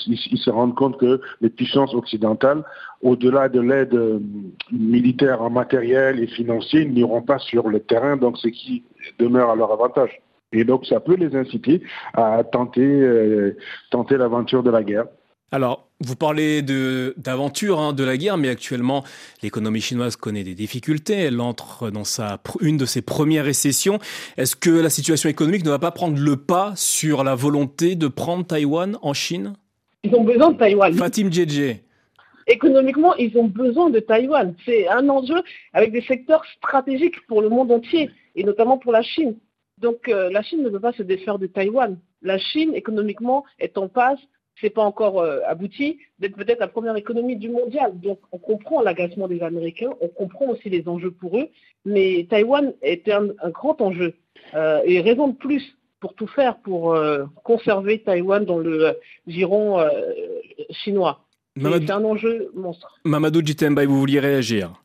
ils, 0.07 0.37
se 0.37 0.49
rendent 0.49 0.75
compte 0.75 0.97
que 0.97 1.21
les 1.41 1.49
puissances 1.49 1.93
occidentales, 1.93 2.63
au-delà 3.01 3.49
de 3.49 3.61
l'aide 3.61 4.21
militaire 4.71 5.41
en 5.41 5.49
matériel 5.49 6.19
et 6.19 6.27
financier, 6.27 6.85
n'iront 6.85 7.21
pas 7.21 7.39
sur 7.39 7.69
le 7.69 7.79
terrain, 7.79 8.17
donc 8.17 8.37
ce 8.37 8.47
qui 8.47 8.83
demeure 9.19 9.49
à 9.49 9.55
leur 9.55 9.71
avantage. 9.71 10.21
Et 10.51 10.63
donc 10.63 10.85
ça 10.85 10.99
peut 10.99 11.15
les 11.15 11.35
inciter 11.35 11.81
à 12.13 12.43
tenter, 12.43 12.81
euh, 12.81 13.57
tenter 13.91 14.17
l'aventure 14.17 14.63
de 14.63 14.71
la 14.71 14.83
guerre. 14.83 15.05
Alors, 15.51 15.84
vous 16.01 16.15
parlez 16.15 16.61
d'aventure 16.61 17.79
hein, 17.79 17.93
de 17.93 18.03
la 18.03 18.17
guerre, 18.17 18.37
mais 18.37 18.49
actuellement, 18.49 19.03
l'économie 19.41 19.81
chinoise 19.81 20.15
connaît 20.17 20.43
des 20.43 20.53
difficultés. 20.53 21.13
Elle 21.13 21.39
entre 21.39 21.89
dans 21.89 22.03
sa, 22.03 22.39
une 22.59 22.77
de 22.77 22.85
ses 22.85 23.01
premières 23.01 23.45
récessions. 23.45 23.99
Est-ce 24.37 24.55
que 24.55 24.69
la 24.69 24.89
situation 24.89 25.29
économique 25.29 25.63
ne 25.63 25.69
va 25.69 25.79
pas 25.79 25.91
prendre 25.91 26.19
le 26.19 26.35
pas 26.35 26.73
sur 26.75 27.23
la 27.23 27.35
volonté 27.35 27.95
de 27.95 28.07
prendre 28.07 28.45
Taïwan 28.45 28.97
en 29.01 29.13
Chine? 29.13 29.53
Ils 30.03 30.13
ont 30.15 30.23
besoin 30.23 30.51
de 30.51 30.57
Taïwan. 30.57 30.93
Fatim 30.93 31.31
Djedje. 31.31 31.77
Économiquement, 32.47 33.15
ils 33.15 33.35
ont 33.37 33.47
besoin 33.47 33.89
de 33.89 33.99
Taïwan. 33.99 34.53
C'est 34.65 34.87
un 34.87 35.07
enjeu 35.09 35.41
avec 35.73 35.91
des 35.91 36.01
secteurs 36.01 36.43
stratégiques 36.57 37.25
pour 37.27 37.41
le 37.41 37.49
monde 37.49 37.71
entier, 37.71 38.11
et 38.35 38.43
notamment 38.43 38.77
pour 38.77 38.91
la 38.91 39.01
Chine. 39.01 39.35
Donc, 39.79 40.09
euh, 40.09 40.29
la 40.29 40.43
Chine 40.43 40.61
ne 40.61 40.69
peut 40.69 40.79
pas 40.79 40.93
se 40.93 41.03
défaire 41.03 41.39
de 41.39 41.47
Taïwan. 41.47 41.97
La 42.21 42.37
Chine, 42.37 42.75
économiquement, 42.75 43.45
est 43.59 43.77
en 43.77 43.87
passe 43.87 44.19
c'est 44.61 44.69
pas 44.69 44.83
encore 44.83 45.19
euh, 45.19 45.39
abouti, 45.47 45.99
d'être 46.19 46.35
peut-être 46.35 46.59
la 46.59 46.67
première 46.67 46.95
économie 46.95 47.35
du 47.35 47.49
mondial. 47.49 47.99
Donc 47.99 48.19
on 48.31 48.37
comprend 48.37 48.81
l'agacement 48.81 49.27
des 49.27 49.41
Américains, 49.41 49.91
on 50.01 50.07
comprend 50.07 50.47
aussi 50.47 50.69
les 50.69 50.87
enjeux 50.87 51.11
pour 51.11 51.37
eux, 51.37 51.49
mais 51.85 52.27
Taïwan 52.29 52.73
est 52.81 53.09
un, 53.09 53.27
grand 53.49 53.81
enjeu 53.81 54.15
euh, 54.53 54.81
et 54.85 55.01
raison 55.01 55.27
de 55.29 55.35
plus 55.35 55.77
pour 55.99 56.13
tout 56.13 56.27
faire 56.27 56.57
pour 56.57 56.93
euh, 56.93 57.25
conserver 57.43 58.01
Taïwan 58.01 58.45
dans 58.45 58.59
le 58.59 58.97
giron 59.27 59.83
chinois. 60.69 61.21
C'est 61.57 61.89
un 61.91 62.03
enjeu 62.03 62.51
monstre. 62.53 62.99
Mamadou 63.05 63.41
Jitemba, 63.45 63.85
vous 63.85 63.97
vouliez 63.97 64.19
réagir? 64.19 64.84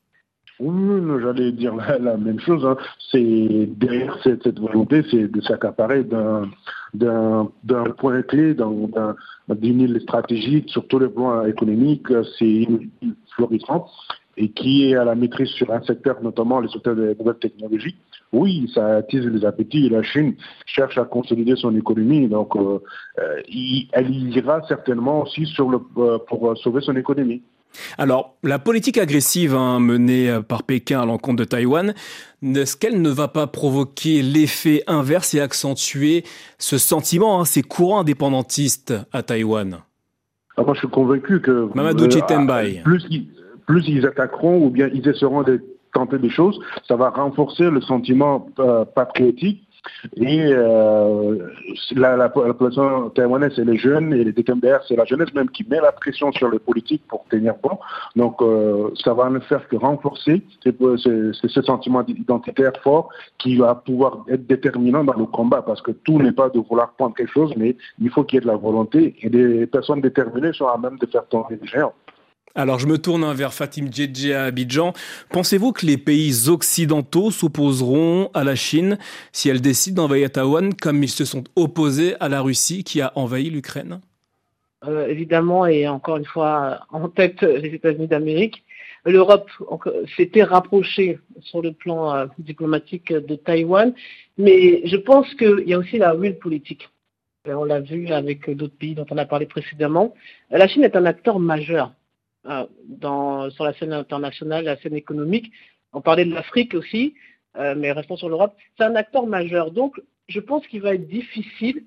Oui, 0.61 1.21
j'allais 1.23 1.53
dire 1.53 1.75
la, 1.75 2.17
même 2.17 2.41
chose. 2.41 2.65
Hein. 2.65 2.77
C'est 3.11 3.69
derrière 3.77 4.19
cette, 4.23 4.59
volonté, 4.59 5.03
c'est 5.11 5.29
de 5.29 5.41
s'accaparer 5.41 6.05
d'un 6.05 7.85
point 7.99 8.23
clé, 8.23 8.55
d'une 9.49 9.81
île 9.81 10.01
stratégique 10.03 10.69
sur 10.69 10.87
tous 10.87 10.99
les 10.99 11.09
plans 11.09 11.45
économiques. 11.45 12.09
C'est 12.39 12.63
une 12.63 12.91
florissante 13.35 13.89
et 14.37 14.51
qui 14.51 14.91
est 14.91 14.97
à 14.97 15.05
la 15.05 15.15
maîtrise 15.15 15.49
sur 15.49 15.71
un 15.73 15.83
secteur, 15.83 16.23
notamment 16.23 16.61
le 16.61 16.69
secteur 16.69 16.95
des 16.95 17.15
nouvelles 17.15 17.39
technologies, 17.39 17.97
oui, 18.33 18.71
ça 18.75 18.97
attise 18.97 19.27
les 19.27 19.45
appétits. 19.45 19.89
La 19.89 20.03
Chine 20.03 20.35
cherche 20.67 20.97
à 20.99 21.05
consolider 21.05 21.57
son 21.57 21.75
économie, 21.77 22.29
donc 22.29 22.55
euh, 22.55 22.79
euh, 23.19 23.43
elle 23.93 24.11
ira 24.11 24.63
certainement 24.69 25.23
aussi 25.23 25.53
euh, 25.59 26.19
pour 26.29 26.57
sauver 26.59 26.81
son 26.81 26.97
économie. 26.97 27.43
Alors, 27.99 28.37
la 28.43 28.59
politique 28.59 28.99
agressive 28.99 29.55
hein, 29.55 29.81
menée 29.81 30.41
par 30.47 30.63
Pékin 30.63 31.01
à 31.01 31.07
l'encontre 31.07 31.37
de 31.37 31.45
Taïwan, 31.45 31.95
est-ce 32.43 32.77
qu'elle 32.77 33.01
ne 33.01 33.11
va 33.11 33.29
pas 33.29 33.47
provoquer 33.47 34.23
l'effet 34.23 34.83
inverse 34.87 35.35
et 35.35 35.41
accentuer 35.41 36.25
ce 36.59 36.79
sentiment, 36.79 37.41
hein, 37.41 37.45
ces 37.45 37.63
courants 37.63 38.01
indépendantistes 38.01 38.95
à 39.13 39.23
Taïwan. 39.23 39.81
Ah, 40.57 40.63
Moi, 40.63 40.75
je 40.75 40.81
suis 40.81 40.89
convaincu 40.89 41.41
que... 41.41 41.69
Mamadou 41.75 42.05
euh, 42.05 42.83
plus, 42.85 43.05
plus 43.67 43.89
ils 43.89 44.07
attaqueront 44.07 44.65
ou 44.65 44.71
bien 44.71 44.89
ils 44.93 45.07
essaieront 45.09 45.43
de 45.43 45.63
tenter 45.93 46.19
des 46.19 46.31
choses, 46.31 46.59
ça 46.87 46.97
va 46.97 47.11
renforcer 47.11 47.69
le 47.71 47.81
sentiment 47.81 48.49
euh, 48.59 48.85
patriotique 48.85 49.67
et 50.17 50.53
euh, 50.53 51.49
la, 51.93 52.17
la, 52.17 52.29
population 52.29 53.11
taïwanaise, 53.11 53.53
c'est 53.57 53.65
les 53.65 53.79
jeunes 53.79 54.13
et 54.13 54.25
les 54.25 54.33
DKMDR, 54.33 54.81
c'est 54.87 54.97
la 54.97 55.05
jeunesse 55.05 55.33
même 55.35 55.51
qui 55.51 55.65
met 55.69 55.81
la 55.81 55.93
pression 55.93 56.33
sur 56.33 56.51
les 56.51 56.59
politiques 56.59 57.03
pour 57.09 57.25
tenir 57.31 57.55
bon. 57.63 57.79
Donc, 58.17 58.41
euh, 58.43 58.91
ça 59.03 59.15
va 59.15 59.31
ne 59.31 59.39
faire 59.41 59.67
que 59.69 59.77
renforcer 59.77 60.43
ce 60.65 61.63
sentiment 61.63 62.05
identitaire 62.07 62.73
fort 62.83 63.09
qui 63.39 63.57
va 63.57 63.75
pouvoir 63.75 64.25
être 64.29 64.47
déterminant 64.47 65.05
dans 65.05 65.15
le 65.15 65.27
combat 65.27 65.63
parce 65.63 65.83
que 65.83 65.93
tout 65.93 66.21
n'est 66.21 66.33
pas 66.33 66.49
de 66.49 66.59
vouloir 66.59 66.93
prendre 66.93 67.15
quelque 67.15 67.33
chose, 67.33 67.53
mais 67.57 67.77
il 68.01 68.11
faut 68.11 68.25
qu'il 68.25 68.37
y 68.37 68.39
ait 68.39 68.43
de 68.43 68.47
la 68.47 68.57
volonté 68.57 69.17
et 69.21 69.31
des 69.31 69.67
personnes 69.67 70.01
déterminées 70.01 70.53
sont 70.53 70.67
à 70.67 70.79
même 70.79 70.99
de 70.99 71.07
faire 71.07 71.27
tomber 71.27 71.59
les 71.61 71.67
géants. 71.67 71.95
Alors 72.57 72.81
je 72.81 72.89
me 72.89 72.99
tourne 72.99 73.33
vers 73.33 73.55
Fatim 73.55 73.93
Djedje 73.93 74.33
à 74.33 74.47
Abidjan. 74.47 74.93
Pensez-vous 75.31 75.71
que 75.73 75.87
les 75.87 75.97
pays 75.97 76.49
occidentaux 76.49 77.31
s'opposeront 77.31 78.29
à 78.35 78.43
la 78.43 78.57
Chine 78.57 78.99
si 79.31 79.49
elle 79.49 79.61
décide 79.61 79.95
d'envahir 79.95 80.33
Taïwan 80.33 80.75
comme 80.75 81.01
ils 81.05 81.09
se 81.09 81.25
sont 81.25 81.45
opposés 81.55 82.17
à 82.19 82.29
la 82.29 82.41
Russie 82.41 82.83
qui 82.83 83.01
a 83.01 83.13
envahi 83.15 83.51
l'Ukraine? 83.51 84.01
Euh, 84.85 85.07
Évidemment, 85.07 85.65
et 85.67 85.87
encore 85.87 86.17
une 86.17 86.25
fois 86.25 86.81
en 86.91 87.09
tête 87.09 87.43
les 87.43 87.73
États-Unis 87.73 88.09
d'Amérique. 88.09 88.65
L'Europe 89.07 89.49
s'était 90.17 90.43
rapprochée 90.43 91.21
sur 91.41 91.63
le 91.63 91.73
plan 91.73 92.15
euh, 92.15 92.27
diplomatique 92.39 93.13
de 93.13 93.35
Taïwan, 93.37 93.95
mais 94.37 94.87
je 94.87 94.97
pense 94.97 95.33
qu'il 95.35 95.63
y 95.67 95.73
a 95.73 95.79
aussi 95.79 95.99
la 95.99 96.15
will 96.17 96.39
politique. 96.39 96.89
On 97.47 97.65
l'a 97.65 97.81
vu 97.81 98.09
avec 98.09 98.51
d'autres 98.51 98.77
pays 98.77 98.95
dont 98.95 99.07
on 99.11 99.17
a 99.17 99.25
parlé 99.25 99.47
précédemment. 99.47 100.15
La 100.51 100.69
Chine 100.69 100.85
est 100.85 100.97
un 100.97 101.07
acteur 101.07 101.39
majeur 101.39 101.87
euh, 101.87 102.00
dans, 102.45 103.51
sur 103.51 103.65
la 103.65 103.75
scène 103.75 103.93
internationale, 103.93 104.65
la 104.65 104.77
scène 104.79 104.95
économique. 104.95 105.53
On 105.93 106.01
parlait 106.01 106.25
de 106.25 106.33
l'Afrique 106.33 106.75
aussi, 106.75 107.15
euh, 107.57 107.75
mais 107.77 107.93
restons 107.93 108.17
sur 108.17 108.29
l'Europe. 108.29 108.57
C'est 108.77 108.85
un 108.85 108.97
acteur 108.97 109.27
majeur. 109.27 109.71
Donc, 109.71 110.01
je 110.29 110.41
pense 110.41 110.67
qu'il 110.67 110.83
va 110.83 110.95
être 110.95 111.09
difficile 111.09 111.85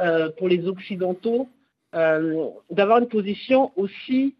euh, 0.00 0.30
pour 0.30 0.48
les 0.48 0.66
Occidentaux 0.66 1.48
d'avoir 2.70 2.98
une 2.98 3.06
position 3.06 3.70
aussi 3.76 4.34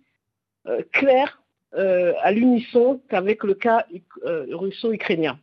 claire 0.90 1.40
à 1.72 2.32
l'unisson 2.32 3.00
qu'avec 3.08 3.44
le 3.44 3.54
cas 3.54 3.86
russo-ukrainien. 4.24 5.38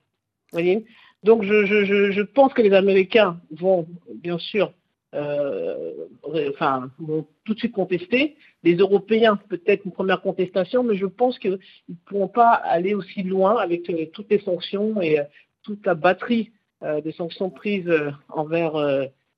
Donc, 1.23 1.43
je, 1.43 2.21
pense 2.21 2.53
que 2.53 2.61
les 2.61 2.73
Américains 2.73 3.39
vont, 3.51 3.87
bien 4.15 4.37
sûr, 4.39 4.67
euh, 4.67 4.71
enfin, 5.13 6.89
vont 6.99 7.27
tout 7.43 7.53
de 7.53 7.59
suite 7.59 7.73
contester. 7.73 8.35
Les 8.63 8.75
Européens, 8.75 9.37
peut-être 9.49 9.85
une 9.85 9.91
première 9.91 10.21
contestation, 10.21 10.83
mais 10.83 10.95
je 10.95 11.05
pense 11.05 11.37
qu'ils 11.39 11.59
ne 11.89 11.95
pourront 12.05 12.27
pas 12.27 12.51
aller 12.51 12.93
aussi 12.93 13.23
loin 13.23 13.57
avec 13.57 13.89
euh, 13.89 14.05
toutes 14.13 14.29
les 14.29 14.39
sanctions 14.39 15.01
et 15.01 15.19
euh, 15.19 15.23
toute 15.63 15.85
la 15.85 15.95
batterie 15.95 16.51
des 17.03 17.11
sanctions 17.11 17.51
prises 17.51 17.93
envers 18.27 18.73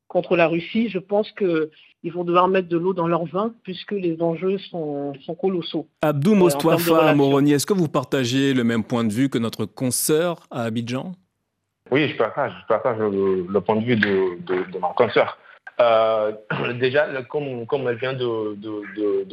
contre 0.08 0.38
la 0.38 0.48
Russie. 0.48 0.88
Je 0.88 1.00
pense 1.00 1.30
qu'ils 1.34 2.14
vont 2.14 2.24
devoir 2.24 2.48
mettre 2.48 2.70
de 2.70 2.78
l'eau 2.78 2.94
dans 2.94 3.08
leur 3.08 3.26
vin 3.26 3.54
puisque 3.64 3.92
les 3.92 4.22
enjeux 4.22 4.58
sont, 4.60 5.14
colossaux. 5.42 5.90
Abdou 6.02 6.36
Mostouafa 6.36 7.14
Moroni, 7.16 7.52
est-ce 7.52 7.66
que 7.66 7.74
vous 7.74 7.90
partagez 7.90 8.54
le 8.54 8.64
même 8.64 8.84
point 8.84 9.04
de 9.04 9.12
vue 9.12 9.28
que 9.28 9.38
notre 9.40 9.66
consoeur 9.66 10.48
à 10.52 10.64
Abidjan? 10.64 11.14
Oui, 11.92 12.08
je 12.08 12.16
partage, 12.16 12.54
je 12.62 12.68
partage 12.68 12.98
le, 13.00 13.60
point 13.60 13.76
de 13.76 13.86
vue 13.86 13.96
de, 13.98 14.42
de, 14.46 14.72
de 14.72 14.80
mon 14.80 14.94
consoeur. 14.94 15.38
Euh, 15.80 16.32
déjà, 16.80 17.08
comme, 17.30 17.66
comme 17.66 17.88
elle 17.88 17.98
vient 17.98 18.14
de, 18.14 18.58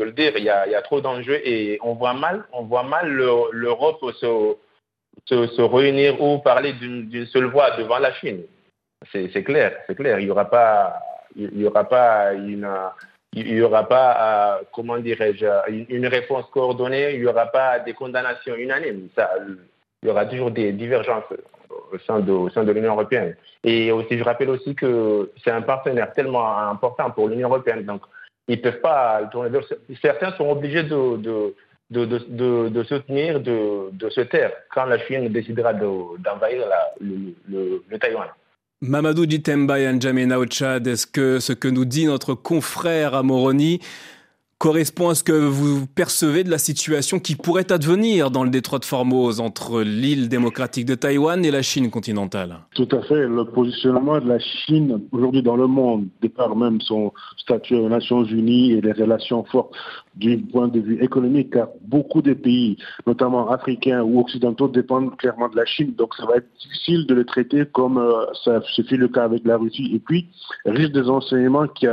le 0.03 0.13
dire, 0.13 0.33
il 0.37 0.45
y 0.45 0.49
a, 0.51 0.83
trop 0.83 1.01
d'enjeux 1.01 1.41
et 1.45 1.79
on 1.83 1.95
voit 1.95 2.15
mal, 2.15 2.45
on 2.53 2.63
voit 2.65 2.83
mal 2.83 3.11
l'Europe 3.11 4.05
se, 4.15 5.63
réunir 5.63 6.21
ou 6.21 6.39
parler 6.39 6.73
d'une 6.75 7.27
seule 7.27 7.47
voix 7.47 7.77
devant 7.77 7.99
la 7.99 8.13
Chine. 8.15 8.43
C'est 9.13 9.45
clair, 9.45 9.77
c'est 9.87 9.95
clair. 9.95 10.19
Il 10.19 10.27
n'y 10.27 10.31
aura 10.31 10.45
pas, 10.47 11.01
une, 12.35 12.67
réponse 16.07 16.47
coordonnée. 16.53 17.15
Il 17.15 17.21
n'y 17.21 17.27
aura 17.27 17.47
pas 17.47 17.79
des 17.79 17.95
condamnations 17.95 18.55
unanimes. 18.57 19.09
Il 20.03 20.09
y 20.09 20.11
aura 20.11 20.27
toujours 20.27 20.51
des 20.51 20.73
divergences 20.73 21.25
au 21.93 21.99
sein 22.07 22.21
de, 22.21 22.51
sein 22.51 22.65
de 22.65 22.73
l'Union 22.73 22.93
européenne. 22.93 23.37
Et 23.65 23.93
aussi, 23.93 24.19
je 24.19 24.25
rappelle 24.25 24.51
aussi 24.51 24.75
que 24.75 25.31
c'est 25.43 25.51
un 25.51 25.63
partenaire 25.63 26.13
tellement 26.13 26.59
important 26.59 27.11
pour 27.11 27.29
l'Union 27.29 27.49
européenne. 27.49 27.85
Donc, 27.85 28.03
ils 28.49 28.57
ne 28.57 28.63
peuvent 28.63 28.81
pas 28.81 29.23
tourner. 29.31 29.51
Certains 30.03 30.33
sont 30.33 30.49
obligés 30.51 30.83
de, 30.83 31.17
de, 31.17 31.55
de, 31.91 32.69
de 32.69 32.83
soutenir, 32.85 33.41
de, 33.41 34.09
se 34.11 34.21
taire 34.23 34.53
quand 34.75 34.85
la 34.85 34.99
Chine 34.99 35.29
décidera 35.29 35.73
d'envahir 35.73 36.65
le, 37.01 37.35
le, 37.49 37.83
le, 37.89 37.99
Taïwan. 37.99 38.29
Mamadou 38.83 39.27
Ditemba 39.27 39.79
et 39.79 39.93
N'Djamena 39.93 40.39
au 40.39 40.47
Tchad, 40.47 40.87
est-ce 40.87 41.07
que 41.07 41.39
ce 41.39 41.53
que 41.53 41.69
nous 41.69 41.85
dit 41.85 42.07
notre 42.07 42.35
confrère 42.35 43.15
à 43.15 43.23
Moroni 43.23 43.81
correspond 44.61 45.09
à 45.09 45.15
ce 45.15 45.25
que 45.25 45.33
vous 45.33 45.87
percevez 45.87 46.45
de 46.45 46.51
la 46.51 46.59
situation 46.59 47.19
qui 47.19 47.35
pourrait 47.35 47.73
advenir 47.73 48.31
dans 48.31 48.45
le 48.45 48.51
détroit 48.51 48.79
de 48.79 48.85
Formose 48.85 49.41
entre 49.41 49.81
l'île 49.81 50.29
démocratique 50.29 50.85
de 50.85 50.95
Taïwan 50.95 51.43
et 51.47 51.51
la 51.51 51.63
Chine 51.63 51.91
continentale 51.91 52.59
Tout 52.75 52.89
à 52.93 53.01
fait. 53.01 53.27
Le 53.27 53.47
positionnement 53.47 54.21
de 54.21 54.29
la 54.29 54.39
Chine 54.39 55.01
aujourd'hui 55.13 55.43
dans 55.43 55.57
le 55.57 55.67
monde, 55.67 56.09
départ 56.21 56.55
même 56.57 56.79
son 56.83 57.11
statut 57.39 57.75
aux 57.75 57.89
Nations 57.89 58.23
Unies 58.23 58.73
et 58.73 58.83
les 58.83 58.93
relations 58.93 59.45
fortes 59.45 59.75
du 60.17 60.37
point 60.37 60.69
de 60.69 60.81
vue 60.81 61.03
économique, 61.03 61.55
car 61.55 61.69
beaucoup 61.81 62.21
de 62.21 62.35
pays, 62.35 62.77
notamment 63.07 63.51
africains 63.51 64.03
ou 64.03 64.21
occidentaux, 64.21 64.69
dépendent 64.69 65.17
clairement 65.17 65.49
de 65.49 65.57
la 65.57 65.65
Chine. 65.65 65.95
Donc 65.97 66.15
ça 66.17 66.27
va 66.27 66.37
être 66.37 66.49
difficile 66.61 67.07
de 67.07 67.15
les 67.15 67.25
traiter 67.25 67.65
comme 67.73 67.97
euh, 67.97 68.27
ça 68.45 68.61
se 68.77 68.83
fait 68.83 68.99
le 68.99 69.09
cas 69.09 69.25
avec 69.25 69.47
la 69.47 69.57
Russie. 69.57 69.91
Et 69.95 70.01
puis, 70.01 70.29
risque 70.67 70.93
des 70.93 71.09
enseignements 71.09 71.67
qui 71.67 71.87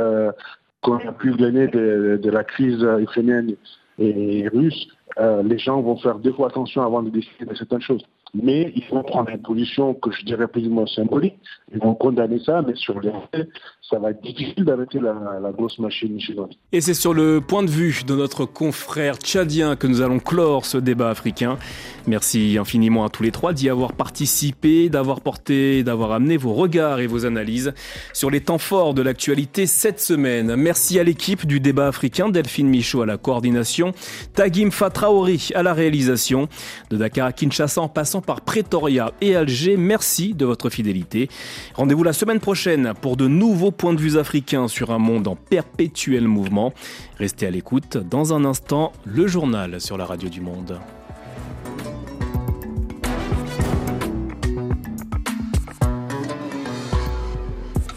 qu'on 0.82 0.96
a 0.96 1.12
pu 1.12 1.34
gagner 1.34 1.66
de, 1.68 2.18
de, 2.22 2.30
la 2.30 2.44
crise 2.44 2.86
ukrainienne 3.00 3.54
et 3.98 4.48
russe, 4.48 4.88
euh, 5.18 5.42
les 5.42 5.58
gens 5.58 5.80
vont 5.80 5.96
faire 5.96 6.18
deux 6.18 6.32
fois 6.32 6.48
attention 6.48 6.82
avant 6.82 7.02
de 7.02 7.10
décider 7.10 7.44
de 7.44 7.54
certaines 7.54 7.80
choses 7.80 8.02
mais 8.34 8.72
ils 8.76 8.84
vont 8.90 9.02
prendre 9.02 9.30
une 9.30 9.42
position 9.42 9.94
que 9.94 10.10
je 10.10 10.24
dirais 10.24 10.48
plus 10.48 10.66
ou 10.66 10.70
moins 10.70 10.86
symbolique. 10.86 11.38
Ils 11.72 11.80
vont 11.80 11.94
condamner 11.94 12.38
ça, 12.44 12.62
mais 12.66 12.74
sur 12.74 13.00
les 13.00 13.10
faits, 13.32 13.48
ça 13.88 13.98
va 13.98 14.10
être 14.10 14.22
difficile 14.22 14.64
d'arrêter 14.64 15.00
la, 15.00 15.52
grosse 15.52 15.78
machine 15.78 16.20
chinoise. 16.20 16.50
Et 16.72 16.80
c'est 16.80 16.94
sur 16.94 17.14
le 17.14 17.40
point 17.40 17.62
de 17.62 17.70
vue 17.70 18.02
de 18.06 18.14
notre 18.14 18.44
confrère 18.44 19.16
tchadien 19.16 19.76
que 19.76 19.86
nous 19.86 20.02
allons 20.02 20.18
clore 20.18 20.66
ce 20.66 20.78
débat 20.78 21.10
africain. 21.10 21.58
Merci 22.06 22.56
infiniment 22.58 23.04
à 23.04 23.08
tous 23.08 23.22
les 23.22 23.30
trois 23.30 23.52
d'y 23.52 23.68
avoir 23.68 23.92
participé, 23.92 24.88
d'avoir 24.88 25.20
porté, 25.20 25.82
d'avoir 25.82 26.12
amené 26.12 26.36
vos 26.36 26.52
regards 26.52 27.00
et 27.00 27.06
vos 27.06 27.26
analyses 27.26 27.72
sur 28.12 28.30
les 28.30 28.40
temps 28.40 28.58
forts 28.58 28.94
de 28.94 29.02
l'actualité 29.02 29.66
cette 29.66 30.00
semaine. 30.00 30.54
Merci 30.56 30.98
à 30.98 31.04
l'équipe 31.04 31.46
du 31.46 31.60
débat 31.60 31.88
africain, 31.88 32.28
Delphine 32.28 32.68
Michaud 32.68 33.02
à 33.02 33.06
la 33.06 33.16
coordination, 33.16 33.92
Tagim 34.34 34.70
Fatraori 34.70 35.50
à 35.54 35.62
la 35.62 35.74
réalisation, 35.74 36.48
de 36.90 36.96
Dakar 36.96 37.26
à 37.26 37.32
Kinshasa 37.32 37.80
en 37.80 37.88
par 38.20 38.40
Pretoria 38.40 39.12
et 39.20 39.34
Alger. 39.36 39.76
Merci 39.76 40.34
de 40.34 40.44
votre 40.44 40.70
fidélité. 40.70 41.28
Rendez-vous 41.74 42.04
la 42.04 42.12
semaine 42.12 42.40
prochaine 42.40 42.92
pour 43.00 43.16
de 43.16 43.26
nouveaux 43.26 43.70
points 43.70 43.94
de 43.94 44.00
vue 44.00 44.18
africains 44.18 44.68
sur 44.68 44.90
un 44.90 44.98
monde 44.98 45.28
en 45.28 45.36
perpétuel 45.36 46.26
mouvement. 46.28 46.72
Restez 47.18 47.46
à 47.46 47.50
l'écoute. 47.50 47.96
Dans 47.96 48.34
un 48.34 48.44
instant, 48.44 48.92
le 49.04 49.26
journal 49.26 49.80
sur 49.80 49.96
la 49.98 50.04
radio 50.04 50.28
du 50.28 50.40
monde. 50.40 50.78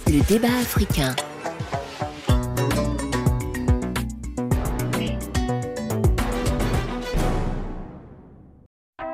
Le 0.07 0.27
débat 0.27 0.47
africain. 0.59 1.15